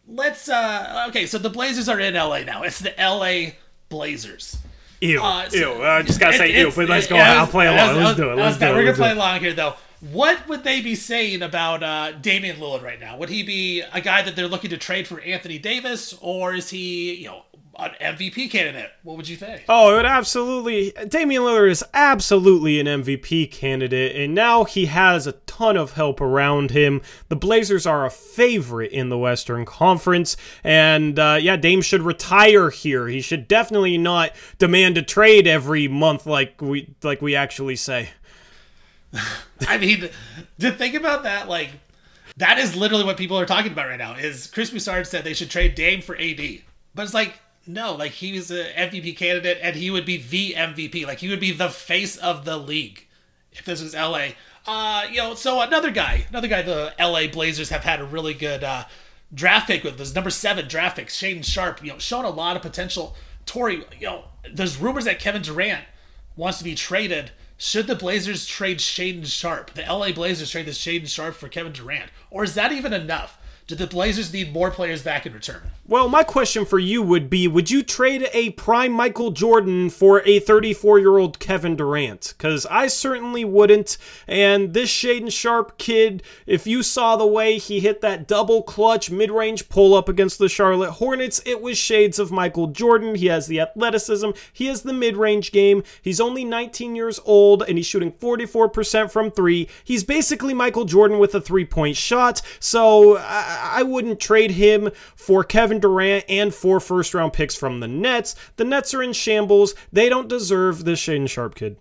Let's. 0.08 0.48
Uh, 0.48 1.08
okay, 1.10 1.26
so 1.26 1.40
the 1.40 1.50
Blazers 1.50 1.90
are 1.90 2.00
in 2.00 2.14
LA 2.14 2.44
now. 2.44 2.62
It's 2.62 2.78
the 2.78 2.94
LA 3.00 3.54
Blazers. 3.90 4.60
Ew, 5.02 5.20
uh, 5.24 5.50
so 5.50 5.78
ew. 5.78 5.84
I 5.84 6.04
just 6.04 6.20
gotta 6.20 6.36
it, 6.36 6.38
say 6.38 6.60
ew, 6.60 6.72
but 6.76 6.90
let's 6.90 7.08
go. 7.08 7.16
I'll 7.16 7.48
play 7.48 7.66
along. 7.66 8.04
Let's 8.04 8.18
do 8.18 8.30
it. 8.30 8.36
Let's 8.36 8.60
do 8.60 8.68
it. 8.68 8.76
We're 8.76 8.84
gonna 8.84 8.96
play 8.98 9.12
along 9.14 9.40
here 9.40 9.54
though 9.54 9.74
what 10.00 10.48
would 10.48 10.64
they 10.64 10.82
be 10.82 10.96
saying 10.96 11.42
about 11.42 11.84
uh, 11.84 12.14
Damian 12.14 12.58
Lillard 12.58 12.82
right 12.82 13.00
now? 13.00 13.18
Would 13.18 13.30
he 13.30 13.44
be 13.44 13.82
a 13.82 14.02
guy 14.02 14.22
that 14.22 14.36
they're 14.36 14.48
looking 14.48 14.70
to 14.70 14.78
trade 14.78 15.08
for 15.08 15.20
Anthony 15.22 15.60
Davis, 15.60 16.14
or 16.22 16.54
is 16.54 16.70
he, 16.70 17.16
you 17.16 17.28
know, 17.28 17.44
an 17.80 17.92
MVP 18.02 18.50
candidate? 18.52 18.92
What 19.04 19.18
would 19.18 19.28
you 19.28 19.38
think? 19.38 19.64
Oh, 19.68 19.92
it 19.92 19.96
would 19.98 20.06
absolutely. 20.06 20.94
Damian 21.08 21.44
Lillard 21.44 21.72
is 21.72 21.84
absolutely 21.94 22.80
an 22.80 22.88
MVP 22.88 23.52
candidate, 23.52 24.16
and 24.16 24.34
now 24.34 24.64
he 24.64 24.86
has 24.88 25.28
a 25.28 25.34
ton 25.34 25.78
of 25.78 25.94
help 25.94 26.22
around 26.22 26.72
him. 26.72 27.02
The 27.30 27.36
Blazers 27.36 27.86
are 27.86 28.06
a 28.06 28.10
favorite 28.10 28.92
in 28.92 29.10
the 29.10 29.18
Western 29.18 29.66
Conference, 29.66 30.38
and 30.64 31.18
uh, 31.18 31.38
yeah, 31.42 31.58
Dame 31.58 31.82
should 31.82 32.02
retire 32.02 32.70
here. 32.70 33.08
He 33.08 33.22
should 33.22 33.48
definitely 33.48 33.98
not 33.98 34.32
demand 34.58 34.98
a 34.98 35.02
trade 35.02 35.48
every 35.48 35.88
month 35.88 36.26
like 36.26 36.62
we 36.62 36.96
like 37.04 37.22
we 37.22 37.36
actually 37.36 37.76
say. 37.76 38.10
I 39.68 39.78
mean, 39.78 40.10
to 40.60 40.72
think 40.72 40.96
about 40.96 41.24
that, 41.24 41.48
like 41.48 41.72
that 42.38 42.58
is 42.58 42.76
literally 42.76 43.04
what 43.04 43.18
people 43.18 43.38
are 43.40 43.46
talking 43.46 43.72
about 43.72 43.88
right 43.88 43.98
now. 43.98 44.14
Is 44.14 44.48
Chris 44.48 44.70
Broussard 44.70 45.08
said 45.08 45.24
they 45.24 45.34
should 45.34 45.50
trade 45.50 45.76
Dame 45.76 46.02
for 46.02 46.16
AD, 46.16 46.40
but 46.94 47.04
it's 47.04 47.14
like 47.14 47.40
no, 47.70 47.94
like 47.94 48.14
he 48.14 48.34
was 48.34 48.50
an 48.50 48.66
MVP 48.76 49.16
candidate 49.16 49.60
and 49.62 49.76
he 49.76 49.92
would 49.92 50.06
be 50.06 50.18
the 50.18 50.54
MVP. 50.58 51.06
Like 51.06 51.20
he 51.20 51.30
would 51.30 51.40
be 51.40 51.52
the 51.52 51.70
face 51.70 52.18
of 52.18 52.44
the 52.44 52.58
league 52.58 53.06
if 53.52 53.66
this 53.66 53.82
was 53.82 53.94
LA. 53.94 54.30
Uh, 54.66 55.06
you 55.10 55.18
know, 55.18 55.36
so 55.36 55.62
another 55.62 55.92
guy, 55.92 56.26
another 56.30 56.48
guy, 56.48 56.62
the 56.62 56.94
LA 57.00 57.28
Blazers 57.28 57.70
have 57.70 57.84
had 57.84 58.00
a 58.00 58.06
really 58.06 58.34
good 58.34 58.64
uh, 58.64 58.86
draft 59.34 59.68
pick 59.68 59.84
with 59.84 59.98
this 59.98 60.16
number 60.16 60.30
seven 60.30 60.68
draft 60.68 60.98
pick, 60.98 61.08
Shaedon 61.08 61.46
Sharpe. 61.46 61.84
You 61.84 61.94
know, 61.94 62.00
showing 62.00 62.26
a 62.26 62.30
lot 62.30 62.56
of 62.56 62.62
potential. 62.62 63.16
Tori, 63.46 63.84
you 64.00 64.08
know, 64.08 64.26
there's 64.52 64.78
rumors 64.78 65.06
that 65.06 65.20
Kevin 65.20 65.42
Durant 65.42 65.84
wants 66.36 66.58
to 66.60 66.64
be 66.64 66.76
traded 66.76 67.32
should 67.62 67.88
the 67.88 67.96
Blazers 67.96 68.46
trade 68.46 68.80
Shaedon 68.80 69.26
Sharpe? 69.26 69.74
the 69.74 69.82
LA 69.82 70.14
Blazers 70.14 70.50
trade 70.50 70.66
this 70.66 70.80
Shaedon 70.80 71.10
Sharpe 71.10 71.36
for 71.36 71.50
Kevin 71.50 71.74
Durant? 71.74 72.10
Or 72.32 72.46
is 72.46 72.56
that 72.56 72.72
even 72.72 72.94
enough? 72.94 73.38
Do 73.68 73.76
the 73.76 73.86
Blazers 73.86 74.32
need 74.32 74.54
more 74.54 74.72
players 74.72 75.04
back 75.04 75.26
in 75.26 75.34
return? 75.34 75.72
Well, 75.90 76.08
my 76.08 76.22
question 76.22 76.66
for 76.66 76.78
you 76.78 77.02
would 77.02 77.32
be 77.32 77.48
Would 77.48 77.72
you 77.72 77.82
trade 77.82 78.30
a 78.32 78.52
prime 78.52 78.92
Michael 78.92 79.32
Jordan 79.32 79.90
for 79.90 80.22
a 80.24 80.40
34 80.40 81.00
year 81.00 81.18
old 81.18 81.40
Kevin 81.40 81.76
Durant? 81.76 82.36
Because 82.38 82.68
I 82.68 82.86
certainly 82.86 83.44
wouldn't. 83.44 83.98
And 84.28 84.76
this 84.76 84.92
Shaedon 84.92 85.32
Sharpe 85.32 85.80
kid, 85.80 86.22
if 86.46 86.68
you 86.68 86.84
saw 86.84 87.16
the 87.16 87.26
way 87.26 87.58
he 87.58 87.80
hit 87.80 88.02
that 88.02 88.28
double 88.28 88.62
clutch 88.62 89.10
mid 89.10 89.32
range 89.32 89.68
pull 89.68 89.96
up 89.96 90.08
against 90.08 90.38
the 90.38 90.48
Charlotte 90.48 90.92
Hornets, 90.92 91.42
it 91.44 91.60
was 91.60 91.76
shades 91.76 92.20
of 92.20 92.32
Michael 92.32 92.68
Jordan. 92.68 93.16
He 93.16 93.26
has 93.26 93.48
the 93.48 93.60
athleticism, 93.60 94.30
he 94.54 94.68
has 94.68 94.84
the 94.84 94.94
mid 94.94 95.18
range 95.18 95.52
game. 95.52 95.82
He's 96.04 96.22
only 96.22 96.46
19 96.46 96.96
years 96.96 97.20
old 97.26 97.64
and 97.64 97.80
he's 97.80 97.88
shooting 97.88 98.12
44% 98.12 99.10
from 99.10 99.32
three. 99.32 99.68
He's 99.84 100.04
basically 100.04 100.54
Michael 100.54 100.86
Jordan 100.86 101.18
with 101.18 101.34
a 101.34 101.42
three 101.42 101.66
point 101.66 101.98
shot. 101.98 102.44
So, 102.60 103.16
uh, 103.16 103.24
I 103.26 103.82
wouldn't 103.82 104.20
trade 104.20 104.52
him 104.52 104.92
for 105.16 105.44
Kevin 105.44 105.79
Durant 105.80 106.26
and 106.30 106.54
four 106.54 106.80
first 106.80 107.14
round 107.14 107.34
picks 107.34 107.56
from 107.56 107.80
the 107.80 107.88
Nets. 107.88 108.36
The 108.58 108.66
Nets 108.66 108.94
are 108.94 109.02
in 109.04 109.14
shambles. 109.14 109.76
They 109.92 110.10
don't 110.10 110.28
deserve 110.28 110.86
this 110.86 111.00
Shaedon 111.02 111.30
Sharpe 111.30 111.56
kid. 111.56 111.78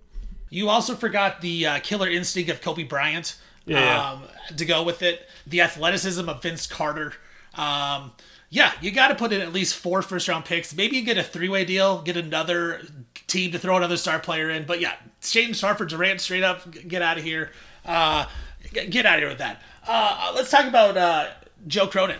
You 0.50 0.68
also 0.68 0.94
forgot 0.94 1.40
the 1.40 1.66
uh, 1.66 1.78
killer 1.80 2.08
instinct 2.08 2.50
of 2.50 2.60
Kobe 2.62 2.82
Bryant 2.84 3.36
Yeah. 3.66 4.12
um, 4.12 4.22
to 4.56 4.64
go 4.64 4.82
with 4.82 5.02
it. 5.02 5.28
The 5.46 5.60
athleticism 5.60 6.26
of 6.28 6.42
Vince 6.42 6.66
Carter. 6.66 7.12
Um, 7.54 8.12
yeah, 8.50 8.72
you 8.80 8.90
got 8.90 9.08
to 9.08 9.14
put 9.14 9.32
in 9.32 9.42
at 9.42 9.52
least 9.52 9.74
four 9.74 10.00
first 10.00 10.26
round 10.26 10.46
picks. 10.46 10.74
Maybe 10.74 10.96
you 10.96 11.04
get 11.04 11.18
a 11.18 11.22
three 11.22 11.50
way 11.50 11.64
deal, 11.66 12.00
get 12.00 12.16
another 12.16 12.80
team 13.26 13.52
to 13.52 13.58
throw 13.58 13.76
another 13.76 13.98
star 13.98 14.18
player 14.18 14.48
in. 14.48 14.64
But 14.64 14.80
yeah, 14.80 14.94
Shaedon 15.20 15.54
Sharpe 15.54 15.76
for 15.78 15.84
Durant, 15.84 16.20
straight 16.22 16.42
up, 16.44 16.62
get 16.88 17.02
out 17.02 17.18
of 17.18 17.24
here. 17.24 17.50
Uh, 17.84 18.24
get 18.72 19.04
out 19.04 19.16
of 19.16 19.20
here 19.20 19.28
with 19.28 19.38
that. 19.38 19.60
Uh, 19.86 20.32
let's 20.34 20.50
talk 20.50 20.66
about 20.66 20.96
uh, 20.96 21.28
Joe 21.66 21.86
Cronin. 21.88 22.18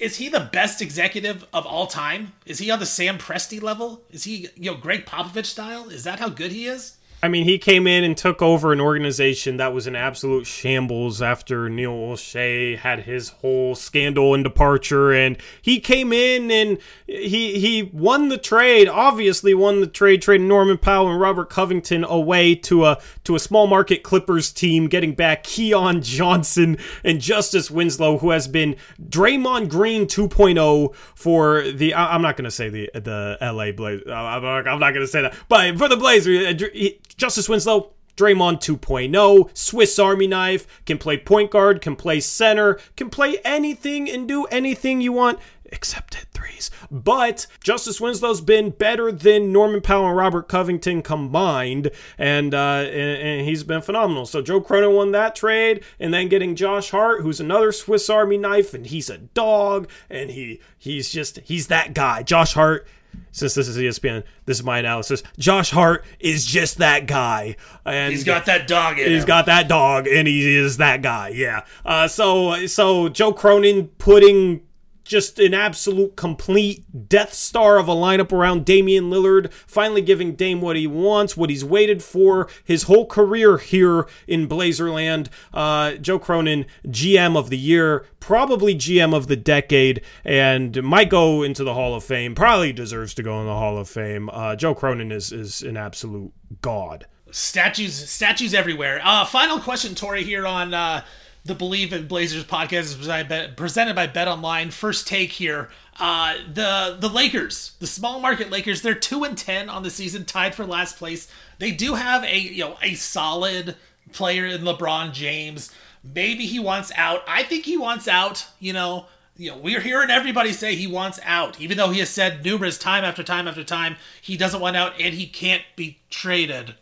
Is 0.00 0.16
he 0.16 0.30
the 0.30 0.48
best 0.50 0.80
executive 0.80 1.44
of 1.52 1.66
all 1.66 1.86
time? 1.86 2.32
Is 2.46 2.58
he 2.58 2.70
on 2.70 2.78
the 2.78 2.86
Sam 2.86 3.18
Presti 3.18 3.60
level? 3.62 4.00
Is 4.10 4.24
he, 4.24 4.48
you 4.56 4.70
know, 4.70 4.76
Gregg 4.76 5.04
Popovich 5.04 5.44
style? 5.44 5.90
Is 5.90 6.04
that 6.04 6.18
how 6.18 6.30
good 6.30 6.52
he 6.52 6.66
is? 6.66 6.96
I 7.22 7.28
mean, 7.28 7.44
he 7.44 7.58
came 7.58 7.86
in 7.86 8.02
and 8.02 8.16
took 8.16 8.40
over 8.40 8.72
an 8.72 8.80
organization 8.80 9.58
that 9.58 9.74
was 9.74 9.86
an 9.86 9.94
absolute 9.94 10.46
shambles 10.46 11.20
after 11.20 11.68
Neil 11.68 11.92
Olshey 11.92 12.78
had 12.78 13.00
his 13.00 13.28
whole 13.28 13.74
scandal 13.74 14.32
and 14.32 14.42
departure, 14.42 15.12
and 15.12 15.36
he 15.60 15.80
came 15.80 16.14
in 16.14 16.50
and 16.50 16.78
he 17.06 17.58
he 17.60 17.82
won 17.92 18.28
the 18.30 18.38
trade. 18.38 18.88
Obviously, 18.88 19.52
won 19.52 19.80
the 19.82 19.86
trade, 19.86 20.22
trading 20.22 20.48
Norman 20.48 20.78
Powell 20.78 21.10
and 21.10 21.20
Robert 21.20 21.50
Covington 21.50 22.04
away 22.04 22.54
to 22.54 22.86
a 22.86 22.98
to 23.24 23.34
a 23.34 23.38
small 23.38 23.66
market 23.66 24.02
Clippers 24.02 24.50
team, 24.50 24.86
getting 24.88 25.14
back 25.14 25.44
Keon 25.44 26.00
Johnson 26.00 26.78
and 27.04 27.20
Justice 27.20 27.70
Winslow, 27.70 28.16
who 28.18 28.30
has 28.30 28.48
been 28.48 28.76
Draymond 28.98 29.68
Green 29.68 30.06
2.0 30.06 30.94
for 31.14 31.70
the. 31.70 31.92
I- 31.92 32.14
I'm 32.14 32.22
not 32.22 32.38
going 32.38 32.46
to 32.46 32.50
say 32.50 32.70
the 32.70 32.90
the 32.94 33.36
LA 33.42 33.72
Blazers. 33.72 34.06
I'm 34.10 34.42
not, 34.42 34.64
not 34.64 34.80
going 34.94 35.04
to 35.04 35.06
say 35.06 35.20
that, 35.20 35.34
but 35.50 35.76
for 35.76 35.86
the 35.86 35.98
Blazers, 35.98 36.62
uh, 36.62 36.66
he- 36.72 36.98
Justice 37.20 37.48
Winslow. 37.48 37.92
Draymond 38.16 38.60
2.0, 38.60 39.56
Swiss 39.56 39.98
Army 39.98 40.26
knife, 40.26 40.66
can 40.84 40.98
play 40.98 41.16
point 41.16 41.50
guard, 41.50 41.80
can 41.80 41.96
play 41.96 42.20
center, 42.20 42.78
can 42.94 43.08
play 43.08 43.38
anything 43.46 44.10
and 44.10 44.28
do 44.28 44.44
anything 44.46 45.00
you 45.00 45.12
want 45.12 45.38
except 45.72 46.14
hit 46.14 46.26
threes. 46.34 46.70
But 46.90 47.46
Justice 47.62 48.00
Winslow's 48.00 48.40
been 48.40 48.70
better 48.70 49.10
than 49.10 49.52
Norman 49.52 49.80
Powell 49.80 50.08
and 50.08 50.16
Robert 50.16 50.48
Covington 50.48 51.00
combined, 51.02 51.90
and, 52.18 52.52
uh, 52.54 52.84
and, 52.86 53.22
and 53.22 53.48
he's 53.48 53.62
been 53.62 53.80
phenomenal. 53.80 54.26
So 54.26 54.42
Joe 54.42 54.60
Cronin 54.60 54.92
won 54.92 55.12
that 55.12 55.34
trade, 55.34 55.82
and 55.98 56.12
then 56.12 56.28
getting 56.28 56.56
Josh 56.56 56.90
Hart, 56.90 57.22
who's 57.22 57.40
another 57.40 57.72
Swiss 57.72 58.10
Army 58.10 58.36
knife, 58.36 58.74
and 58.74 58.86
he's 58.86 59.08
a 59.08 59.18
dog, 59.18 59.88
and 60.10 60.30
he 60.30 60.60
he's 60.76 61.10
just 61.10 61.38
he's 61.40 61.68
that 61.68 61.94
guy. 61.94 62.22
Josh 62.22 62.52
Hart 62.54 62.86
since 63.32 63.54
this 63.54 63.68
is 63.68 63.76
ESPN, 63.76 64.24
this 64.46 64.58
is 64.58 64.64
my 64.64 64.78
analysis. 64.78 65.22
Josh 65.38 65.70
Hart 65.70 66.04
is 66.18 66.44
just 66.46 66.78
that 66.78 67.06
guy, 67.06 67.56
and 67.84 68.12
He's 68.12 68.24
got 68.24 68.46
that 68.46 68.66
dog 68.66 68.98
in 68.98 69.10
He's 69.10 69.22
him. 69.22 69.26
got 69.28 69.46
that 69.46 69.68
dog, 69.68 70.06
and 70.06 70.26
he 70.26 70.56
is 70.56 70.78
that 70.78 71.02
guy. 71.02 71.28
Yeah. 71.28 71.64
Uh, 71.84 72.08
so 72.08 72.66
so 72.66 73.08
Joe 73.08 73.32
Cronin 73.32 73.88
putting 73.98 74.62
just 75.10 75.40
an 75.40 75.52
absolute 75.52 76.14
complete 76.14 77.08
Death 77.08 77.34
Star 77.34 77.78
of 77.78 77.88
a 77.88 77.94
lineup 77.94 78.30
around 78.30 78.64
Damian 78.64 79.10
Lillard, 79.10 79.52
finally 79.66 80.00
giving 80.02 80.36
Dame 80.36 80.60
what 80.60 80.76
he 80.76 80.86
wants, 80.86 81.36
what 81.36 81.50
he's 81.50 81.64
waited 81.64 82.00
for 82.00 82.48
his 82.64 82.84
whole 82.84 83.06
career 83.06 83.58
here 83.58 84.06
in 84.28 84.46
Blazerland. 84.48 85.28
Uh, 85.52 85.94
Joe 85.94 86.20
Cronin, 86.20 86.64
GM 86.86 87.36
of 87.36 87.50
the 87.50 87.58
year, 87.58 88.06
probably 88.20 88.72
GM 88.74 89.12
of 89.12 89.26
the 89.26 89.34
decade, 89.34 90.00
and 90.24 90.80
might 90.82 91.10
go 91.10 91.42
into 91.42 91.64
the 91.64 91.74
Hall 91.74 91.96
of 91.96 92.04
Fame. 92.04 92.36
Probably 92.36 92.72
deserves 92.72 93.12
to 93.14 93.24
go 93.24 93.40
in 93.40 93.46
the 93.46 93.52
Hall 93.52 93.78
of 93.78 93.88
Fame. 93.88 94.30
Uh, 94.32 94.54
Joe 94.54 94.76
Cronin 94.76 95.10
is 95.10 95.32
is 95.32 95.62
an 95.62 95.76
absolute 95.76 96.32
god. 96.62 97.06
statues 97.32 97.94
statues 98.10 98.54
everywhere 98.54 99.00
uh 99.04 99.24
final 99.24 99.60
question 99.60 99.94
tori 99.94 100.24
here 100.24 100.46
on 100.46 100.74
uh 100.74 101.02
the 101.44 101.54
Bleav 101.54 101.92
in 101.92 102.06
blazers 102.06 102.44
podcast 102.44 103.00
is 103.00 103.48
presented 103.56 103.94
by, 103.96 104.06
BetOnline. 104.06 104.72
First 104.72 105.06
take 105.06 105.32
here 105.32 105.68
uh 105.98 106.34
the 106.50 106.96
the 106.98 107.08
lakers 107.08 107.72
the 107.78 107.86
small 107.86 108.20
market 108.20 108.48
lakers 108.48 108.80
they're 108.80 108.94
2 108.94 109.22
and 109.24 109.36
10 109.36 109.68
on 109.68 109.82
the 109.82 109.90
season 109.90 110.24
tied 110.24 110.54
for 110.54 110.64
last 110.64 110.96
place. 110.96 111.28
They 111.58 111.72
do 111.72 111.94
have 111.94 112.24
a 112.24 112.38
you 112.38 112.64
know 112.64 112.78
a 112.82 112.94
solid 112.94 113.76
player 114.12 114.46
in 114.46 114.62
lebron 114.62 115.12
james. 115.12 115.70
Maybe 116.02 116.46
he 116.46 116.58
wants 116.58 116.90
out. 116.96 117.22
I 117.28 117.42
think 117.42 117.64
he 117.64 117.76
wants 117.76 118.08
out 118.08 118.46
you 118.58 118.72
know. 118.72 119.06
You 119.36 119.52
know, 119.52 119.56
we're 119.56 119.80
hearing 119.80 120.10
everybody 120.10 120.52
say 120.52 120.74
he 120.74 120.86
wants 120.86 121.18
out, 121.24 121.58
even 121.58 121.78
though 121.78 121.88
he 121.88 122.00
has 122.00 122.10
said 122.10 122.44
numerous 122.44 122.76
time 122.76 123.04
after 123.04 123.22
time 123.22 123.48
after 123.48 123.64
time 123.64 123.96
he 124.20 124.36
doesn't 124.36 124.60
want 124.60 124.76
out 124.76 124.92
and 125.00 125.14
he 125.14 125.26
can't 125.26 125.62
be 125.76 125.98
traded. 126.10 126.74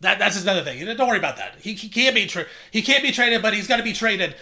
That 0.00 0.18
that's 0.18 0.40
another 0.42 0.62
thing. 0.62 0.84
Don't 0.84 1.08
worry 1.08 1.18
about 1.18 1.36
that. 1.36 1.56
He, 1.60 1.74
he 1.74 1.88
can't 1.88 2.14
be 2.14 2.26
tra- 2.26 2.46
he 2.70 2.82
can't 2.82 3.02
be 3.02 3.12
traded, 3.12 3.42
but 3.42 3.52
he's 3.54 3.66
got 3.66 3.76
to 3.76 3.82
be 3.82 3.92
traded. 3.92 4.34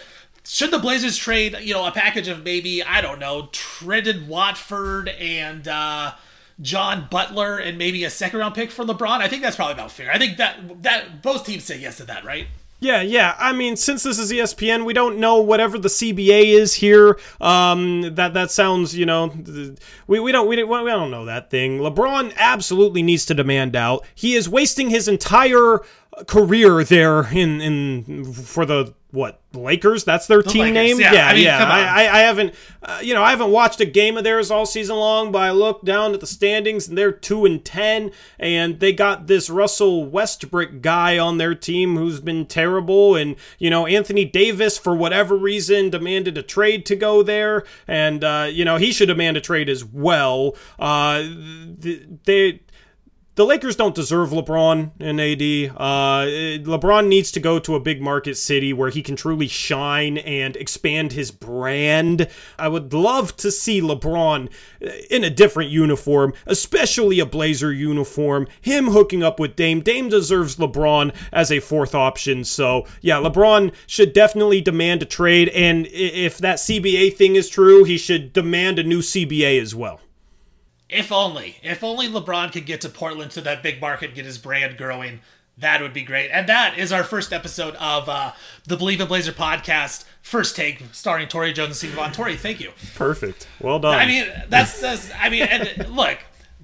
Should 0.45 0.71
the 0.71 0.79
Blazers 0.79 1.17
trade, 1.17 1.57
you 1.61 1.73
know, 1.73 1.85
a 1.85 1.91
package 1.91 2.27
of 2.27 2.43
maybe 2.43 2.81
I 2.81 3.01
don't 3.01 3.19
know, 3.19 3.49
Trendon 3.51 4.27
Watford 4.27 5.09
and 5.09 5.67
uh, 5.67 6.13
John 6.61 7.07
Butler 7.11 7.57
and 7.57 7.77
maybe 7.77 8.05
a 8.05 8.09
second 8.09 8.39
round 8.39 8.55
pick 8.55 8.71
for 8.71 8.85
LeBron? 8.85 9.19
I 9.19 9.27
think 9.27 9.41
that's 9.43 9.57
probably 9.57 9.73
about 9.73 9.91
fair. 9.91 10.11
I 10.11 10.17
think 10.17 10.37
that 10.37 10.83
that 10.83 11.21
both 11.21 11.45
teams 11.45 11.65
say 11.65 11.77
yes 11.77 11.97
to 11.97 12.05
that, 12.05 12.23
right? 12.23 12.47
Yeah, 12.81 13.01
yeah. 13.01 13.35
I 13.37 13.51
mean, 13.51 13.75
since 13.75 14.03
this 14.03 14.17
is 14.17 14.31
ESPN, 14.31 14.85
we 14.85 14.93
don't 14.93 15.17
know 15.17 15.41
whatever 15.41 15.77
the 15.77 15.89
CBA 15.89 16.45
is 16.45 16.75
here. 16.75 17.19
Um, 17.41 18.15
that 18.15 18.33
that 18.33 18.51
sounds, 18.51 18.95
you 18.95 19.05
know, 19.05 19.33
we, 20.07 20.19
we 20.19 20.31
don't 20.31 20.47
we 20.47 20.55
don't 20.55 20.69
we 20.69 20.89
don't 20.89 21.11
know 21.11 21.25
that 21.25 21.49
thing. 21.49 21.79
LeBron 21.79 22.33
absolutely 22.37 23.01
needs 23.01 23.25
to 23.25 23.33
demand 23.33 23.75
out. 23.75 24.05
He 24.15 24.35
is 24.35 24.47
wasting 24.47 24.89
his 24.89 25.09
entire 25.09 25.81
career 26.27 26.83
there 26.83 27.27
in 27.31 27.61
in 27.61 28.33
for 28.33 28.65
the 28.65 28.93
what 29.11 29.41
Lakers? 29.53 30.03
That's 30.03 30.27
their 30.27 30.43
team 30.43 30.61
Lakers, 30.61 30.73
name. 30.75 30.99
yeah. 30.99 31.13
yeah, 31.13 31.27
I 31.27 31.33
mean, 31.33 31.43
yeah. 31.43 31.65
I, 31.65 31.79
I, 31.79 32.17
I 32.17 32.19
haven't, 32.19 32.53
uh, 32.83 32.99
you 33.01 33.15
know, 33.15 33.23
I 33.23 33.31
haven't 33.31 33.49
watched 33.49 33.81
a 33.81 33.85
game 33.85 34.17
of 34.17 34.23
theirs 34.23 34.51
all 34.51 34.67
season 34.67 34.97
long, 34.97 35.31
but 35.31 35.41
I 35.41 35.49
looked 35.49 35.83
down 35.83 36.13
at 36.13 36.19
the 36.19 36.27
standings 36.27 36.87
and 36.87 36.95
they're 36.95 37.11
two 37.11 37.43
and 37.45 37.65
ten, 37.65 38.11
and 38.37 38.79
they 38.79 38.93
got 38.93 39.25
this 39.25 39.49
Russell 39.49 40.05
Westbrook 40.05 40.81
guy 40.81 41.17
on 41.17 41.39
their 41.39 41.55
team 41.55 41.97
who's 41.97 42.19
been 42.19 42.45
terrible, 42.45 43.15
and 43.15 43.35
you 43.57 43.71
know, 43.71 43.87
Anthony 43.87 44.25
Davis 44.25 44.77
for 44.77 44.95
whatever 44.95 45.35
reason 45.35 45.89
demanded 45.89 46.37
a 46.37 46.43
trade 46.43 46.85
to 46.85 46.95
go 46.95 47.23
there, 47.23 47.63
and 47.87 48.23
uh, 48.23 48.47
you 48.51 48.63
know, 48.63 48.77
he 48.77 48.91
should 48.91 49.07
demand 49.07 49.37
a 49.37 49.41
trade 49.41 49.69
as 49.69 49.83
well. 49.83 50.55
Uh, 50.77 51.23
th- 51.81 52.03
they 52.25 52.59
the 53.39 53.45
Lakers 53.45 53.77
don't 53.77 53.95
deserve 53.95 54.31
LeBron 54.31 54.91
and 54.99 55.21
AD. 55.21 55.77
Uh, 55.77 56.27
LeBron 56.69 57.07
needs 57.07 57.31
to 57.31 57.39
go 57.39 57.57
to 57.57 57.73
a 57.73 57.79
big 57.79 58.01
market 58.01 58.35
city 58.35 58.73
where 58.73 58.89
he 58.89 59.01
can 59.01 59.15
truly 59.15 59.47
shine 59.47 60.17
and 60.17 60.57
expand 60.57 61.13
his 61.13 61.31
brand. 61.31 62.27
I 62.57 62.67
would 62.67 62.93
love 62.93 63.37
to 63.37 63.49
see 63.49 63.79
LeBron 63.79 64.49
in 65.09 65.23
a 65.23 65.29
different 65.29 65.71
uniform, 65.71 66.33
especially 66.47 67.21
a 67.21 67.25
Blazer 67.25 67.71
uniform. 67.71 68.45
Him 68.59 68.87
hooking 68.87 69.23
up 69.23 69.39
with 69.39 69.55
Dame. 69.55 69.79
Dame 69.79 70.09
deserves 70.09 70.57
LeBron 70.57 71.15
as 71.31 71.49
a 71.49 71.61
fourth 71.61 71.95
option. 71.95 72.43
So, 72.43 72.85
yeah, 72.99 73.21
LeBron 73.21 73.73
should 73.87 74.11
definitely 74.11 74.59
demand 74.59 75.01
a 75.03 75.05
trade. 75.05 75.47
And 75.49 75.87
if 75.91 76.39
that 76.39 76.57
CBA 76.57 77.15
thing 77.15 77.37
is 77.37 77.47
true, 77.47 77.85
he 77.85 77.97
should 77.97 78.33
demand 78.33 78.79
a 78.79 78.83
new 78.83 78.99
CBA 78.99 79.61
as 79.61 79.73
well. 79.73 80.01
If 80.89 81.11
only, 81.11 81.57
if 81.61 81.83
only 81.83 82.07
LeBron 82.07 82.51
could 82.51 82.65
get 82.65 82.81
to 82.81 82.89
Portland 82.89 83.31
to 83.31 83.41
that 83.41 83.61
big 83.61 83.79
market, 83.79 84.15
get 84.15 84.25
his 84.25 84.37
brand 84.37 84.77
growing. 84.77 85.19
That 85.57 85.81
would 85.81 85.93
be 85.93 86.03
great. 86.03 86.29
And 86.31 86.47
that 86.47 86.77
is 86.77 86.91
our 86.91 87.03
first 87.03 87.33
episode 87.33 87.75
of 87.75 88.07
uh, 88.07 88.31
the 88.65 88.77
Bleav 88.77 89.01
in 89.01 89.07
Blazer 89.07 89.33
podcast, 89.33 90.05
first 90.21 90.55
take, 90.55 90.81
starring 90.93 91.27
Tori 91.27 91.51
Jones 91.51 91.67
and 91.67 91.75
Steve 91.75 91.91
Vaughn. 91.91 92.11
Tori, 92.11 92.37
thank 92.37 92.59
you. 92.61 92.71
Perfect. 92.95 93.47
Well 93.59 93.79
done. 93.79 93.95
I 93.95 94.05
mean, 94.05 94.25
that's, 94.47 94.79
that's 94.79 95.11
I 95.19 95.29
mean, 95.29 95.43
and 95.43 95.89
look, 95.89 96.19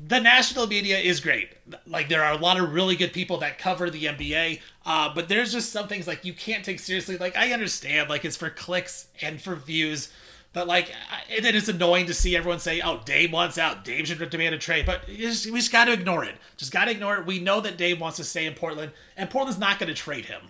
the 0.08 0.20
national 0.20 0.68
media 0.68 0.98
is 0.98 1.20
great. 1.20 1.50
Like 1.86 2.10
there 2.10 2.24
are 2.24 2.34
a 2.34 2.38
lot 2.38 2.60
of 2.60 2.74
really 2.74 2.96
good 2.96 3.12
people 3.12 3.38
that 3.40 3.58
cover 3.58 3.90
the 3.90 4.06
NBA, 4.06 4.62
uh, 4.86 5.14
but 5.14 5.28
there's 5.30 5.52
just 5.52 5.72
some 5.72 5.88
things 5.88 6.08
like 6.08 6.24
you 6.24 6.34
can't 6.34 6.64
take 6.64 6.80
seriously. 6.80 7.18
Like 7.18 7.36
I 7.36 7.52
understand, 7.54 8.10
like 8.10 8.24
it's 8.24 8.38
for 8.38 8.50
clicks 8.50 9.08
and 9.22 9.42
for 9.42 9.56
views, 9.56 10.12
but 10.56 10.66
like 10.66 10.92
and 11.30 11.46
it 11.46 11.54
is 11.54 11.70
annoying 11.70 12.08
to 12.08 12.14
see 12.16 12.36
everyone 12.36 12.60
say, 12.60 12.82
"Oh, 12.82 13.02
Dame 13.06 13.32
wants 13.32 13.60
out. 13.60 13.86
Dame 13.86 14.06
should 14.06 14.28
demand 14.32 14.56
a 14.56 14.58
trade," 14.58 14.88
but 14.88 15.06
just, 15.08 15.46
we 15.52 15.60
just 15.60 15.72
got 15.72 15.86
to 15.86 15.94
ignore 15.94 16.24
it. 16.24 16.36
Just 16.58 16.72
got 16.72 16.86
to 16.86 16.92
ignore 16.92 17.18
it. 17.18 17.28
We 17.28 17.40
know 17.40 17.62
that 17.62 17.78
Dame 17.78 18.00
wants 18.00 18.18
to 18.18 18.24
stay 18.24 18.48
in 18.48 18.56
Portland, 18.56 18.94
and 19.16 19.30
Portland's 19.30 19.60
not 19.60 19.78
going 19.78 19.90
to 19.90 19.94
trade 19.94 20.26
him 20.26 20.42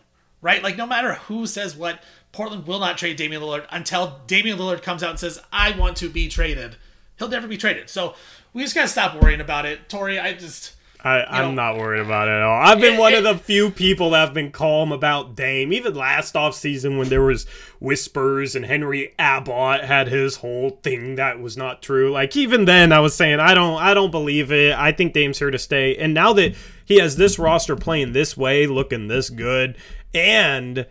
right? 0.41 0.61
Like 0.61 0.77
no 0.77 0.85
matter 0.85 1.13
who 1.13 1.47
says 1.47 1.75
what, 1.75 2.03
Portland 2.31 2.67
will 2.67 2.77
not 2.77 2.99
trade 2.99 3.17
Damian 3.17 3.41
Lillard 3.41 3.65
until 3.71 4.19
Damian 4.27 4.59
Lillard 4.59 4.83
comes 4.83 5.01
out 5.01 5.09
and 5.09 5.19
says, 5.19 5.41
"I 5.51 5.71
want 5.71 5.97
to 5.97 6.09
be 6.09 6.27
traded." 6.27 6.75
He'll 7.17 7.29
never 7.29 7.47
be 7.47 7.57
traded. 7.57 7.89
So 7.89 8.13
we 8.53 8.61
just 8.61 8.75
gotta 8.75 8.87
stop 8.87 9.19
worrying 9.19 9.41
about 9.41 9.65
it, 9.65 9.89
Tori. 9.89 10.19
I 10.19 10.33
just 10.33 10.73
I, 11.05 11.23
I'm 11.41 11.53
not 11.53 11.77
worried 11.77 12.01
about 12.01 12.27
it 12.27 12.31
at 12.31 12.41
all. 12.41 12.59
I've 12.59 12.79
been 12.79 12.97
one 12.97 13.13
of 13.13 13.23
the 13.23 13.37
few 13.37 13.69
people 13.69 14.09
that 14.09 14.25
have 14.25 14.33
been 14.33 14.49
calm 14.49 14.91
about 14.91 15.35
Dame. 15.35 15.71
Even 15.71 15.93
last 15.93 16.33
offseason 16.33 16.97
when 16.97 17.09
there 17.09 17.21
was 17.21 17.45
whispers 17.79 18.55
and 18.55 18.65
Henry 18.65 19.13
Abbott 19.19 19.85
had 19.85 20.07
his 20.07 20.37
whole 20.37 20.79
thing 20.81 21.13
that 21.13 21.39
was 21.39 21.55
not 21.55 21.83
true. 21.83 22.11
Like 22.11 22.35
even 22.35 22.65
then 22.65 22.91
I 22.91 23.01
was 23.01 23.13
saying 23.13 23.39
I 23.39 23.53
don't 23.53 23.79
I 23.79 23.93
don't 23.93 24.09
believe 24.09 24.51
it. 24.51 24.75
I 24.75 24.91
think 24.91 25.13
Dame's 25.13 25.37
here 25.37 25.51
to 25.51 25.59
stay. 25.59 25.95
And 25.95 26.15
now 26.15 26.33
that 26.33 26.55
he 26.85 26.97
has 26.99 27.17
this 27.17 27.37
roster 27.37 27.75
playing 27.75 28.13
this 28.13 28.35
way, 28.35 28.65
looking 28.65 29.07
this 29.07 29.29
good, 29.29 29.77
and 30.11 30.87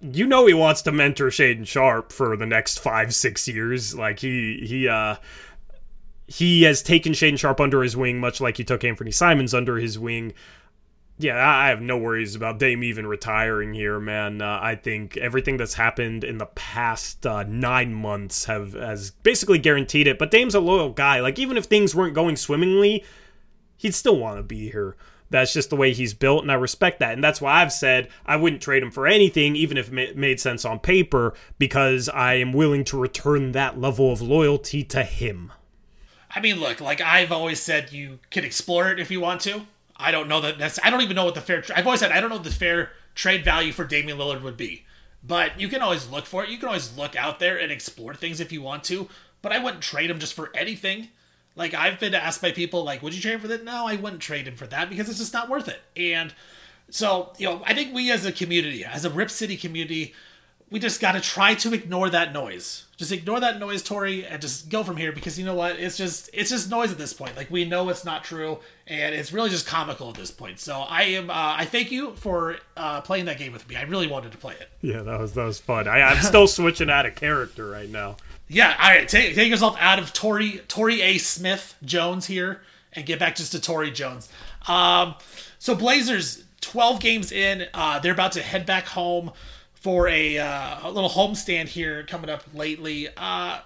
you 0.00 0.28
know 0.28 0.46
he 0.46 0.54
wants 0.54 0.80
to 0.82 0.92
mentor 0.92 1.30
Shaedon 1.30 1.66
Sharpe 1.66 2.12
for 2.12 2.36
the 2.36 2.46
next 2.46 2.78
five, 2.78 3.12
six 3.12 3.48
years. 3.48 3.96
Like 3.96 4.20
he 4.20 4.64
he 4.64 4.86
uh 4.86 5.16
he 6.26 6.62
has 6.62 6.82
taken 6.82 7.12
Shaedon 7.12 7.38
Sharpe 7.38 7.60
under 7.60 7.82
his 7.82 7.96
wing, 7.96 8.18
much 8.18 8.40
like 8.40 8.56
he 8.56 8.64
took 8.64 8.80
Anfernee 8.80 9.14
Simons 9.14 9.54
under 9.54 9.78
his 9.78 9.98
wing. 9.98 10.32
Yeah, 11.16 11.46
I 11.46 11.68
have 11.68 11.80
no 11.80 11.96
worries 11.96 12.34
about 12.34 12.58
Dame 12.58 12.82
even 12.82 13.06
retiring 13.06 13.72
here, 13.72 14.00
man. 14.00 14.42
Uh, 14.42 14.58
I 14.60 14.74
think 14.74 15.16
everything 15.16 15.58
that's 15.58 15.74
happened 15.74 16.24
in 16.24 16.38
the 16.38 16.46
past 16.46 17.24
uh, 17.24 17.44
nine 17.44 17.94
months 17.94 18.46
have 18.46 18.72
has 18.72 19.12
basically 19.12 19.58
guaranteed 19.58 20.08
it. 20.08 20.18
But 20.18 20.32
Dame's 20.32 20.56
a 20.56 20.60
loyal 20.60 20.90
guy. 20.90 21.20
Like 21.20 21.38
even 21.38 21.56
if 21.56 21.66
things 21.66 21.94
weren't 21.94 22.14
going 22.14 22.34
swimmingly, 22.34 23.04
he'd 23.76 23.94
still 23.94 24.18
want 24.18 24.38
to 24.38 24.42
be 24.42 24.70
here. 24.70 24.96
That's 25.30 25.52
just 25.52 25.70
the 25.70 25.76
way 25.76 25.92
he's 25.92 26.14
built, 26.14 26.42
and 26.42 26.52
I 26.52 26.54
respect 26.54 27.00
that. 27.00 27.14
And 27.14 27.22
that's 27.24 27.40
why 27.40 27.62
I've 27.62 27.72
said 27.72 28.08
I 28.26 28.36
wouldn't 28.36 28.62
trade 28.62 28.82
him 28.82 28.90
for 28.90 29.06
anything, 29.06 29.56
even 29.56 29.76
if 29.76 29.92
it 29.92 30.16
made 30.16 30.40
sense 30.40 30.64
on 30.64 30.78
paper, 30.80 31.34
because 31.58 32.08
I 32.08 32.34
am 32.34 32.52
willing 32.52 32.84
to 32.84 33.00
return 33.00 33.52
that 33.52 33.80
level 33.80 34.12
of 34.12 34.20
loyalty 34.20 34.84
to 34.84 35.02
him. 35.02 35.52
I 36.34 36.40
mean, 36.40 36.58
look, 36.60 36.80
like 36.80 37.00
I've 37.00 37.32
always 37.32 37.60
said, 37.60 37.92
you 37.92 38.18
can 38.30 38.44
explore 38.44 38.90
it 38.90 38.98
if 38.98 39.10
you 39.10 39.20
want 39.20 39.40
to. 39.42 39.66
I 39.96 40.10
don't 40.10 40.28
know 40.28 40.40
that 40.40 40.58
that's. 40.58 40.78
I 40.82 40.90
don't 40.90 41.02
even 41.02 41.14
know 41.14 41.24
what 41.24 41.34
the 41.34 41.40
fair. 41.40 41.62
I've 41.74 41.86
always 41.86 42.00
said 42.00 42.10
I 42.10 42.20
don't 42.20 42.30
know 42.30 42.36
what 42.36 42.44
the 42.44 42.50
fair 42.50 42.90
trade 43.14 43.44
value 43.44 43.72
for 43.72 43.84
Damian 43.84 44.18
Lillard 44.18 44.42
would 44.42 44.56
be, 44.56 44.84
but 45.22 45.60
you 45.60 45.68
can 45.68 45.82
always 45.82 46.08
look 46.08 46.26
for 46.26 46.42
it. 46.42 46.50
You 46.50 46.58
can 46.58 46.66
always 46.66 46.96
look 46.96 47.14
out 47.14 47.38
there 47.38 47.56
and 47.56 47.70
explore 47.70 48.14
things 48.14 48.40
if 48.40 48.50
you 48.50 48.60
want 48.60 48.82
to. 48.84 49.08
But 49.40 49.52
I 49.52 49.58
wouldn't 49.58 49.82
trade 49.82 50.10
him 50.10 50.18
just 50.18 50.34
for 50.34 50.50
anything. 50.56 51.08
Like 51.54 51.74
I've 51.74 52.00
been 52.00 52.14
asked 52.14 52.42
by 52.42 52.50
people, 52.50 52.82
like, 52.82 53.02
would 53.02 53.14
you 53.14 53.20
trade 53.20 53.34
him 53.34 53.40
for 53.40 53.48
that? 53.48 53.64
No, 53.64 53.86
I 53.86 53.94
wouldn't 53.94 54.22
trade 54.22 54.48
him 54.48 54.56
for 54.56 54.66
that 54.66 54.90
because 54.90 55.08
it's 55.08 55.18
just 55.18 55.32
not 55.32 55.48
worth 55.48 55.68
it. 55.68 55.80
And 55.96 56.34
so, 56.90 57.32
you 57.38 57.48
know, 57.48 57.62
I 57.64 57.74
think 57.74 57.94
we 57.94 58.10
as 58.10 58.26
a 58.26 58.32
community, 58.32 58.84
as 58.84 59.04
a 59.04 59.10
Rip 59.10 59.30
City 59.30 59.56
community, 59.56 60.14
we 60.74 60.80
just 60.80 61.00
got 61.00 61.12
to 61.12 61.20
try 61.20 61.54
to 61.54 61.72
ignore 61.72 62.10
that 62.10 62.32
noise. 62.32 62.86
Just 62.96 63.12
ignore 63.12 63.38
that 63.38 63.60
noise, 63.60 63.80
Tori, 63.80 64.26
and 64.26 64.42
just 64.42 64.70
go 64.70 64.82
from 64.82 64.96
here 64.96 65.12
because 65.12 65.38
you 65.38 65.44
know 65.44 65.54
what? 65.54 65.78
It's 65.78 65.96
just 65.96 66.28
it's 66.32 66.50
just 66.50 66.68
noise 66.68 66.90
at 66.90 66.98
this 66.98 67.12
point. 67.12 67.36
Like 67.36 67.48
we 67.48 67.64
know 67.64 67.88
it's 67.90 68.04
not 68.04 68.24
true, 68.24 68.58
and 68.88 69.14
it's 69.14 69.32
really 69.32 69.50
just 69.50 69.68
comical 69.68 70.08
at 70.08 70.16
this 70.16 70.32
point. 70.32 70.58
So 70.58 70.80
I 70.80 71.02
am 71.02 71.30
uh, 71.30 71.54
I 71.58 71.64
thank 71.64 71.92
you 71.92 72.16
for 72.16 72.56
uh, 72.76 73.02
playing 73.02 73.26
that 73.26 73.38
game 73.38 73.52
with 73.52 73.68
me. 73.68 73.76
I 73.76 73.82
really 73.82 74.08
wanted 74.08 74.32
to 74.32 74.38
play 74.38 74.54
it. 74.54 74.68
Yeah, 74.80 75.02
that 75.02 75.20
was 75.20 75.34
that 75.34 75.44
was 75.44 75.60
fun. 75.60 75.86
I, 75.86 76.02
I'm 76.02 76.20
still 76.20 76.48
switching 76.48 76.90
out 76.90 77.06
of 77.06 77.14
character 77.14 77.70
right 77.70 77.88
now. 77.88 78.16
Yeah, 78.48 78.76
all 78.76 78.90
right. 78.90 79.08
Take, 79.08 79.36
take 79.36 79.48
yourself 79.50 79.76
out 79.78 80.00
of 80.00 80.12
Tori 80.12 80.60
Tori 80.66 81.02
A. 81.02 81.18
Smith 81.18 81.76
Jones 81.84 82.26
here 82.26 82.62
and 82.92 83.06
get 83.06 83.20
back 83.20 83.36
just 83.36 83.52
to 83.52 83.60
Tori 83.60 83.92
Jones. 83.92 84.28
Um, 84.66 85.14
so 85.60 85.76
Blazers, 85.76 86.42
twelve 86.60 86.98
games 86.98 87.30
in, 87.30 87.68
uh, 87.74 88.00
they're 88.00 88.12
about 88.12 88.32
to 88.32 88.42
head 88.42 88.66
back 88.66 88.86
home 88.86 89.30
for 89.84 90.08
a, 90.08 90.38
uh, 90.38 90.78
a 90.82 90.90
little 90.90 91.10
homestand 91.10 91.68
here 91.68 92.04
coming 92.04 92.30
up 92.30 92.42
lately. 92.54 93.06
Uh, 93.18 93.58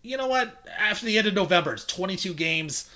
you 0.00 0.16
know 0.16 0.26
what? 0.26 0.66
After 0.78 1.04
the 1.04 1.18
end 1.18 1.26
of 1.26 1.34
November, 1.34 1.74
it's 1.74 1.84
22 1.84 2.32
games. 2.32 2.90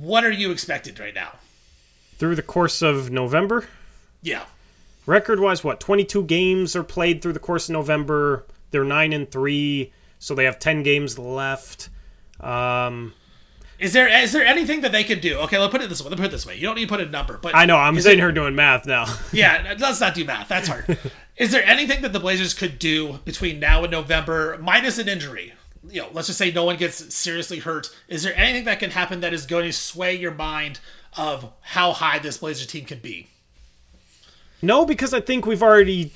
What 0.00 0.24
are 0.24 0.30
you 0.30 0.50
expected 0.50 0.98
right 0.98 1.14
now? 1.14 1.32
Through 2.16 2.36
the 2.36 2.42
course 2.42 2.80
of 2.80 3.10
November? 3.10 3.68
Yeah. 4.22 4.44
Record 5.04 5.40
wise, 5.40 5.62
what? 5.62 5.78
22 5.78 6.22
games 6.22 6.74
are 6.74 6.82
played 6.82 7.20
through 7.20 7.34
the 7.34 7.38
course 7.38 7.68
of 7.68 7.74
November. 7.74 8.46
They're 8.70 8.82
9 8.82 9.12
and 9.12 9.30
3, 9.30 9.92
so 10.18 10.34
they 10.34 10.44
have 10.44 10.58
10 10.58 10.82
games 10.82 11.18
left. 11.18 11.90
Um, 12.40 13.12
is 13.80 13.94
there 13.94 14.06
is 14.08 14.32
there 14.32 14.44
anything 14.44 14.82
that 14.82 14.92
they 14.92 15.04
could 15.04 15.22
do? 15.22 15.38
Okay, 15.38 15.58
let's 15.58 15.72
put 15.72 15.80
it 15.80 15.88
this 15.88 16.02
way. 16.02 16.10
Let's 16.10 16.20
put 16.20 16.26
it 16.26 16.30
this 16.30 16.46
way. 16.46 16.54
You 16.54 16.62
don't 16.62 16.74
need 16.74 16.82
to 16.82 16.88
put 16.88 17.00
a 17.00 17.06
number, 17.06 17.38
but 17.38 17.56
I 17.56 17.64
know 17.64 17.76
I'm 17.76 17.98
sitting 17.98 18.18
here 18.18 18.30
doing 18.30 18.54
math 18.54 18.84
now. 18.84 19.06
yeah, 19.32 19.74
let's 19.78 20.00
not 20.00 20.14
do 20.14 20.24
math. 20.24 20.48
That's 20.48 20.68
hard. 20.68 20.98
is 21.36 21.50
there 21.50 21.64
anything 21.64 22.02
that 22.02 22.12
the 22.12 22.20
Blazers 22.20 22.52
could 22.52 22.78
do 22.78 23.18
between 23.24 23.58
now 23.58 23.82
and 23.82 23.90
November, 23.90 24.58
minus 24.60 24.98
an 24.98 25.08
injury? 25.08 25.54
You 25.88 26.02
know, 26.02 26.08
let's 26.12 26.26
just 26.26 26.38
say 26.38 26.52
no 26.52 26.64
one 26.64 26.76
gets 26.76 27.14
seriously 27.14 27.58
hurt. 27.58 27.88
Is 28.06 28.22
there 28.22 28.36
anything 28.36 28.66
that 28.66 28.80
can 28.80 28.90
happen 28.90 29.20
that 29.20 29.32
is 29.32 29.46
going 29.46 29.64
to 29.64 29.72
sway 29.72 30.14
your 30.14 30.34
mind 30.34 30.78
of 31.16 31.50
how 31.62 31.92
high 31.92 32.18
this 32.18 32.36
Blazer 32.36 32.66
team 32.66 32.84
can 32.84 32.98
be? 32.98 33.28
No, 34.60 34.84
because 34.84 35.14
I 35.14 35.20
think 35.20 35.46
we've 35.46 35.62
already 35.62 36.12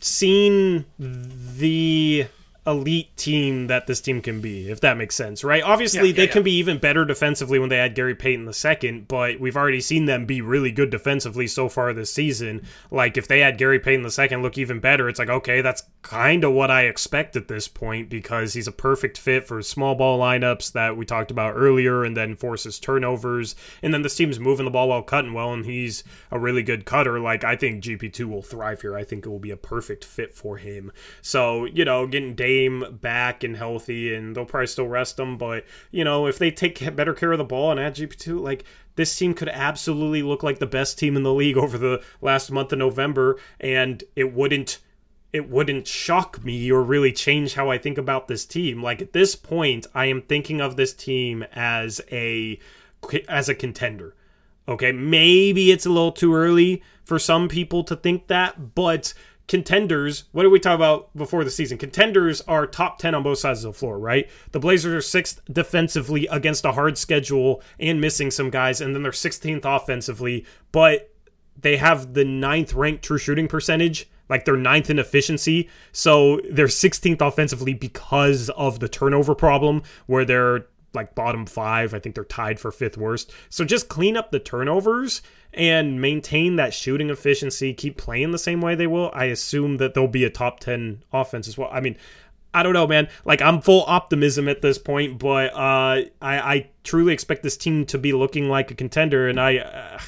seen 0.00 0.84
the 0.98 2.28
elite 2.68 3.16
team 3.16 3.66
that 3.68 3.86
this 3.86 4.00
team 4.00 4.20
can 4.20 4.40
be, 4.40 4.70
if 4.70 4.80
that 4.80 4.96
makes 4.96 5.14
sense, 5.14 5.42
right? 5.42 5.62
Obviously, 5.62 6.00
yeah, 6.00 6.06
yeah, 6.06 6.12
they 6.12 6.26
yeah. 6.26 6.32
can 6.32 6.42
be 6.42 6.52
even 6.52 6.78
better 6.78 7.04
defensively 7.04 7.58
when 7.58 7.70
they 7.70 7.78
had 7.78 7.94
Gary 7.94 8.14
Payton 8.14 8.44
the 8.44 8.52
second, 8.52 9.08
but 9.08 9.40
we've 9.40 9.56
already 9.56 9.80
seen 9.80 10.04
them 10.04 10.26
be 10.26 10.40
really 10.40 10.70
good 10.70 10.90
defensively 10.90 11.46
so 11.46 11.68
far 11.68 11.92
this 11.92 12.12
season. 12.12 12.62
Like 12.90 13.16
if 13.16 13.26
they 13.26 13.40
had 13.40 13.58
Gary 13.58 13.78
Payton 13.78 14.02
the 14.02 14.10
second 14.10 14.42
look 14.42 14.58
even 14.58 14.80
better, 14.80 15.08
it's 15.08 15.18
like 15.18 15.30
okay, 15.30 15.62
that's 15.62 15.84
kind 16.02 16.44
of 16.44 16.52
what 16.52 16.70
I 16.70 16.82
expect 16.82 17.36
at 17.36 17.48
this 17.48 17.68
point 17.68 18.08
because 18.10 18.52
he's 18.52 18.68
a 18.68 18.72
perfect 18.72 19.16
fit 19.16 19.46
for 19.46 19.62
small 19.62 19.94
ball 19.94 20.18
lineups 20.18 20.72
that 20.72 20.96
we 20.96 21.06
talked 21.06 21.30
about 21.30 21.54
earlier, 21.56 22.04
and 22.04 22.16
then 22.16 22.36
forces 22.36 22.78
turnovers, 22.78 23.56
and 23.82 23.94
then 23.94 24.02
this 24.02 24.16
team's 24.16 24.38
moving 24.38 24.66
the 24.66 24.70
ball 24.70 24.90
while 24.90 25.02
cutting 25.02 25.32
well, 25.32 25.52
and 25.52 25.64
he's 25.64 26.04
a 26.30 26.38
really 26.38 26.62
good 26.62 26.84
cutter. 26.84 27.18
Like 27.18 27.44
I 27.44 27.56
think 27.56 27.82
GP 27.82 28.12
two 28.12 28.28
will 28.28 28.42
thrive 28.42 28.82
here. 28.82 28.94
I 28.94 29.04
think 29.04 29.24
it 29.24 29.30
will 29.30 29.38
be 29.38 29.50
a 29.50 29.56
perfect 29.56 30.04
fit 30.04 30.34
for 30.34 30.58
him. 30.58 30.92
So 31.22 31.64
you 31.64 31.86
know, 31.86 32.06
getting 32.06 32.34
Dave 32.34 32.57
back 32.66 33.44
and 33.44 33.56
healthy, 33.56 34.14
and 34.14 34.34
they'll 34.34 34.44
probably 34.44 34.66
still 34.66 34.88
rest 34.88 35.18
him. 35.18 35.38
But 35.38 35.64
you 35.90 36.04
know, 36.04 36.26
if 36.26 36.38
they 36.38 36.50
take 36.50 36.96
better 36.96 37.14
care 37.14 37.32
of 37.32 37.38
the 37.38 37.44
ball 37.44 37.70
and 37.70 37.78
add 37.78 37.96
GP2, 37.96 38.40
like 38.40 38.64
this 38.96 39.16
team 39.16 39.34
could 39.34 39.48
absolutely 39.48 40.22
look 40.22 40.42
like 40.42 40.58
the 40.58 40.66
best 40.66 40.98
team 40.98 41.16
in 41.16 41.22
the 41.22 41.32
league 41.32 41.56
over 41.64 41.78
the 41.78 42.02
last 42.20 42.50
month 42.50 42.72
of 42.72 42.78
November, 42.78 43.38
and 43.60 44.02
it 44.16 44.32
wouldn't 44.32 44.78
it 45.32 45.48
wouldn't 45.48 45.86
shock 45.86 46.42
me 46.42 46.70
or 46.70 46.82
really 46.82 47.12
change 47.12 47.54
how 47.54 47.70
I 47.70 47.78
think 47.78 47.98
about 47.98 48.28
this 48.28 48.44
team. 48.46 48.82
Like 48.82 49.02
at 49.02 49.12
this 49.12 49.36
point, 49.36 49.86
I 49.94 50.06
am 50.06 50.22
thinking 50.22 50.60
of 50.60 50.76
this 50.76 50.94
team 50.94 51.44
as 51.52 52.00
a 52.10 52.58
as 53.28 53.48
a 53.48 53.54
contender. 53.54 54.14
Okay, 54.66 54.92
maybe 54.92 55.70
it's 55.70 55.86
a 55.86 55.90
little 55.90 56.12
too 56.12 56.34
early 56.34 56.82
for 57.04 57.18
some 57.18 57.48
people 57.48 57.82
to 57.84 57.96
think 57.96 58.26
that, 58.26 58.74
but 58.74 59.14
contenders, 59.48 60.24
what 60.32 60.44
did 60.44 60.52
we 60.52 60.60
talk 60.60 60.76
about 60.76 61.14
before 61.16 61.42
the 61.42 61.50
season? 61.50 61.78
Contenders 61.78 62.42
are 62.42 62.66
top 62.66 62.98
10 62.98 63.14
on 63.14 63.22
both 63.22 63.38
sides 63.38 63.64
of 63.64 63.72
the 63.72 63.78
floor, 63.78 63.98
right? 63.98 64.30
The 64.52 64.60
Blazers 64.60 64.94
are 64.94 65.00
sixth 65.00 65.40
defensively 65.50 66.26
against 66.26 66.64
a 66.64 66.72
hard 66.72 66.96
schedule 66.98 67.62
and 67.80 68.00
missing 68.00 68.30
some 68.30 68.50
guys, 68.50 68.80
and 68.80 68.94
then 68.94 69.02
they're 69.02 69.10
16th 69.10 69.62
offensively, 69.64 70.46
but 70.70 71.12
they 71.60 71.78
have 71.78 72.14
the 72.14 72.24
ninth 72.24 72.74
ranked 72.74 73.04
true 73.04 73.18
shooting 73.18 73.48
percentage. 73.48 74.08
Like 74.28 74.44
they're 74.44 74.56
ninth 74.56 74.90
in 74.90 74.98
efficiency. 74.98 75.70
So 75.90 76.40
they're 76.50 76.66
16th 76.66 77.26
offensively 77.26 77.72
because 77.72 78.50
of 78.50 78.78
the 78.78 78.88
turnover 78.88 79.34
problem, 79.34 79.82
where 80.06 80.26
they're 80.26 80.66
like 80.94 81.14
bottom 81.14 81.46
five. 81.46 81.94
I 81.94 81.98
think 81.98 82.14
they're 82.14 82.24
tied 82.24 82.58
for 82.60 82.70
fifth 82.70 82.96
worst. 82.96 83.32
So 83.48 83.64
just 83.64 83.88
clean 83.88 84.16
up 84.16 84.30
the 84.30 84.38
turnovers 84.38 85.22
and 85.52 86.00
maintain 86.00 86.56
that 86.56 86.74
shooting 86.74 87.10
efficiency, 87.10 87.72
keep 87.72 87.96
playing 87.96 88.32
the 88.32 88.38
same 88.38 88.60
way 88.60 88.74
they 88.74 88.86
will. 88.86 89.10
I 89.14 89.26
assume 89.26 89.78
that 89.78 89.94
they'll 89.94 90.06
be 90.06 90.24
a 90.24 90.30
top 90.30 90.60
10 90.60 91.02
offense 91.12 91.48
as 91.48 91.56
well. 91.56 91.70
I 91.72 91.80
mean, 91.80 91.96
I 92.52 92.62
don't 92.62 92.72
know, 92.72 92.86
man. 92.86 93.08
Like 93.24 93.42
I'm 93.42 93.60
full 93.60 93.84
optimism 93.86 94.48
at 94.48 94.62
this 94.62 94.78
point, 94.78 95.18
but 95.18 95.52
uh, 95.54 95.56
I, 95.56 96.10
I 96.22 96.70
truly 96.84 97.12
expect 97.12 97.42
this 97.42 97.56
team 97.56 97.86
to 97.86 97.98
be 97.98 98.12
looking 98.12 98.48
like 98.48 98.70
a 98.70 98.74
contender, 98.74 99.28
and 99.28 99.40
I. 99.40 99.58
Uh, 99.58 99.98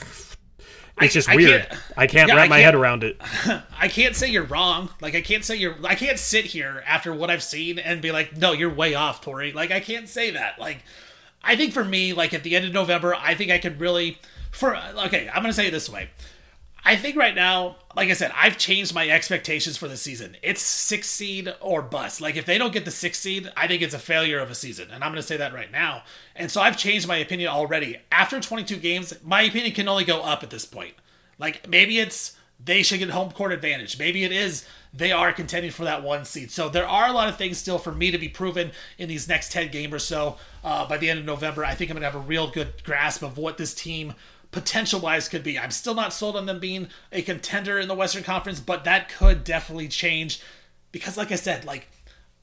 it's 1.04 1.14
just 1.14 1.28
I, 1.28 1.36
weird. 1.36 1.62
I 1.62 1.66
can't, 1.66 1.80
I 1.96 2.06
can't 2.06 2.28
yeah, 2.28 2.34
wrap 2.34 2.44
I 2.44 2.48
my 2.48 2.56
can't, 2.56 2.64
head 2.64 2.74
around 2.74 3.04
it. 3.04 3.20
I 3.80 3.88
can't 3.88 4.14
say 4.14 4.28
you're 4.28 4.44
wrong. 4.44 4.90
Like 5.00 5.14
I 5.14 5.20
can't 5.20 5.44
say 5.44 5.56
you're. 5.56 5.76
I 5.84 5.94
can't 5.94 6.18
sit 6.18 6.46
here 6.46 6.82
after 6.86 7.12
what 7.12 7.30
I've 7.30 7.42
seen 7.42 7.78
and 7.78 8.00
be 8.00 8.12
like, 8.12 8.36
no, 8.36 8.52
you're 8.52 8.72
way 8.72 8.94
off, 8.94 9.20
Tori. 9.20 9.52
Like 9.52 9.70
I 9.70 9.80
can't 9.80 10.08
say 10.08 10.30
that. 10.32 10.58
Like 10.58 10.78
I 11.42 11.56
think 11.56 11.72
for 11.72 11.84
me, 11.84 12.12
like 12.12 12.34
at 12.34 12.42
the 12.42 12.56
end 12.56 12.64
of 12.64 12.72
November, 12.72 13.14
I 13.14 13.34
think 13.34 13.50
I 13.50 13.58
could 13.58 13.80
really. 13.80 14.18
For 14.50 14.76
okay, 14.76 15.28
I'm 15.32 15.42
gonna 15.42 15.52
say 15.52 15.68
it 15.68 15.70
this 15.70 15.88
way. 15.88 16.10
I 16.84 16.96
think 16.96 17.16
right 17.16 17.34
now, 17.34 17.76
like 17.94 18.08
I 18.08 18.14
said, 18.14 18.32
I've 18.34 18.56
changed 18.56 18.94
my 18.94 19.08
expectations 19.08 19.76
for 19.76 19.86
the 19.86 19.96
season. 19.96 20.36
It's 20.42 20.62
six 20.62 21.08
seed 21.08 21.52
or 21.60 21.82
bust. 21.82 22.20
Like 22.20 22.36
if 22.36 22.46
they 22.46 22.58
don't 22.58 22.72
get 22.72 22.84
the 22.84 22.90
six 22.90 23.18
seed, 23.18 23.50
I 23.56 23.66
think 23.66 23.82
it's 23.82 23.94
a 23.94 23.98
failure 23.98 24.38
of 24.38 24.50
a 24.50 24.54
season, 24.54 24.90
and 24.90 25.04
I'm 25.04 25.10
going 25.10 25.22
to 25.22 25.26
say 25.26 25.36
that 25.36 25.52
right 25.52 25.70
now. 25.70 26.04
And 26.34 26.50
so 26.50 26.60
I've 26.60 26.78
changed 26.78 27.06
my 27.06 27.16
opinion 27.16 27.50
already. 27.50 27.98
After 28.10 28.40
22 28.40 28.76
games, 28.76 29.14
my 29.22 29.42
opinion 29.42 29.74
can 29.74 29.88
only 29.88 30.04
go 30.04 30.22
up 30.22 30.42
at 30.42 30.50
this 30.50 30.64
point. 30.64 30.94
Like 31.38 31.68
maybe 31.68 31.98
it's 31.98 32.36
they 32.62 32.82
should 32.82 32.98
get 32.98 33.10
home 33.10 33.30
court 33.30 33.52
advantage. 33.52 33.98
Maybe 33.98 34.24
it 34.24 34.32
is 34.32 34.66
they 34.92 35.12
are 35.12 35.32
contending 35.32 35.70
for 35.70 35.84
that 35.84 36.02
one 36.02 36.24
seed. 36.24 36.50
So 36.50 36.68
there 36.68 36.86
are 36.86 37.08
a 37.08 37.12
lot 37.12 37.28
of 37.28 37.36
things 37.36 37.58
still 37.58 37.78
for 37.78 37.92
me 37.92 38.10
to 38.10 38.18
be 38.18 38.28
proven 38.28 38.72
in 38.98 39.08
these 39.08 39.28
next 39.28 39.52
10 39.52 39.70
games 39.70 39.94
or 39.94 39.98
so. 39.98 40.36
Uh, 40.64 40.86
by 40.86 40.98
the 40.98 41.08
end 41.08 41.20
of 41.20 41.24
November, 41.24 41.64
I 41.64 41.74
think 41.74 41.90
I'm 41.90 41.94
going 41.94 42.02
to 42.02 42.10
have 42.10 42.22
a 42.22 42.26
real 42.26 42.50
good 42.50 42.82
grasp 42.82 43.22
of 43.22 43.38
what 43.38 43.56
this 43.56 43.72
team 43.72 44.14
potential 44.50 45.00
wise 45.00 45.28
could 45.28 45.42
be. 45.42 45.58
I'm 45.58 45.70
still 45.70 45.94
not 45.94 46.12
sold 46.12 46.36
on 46.36 46.46
them 46.46 46.58
being 46.58 46.88
a 47.12 47.22
contender 47.22 47.78
in 47.78 47.88
the 47.88 47.94
Western 47.94 48.22
Conference, 48.22 48.60
but 48.60 48.84
that 48.84 49.08
could 49.08 49.44
definitely 49.44 49.88
change 49.88 50.42
because, 50.92 51.16
like 51.16 51.30
I 51.32 51.36
said, 51.36 51.64
like 51.64 51.88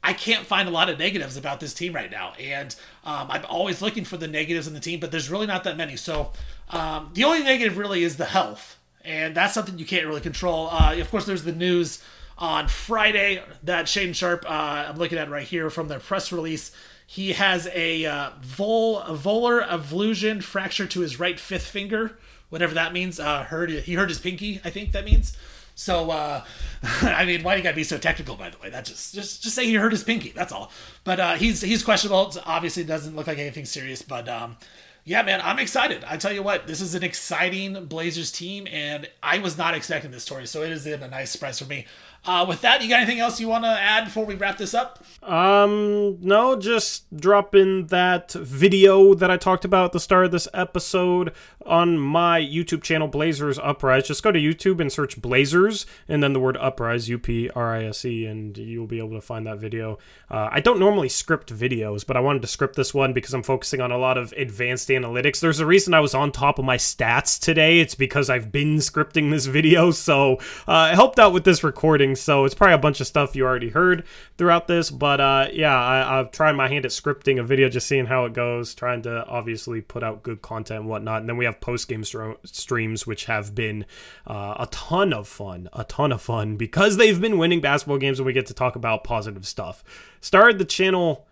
I 0.03 0.13
can't 0.13 0.45
find 0.45 0.69
a 0.69 0.71
lot 0.71 0.89
of 0.89 0.99
negatives 0.99 1.35
about 1.35 1.59
this 1.59 1.73
team 1.73 1.93
right 1.93 2.09
now. 2.09 2.33
And 2.39 2.73
um, 3.03 3.27
I'm 3.29 3.45
always 3.45 3.81
looking 3.81 4.05
for 4.05 4.17
the 4.17 4.27
negatives 4.27 4.67
in 4.67 4.73
the 4.73 4.79
team, 4.79 4.99
but 4.99 5.11
there's 5.11 5.29
really 5.29 5.47
not 5.47 5.63
that 5.65 5.75
many. 5.75 5.97
So 5.97 6.31
um, 6.69 7.11
the 7.13 7.23
only 7.25 7.43
negative 7.43 7.77
really 7.77 8.03
is 8.03 8.17
the 8.17 8.25
health. 8.25 8.77
And 9.03 9.35
that's 9.35 9.53
something 9.53 9.77
you 9.77 9.85
can't 9.85 10.05
really 10.05 10.21
control. 10.21 10.69
Uh, 10.71 10.95
of 10.97 11.09
course, 11.09 11.25
there's 11.25 11.43
the 11.43 11.51
news 11.51 12.03
on 12.37 12.67
Friday 12.67 13.41
that 13.63 13.85
Shaedon 13.85 14.13
Sharpe, 14.13 14.45
uh, 14.49 14.85
I'm 14.87 14.97
looking 14.97 15.17
at 15.17 15.29
right 15.29 15.47
here 15.47 15.69
from 15.69 15.87
their 15.87 15.99
press 15.99 16.31
release, 16.31 16.71
he 17.09 17.31
has 17.33 17.69
a 17.73 18.05
uh, 18.05 18.31
vol 18.41 18.99
a 18.99 19.15
volar 19.15 19.65
avulsion 19.65 20.43
fracture 20.43 20.85
to 20.87 20.99
his 20.99 21.17
right 21.17 21.39
fifth 21.39 21.65
finger, 21.65 22.19
whatever 22.49 22.73
that 22.73 22.91
means. 22.91 23.17
Uh, 23.17 23.43
hurt 23.45 23.69
he 23.69 23.93
hurt 23.93 24.09
his 24.09 24.19
pinky, 24.19 24.59
I 24.65 24.69
think 24.69 24.91
that 24.91 25.05
means. 25.05 25.35
So 25.73 26.11
uh, 26.11 26.43
I 26.83 27.23
mean, 27.23 27.43
why 27.43 27.53
do 27.53 27.59
you 27.59 27.63
gotta 27.63 27.77
be 27.77 27.85
so 27.85 27.97
technical? 27.97 28.35
By 28.35 28.49
the 28.49 28.57
way, 28.57 28.69
that 28.69 28.83
just 28.83 29.15
just 29.15 29.41
just 29.41 29.55
say 29.55 29.65
he 29.65 29.75
hurt 29.75 29.93
his 29.93 30.03
pinky. 30.03 30.31
That's 30.31 30.51
all. 30.51 30.69
But 31.05 31.21
uh, 31.21 31.35
he's 31.35 31.61
he's 31.61 31.81
questionable. 31.81 32.33
Obviously, 32.45 32.83
doesn't 32.83 33.15
look 33.15 33.27
like 33.27 33.39
anything 33.39 33.63
serious. 33.63 34.01
But 34.01 34.27
um, 34.27 34.57
yeah, 35.05 35.21
man, 35.21 35.39
I'm 35.41 35.59
excited. 35.59 36.03
I 36.03 36.17
tell 36.17 36.33
you 36.33 36.43
what, 36.43 36.67
this 36.67 36.81
is 36.81 36.93
an 36.93 37.03
exciting 37.03 37.85
Blazers 37.85 38.33
team, 38.33 38.67
and 38.69 39.09
I 39.23 39.39
was 39.39 39.57
not 39.57 39.75
expecting 39.75 40.11
this 40.11 40.23
story, 40.23 40.45
so 40.45 40.61
it 40.61 40.71
is 40.73 40.85
a 40.85 41.07
nice 41.07 41.31
surprise 41.31 41.59
for 41.59 41.65
me. 41.65 41.85
Uh, 42.27 42.45
with 42.45 42.59
that, 42.59 42.81
you 42.81 42.89
got 42.89 42.99
anything 42.99 43.19
else 43.19 43.39
you 43.39 43.47
want 43.47 43.63
to 43.63 43.69
add 43.69 44.03
before 44.03 44.25
we 44.25 44.35
wrap 44.35 44.57
this 44.57 44.73
up? 44.73 45.01
Um, 45.23 46.19
no, 46.21 46.57
just 46.57 47.15
drop 47.15 47.55
in 47.55 47.87
that 47.87 48.33
video 48.33 49.13
that 49.13 49.31
I 49.31 49.37
talked 49.37 49.63
about 49.63 49.85
at 49.85 49.91
the 49.93 49.99
start 50.01 50.25
of 50.25 50.31
this 50.31 50.47
episode 50.53 51.31
on 51.65 51.97
my 51.97 52.41
YouTube 52.41 52.83
channel, 52.83 53.07
Blazers 53.07 53.57
Uprise. 53.57 54.07
Just 54.07 54.23
go 54.23 54.31
to 54.31 54.39
YouTube 54.39 54.81
and 54.81 54.91
search 54.91 55.21
Blazers 55.21 55.85
and 56.09 56.21
then 56.21 56.33
the 56.33 56.39
word 56.41 56.57
Uprise, 56.57 57.07
U 57.07 57.17
P 57.17 57.49
R 57.55 57.75
I 57.75 57.85
S 57.85 58.03
E, 58.03 58.25
and 58.25 58.57
you'll 58.57 58.87
be 58.87 58.99
able 58.99 59.11
to 59.11 59.21
find 59.21 59.47
that 59.47 59.59
video. 59.59 59.97
Uh, 60.29 60.49
I 60.51 60.59
don't 60.59 60.79
normally 60.79 61.07
script 61.07 61.53
videos, 61.53 62.05
but 62.05 62.17
I 62.17 62.19
wanted 62.19 62.41
to 62.41 62.47
script 62.47 62.75
this 62.75 62.93
one 62.93 63.13
because 63.13 63.33
I'm 63.33 63.43
focusing 63.43 63.79
on 63.79 63.91
a 63.91 63.97
lot 63.97 64.17
of 64.17 64.33
advanced 64.33 64.89
analytics. 64.89 65.39
There's 65.39 65.61
a 65.61 65.65
reason 65.65 65.93
I 65.93 66.01
was 66.01 66.13
on 66.13 66.33
top 66.33 66.59
of 66.59 66.65
my 66.65 66.75
stats 66.75 67.39
today. 67.39 67.79
It's 67.79 67.95
because 67.95 68.29
I've 68.29 68.51
been 68.51 68.77
scripting 68.77 69.31
this 69.31 69.45
video, 69.45 69.91
so 69.91 70.39
uh, 70.67 70.89
it 70.91 70.95
helped 70.95 71.19
out 71.19 71.31
with 71.31 71.45
this 71.45 71.63
recording. 71.63 72.16
So 72.21 72.45
it's 72.45 72.55
probably 72.55 72.75
a 72.75 72.79
bunch 72.79 73.01
of 73.01 73.07
stuff 73.07 73.35
you 73.35 73.45
already 73.45 73.69
heard 73.69 74.05
throughout 74.37 74.67
this, 74.67 74.89
but 74.89 75.19
uh, 75.19 75.47
yeah, 75.51 75.75
I, 75.75 76.19
I've 76.19 76.31
tried 76.31 76.53
my 76.53 76.67
hand 76.67 76.85
at 76.85 76.91
scripting 76.91 77.39
a 77.39 77.43
video, 77.43 77.69
just 77.69 77.87
seeing 77.87 78.05
how 78.05 78.25
it 78.25 78.33
goes, 78.33 78.75
trying 78.75 79.01
to 79.03 79.25
obviously 79.25 79.81
put 79.81 80.03
out 80.03 80.23
good 80.23 80.41
content 80.41 80.81
and 80.81 80.89
whatnot. 80.89 81.21
And 81.21 81.29
then 81.29 81.37
we 81.37 81.45
have 81.45 81.59
post 81.59 81.87
game 81.87 82.03
stro- 82.03 82.37
streams, 82.45 83.05
which 83.05 83.25
have 83.25 83.55
been 83.55 83.85
uh, 84.25 84.55
a 84.59 84.67
ton 84.71 85.13
of 85.13 85.27
fun, 85.27 85.69
a 85.73 85.83
ton 85.83 86.11
of 86.11 86.21
fun 86.21 86.57
because 86.57 86.97
they've 86.97 87.19
been 87.19 87.37
winning 87.37 87.61
basketball 87.61 87.97
games 87.97 88.19
and 88.19 88.25
we 88.25 88.33
get 88.33 88.47
to 88.47 88.53
talk 88.53 88.75
about 88.75 89.03
positive 89.03 89.47
stuff. 89.47 89.83
Started 90.21 90.59
the 90.59 90.65
channel 90.65 91.27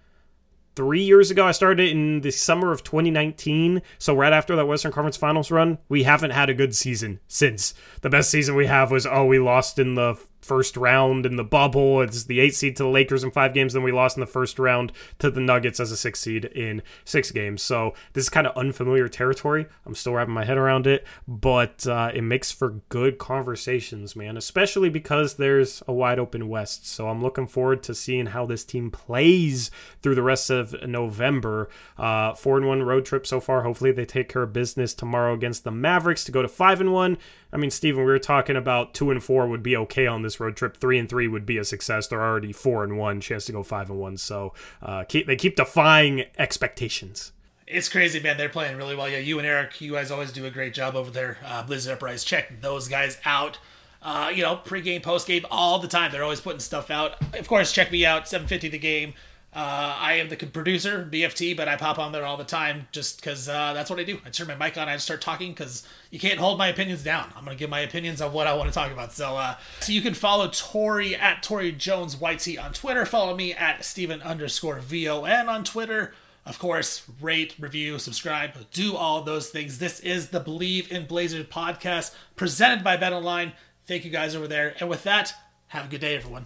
three 0.76 1.02
years 1.02 1.32
ago. 1.32 1.46
I 1.46 1.52
started 1.52 1.88
it 1.88 1.92
in 1.92 2.22
the 2.22 2.32
summer 2.32 2.72
of 2.72 2.84
2019. 2.84 3.82
So 3.98 4.16
right 4.16 4.34
after 4.34 4.56
that 4.56 4.68
Western 4.68 4.92
Conference 4.92 5.18
Finals 5.18 5.52
run, 5.52 5.78
we 5.90 6.04
haven't 6.04 6.32
had 6.32 6.50
a 6.50 6.54
good 6.54 6.76
season 6.76 7.20
since. 7.28 7.74
The 8.02 8.10
best 8.10 8.30
season 8.30 8.56
we 8.56 8.68
have 8.68 8.92
was 8.92 9.08
oh 9.08 9.26
we 9.26 9.40
lost 9.40 9.80
in 9.80 9.96
the 9.96 10.20
first 10.46 10.78
round 10.78 11.26
in 11.26 11.36
the 11.36 11.44
bubble. 11.44 12.02
It's 12.02 12.26
the 12.26 12.40
eight 12.40 12.56
seed 12.56 12.76
to 12.78 12.84
the 12.84 12.90
Lakers 12.90 13.24
in 13.24 13.32
five 13.32 13.54
games. 13.54 13.74
Then 13.74 13.84
we 13.84 13.92
lost 13.92 14.18
in 14.18 14.22
the 14.22 14.28
first 14.28 14.60
round 14.60 14.92
to 15.20 15.32
the 15.32 15.42
Nuggets 15.42 15.80
as 15.80 15.92
a 15.92 15.98
six 15.98 16.20
seed 16.20 16.46
in 16.46 16.82
six 17.04 17.32
games. 17.32 17.62
So 17.62 17.94
this 18.14 18.26
is 18.26 18.30
kind 18.30 18.48
of 18.48 18.56
unfamiliar 18.58 19.08
territory. 19.08 19.66
I'm 19.86 19.96
still 19.96 20.14
wrapping 20.14 20.34
my 20.34 20.46
head 20.46 20.58
around 20.58 20.88
it, 20.88 21.06
but 21.28 21.86
uh, 21.88 22.12
it 22.14 22.22
makes 22.22 22.52
for 22.52 22.82
good 22.90 23.18
conversations, 23.18 24.16
man, 24.16 24.38
especially 24.38 24.90
because 24.90 25.36
there's 25.36 25.82
a 25.88 25.94
wide 25.94 26.20
open 26.20 26.48
West. 26.48 26.88
So 26.88 27.10
I'm 27.10 27.22
looking 27.22 27.48
forward 27.48 27.84
to 27.84 27.96
seeing 27.96 28.28
how 28.28 28.46
this 28.46 28.64
team 28.64 28.92
plays 28.92 29.72
through 30.02 30.16
the 30.16 30.24
rest 30.24 30.50
of 30.50 30.76
November. 30.88 31.70
Uh, 31.98 32.34
four 32.34 32.58
and 32.58 32.68
one 32.68 32.84
road 32.84 33.06
trip 33.06 33.26
so 33.26 33.40
far. 33.40 33.64
Hopefully 33.64 33.92
they 33.92 34.06
take 34.06 34.30
care 34.30 34.44
of 34.44 34.54
business 34.54 34.94
tomorrow 34.94 35.34
against 35.34 35.64
the 35.64 35.72
Mavericks 35.72 36.24
to 36.26 36.32
go 36.32 36.42
to 36.42 36.48
five 36.48 36.80
and 36.80 36.94
one. 36.94 37.18
I 37.56 37.58
mean, 37.58 37.72
Steven, 37.72 38.02
we 38.02 38.06
were 38.06 38.20
talking 38.20 38.58
about 38.58 38.94
two 38.94 39.12
and 39.12 39.24
four 39.24 39.48
would 39.48 39.64
be 39.64 39.78
okay 39.78 40.08
on 40.08 40.24
this 40.24 40.42
road 40.42 40.58
trip. 40.58 40.76
Three 40.76 41.00
and 41.00 41.08
three 41.08 41.30
would 41.30 41.46
be 41.46 41.58
a 41.58 41.64
success. 41.64 42.06
They're 42.06 42.22
already 42.22 42.52
four 42.52 42.84
and 42.84 42.98
one, 42.98 43.22
chance 43.22 43.46
to 43.46 43.54
go 43.54 43.64
five 43.64 43.90
and 43.90 43.98
one. 43.98 44.18
So 44.18 44.54
uh, 44.82 45.06
keep, 45.06 45.26
they 45.26 45.38
keep 45.38 45.56
defying 45.56 46.26
expectations. 46.38 47.32
It's 47.66 47.88
crazy, 47.88 48.20
man. 48.20 48.36
They're 48.36 48.50
playing 48.50 48.76
really 48.76 48.94
well. 48.94 49.08
Yeah, 49.08 49.20
you 49.20 49.40
and 49.40 49.48
Eric, 49.48 49.80
you 49.80 49.94
guys 49.94 50.12
always 50.12 50.34
do 50.34 50.46
a 50.46 50.52
great 50.52 50.74
job 50.74 50.98
over 50.98 51.10
there. 51.10 51.38
Uh, 51.46 51.64
Blazers 51.64 51.94
Uprise, 51.94 52.26
check 52.26 52.60
those 52.60 52.90
guys 52.90 53.22
out. 53.24 53.58
Uh, 54.02 54.34
you 54.36 54.44
know, 54.44 54.58
pregame, 54.58 55.02
postgame, 55.02 55.46
all 55.50 55.80
the 55.80 55.88
time. 55.88 56.12
They're 56.12 56.24
always 56.24 56.42
putting 56.42 56.60
stuff 56.60 56.92
out. 56.92 57.16
Of 57.34 57.48
course, 57.48 57.72
check 57.72 57.90
me 57.90 58.06
out. 58.06 58.28
750 58.28 58.68
the 58.68 58.78
game. 58.78 59.14
Uh, 59.56 59.96
I 59.98 60.16
am 60.16 60.28
the 60.28 60.36
producer, 60.36 61.08
BFT, 61.10 61.56
but 61.56 61.70
I 61.70 61.78
pop 61.78 61.98
on 61.98 62.12
there 62.12 62.26
all 62.26 62.36
the 62.36 62.44
time 62.44 62.90
just 62.92 63.22
because 63.22 63.48
uh, 63.48 63.72
that's 63.74 63.90
what 63.90 64.00
I 64.00 64.04
do. 64.04 64.20
I 64.26 64.30
turn 64.30 64.48
my 64.48 64.56
mic 64.56 64.78
on, 64.78 64.90
I 64.90 64.96
just 64.96 65.06
start 65.06 65.22
talking 65.22 65.52
because 65.54 65.88
you 66.12 66.20
can't 66.20 66.40
hold 66.40 66.58
my 66.58 66.68
opinions 66.68 67.04
down. 67.04 67.32
I'm 67.38 67.46
going 67.46 67.56
to 67.56 67.60
give 67.60 67.70
my 67.70 67.80
opinions 67.80 68.22
on 68.22 68.34
what 68.34 68.48
I 68.48 68.54
want 68.54 68.68
to 68.68 68.74
talk 68.74 68.92
about. 68.92 69.14
So 69.14 69.38
uh, 69.38 69.56
so 69.80 69.94
you 69.94 70.02
can 70.02 70.14
follow 70.14 70.50
Tori 70.52 71.16
at 71.16 71.42
Tori 71.42 71.72
Jones 71.72 72.18
Whitesy 72.18 72.62
on 72.62 72.74
Twitter. 72.74 73.06
Follow 73.06 73.34
me 73.34 73.54
at 73.54 73.86
Steven 73.86 74.22
underscore 74.22 74.82
VON 74.82 75.48
on 75.48 75.64
Twitter. 75.64 76.14
Of 76.46 76.60
course, 76.60 77.04
rate, 77.22 77.56
review, 77.58 77.98
subscribe, 77.98 78.52
do 78.72 78.96
all 78.96 79.24
those 79.24 79.50
things. 79.50 79.80
This 79.80 80.02
is 80.02 80.30
the 80.30 80.42
Bleav 80.42 80.90
in 80.90 81.06
Blazers 81.06 81.48
podcast 81.48 82.14
presented 82.36 82.84
by 82.84 82.98
BetOnline. 82.98 83.54
Thank 83.88 84.04
you 84.04 84.12
guys 84.12 84.36
over 84.36 84.48
there. 84.48 84.76
And 84.82 84.90
with 84.90 85.04
that, 85.04 85.34
have 85.68 85.86
a 85.86 85.88
good 85.88 86.02
day, 86.02 86.16
everyone. 86.16 86.46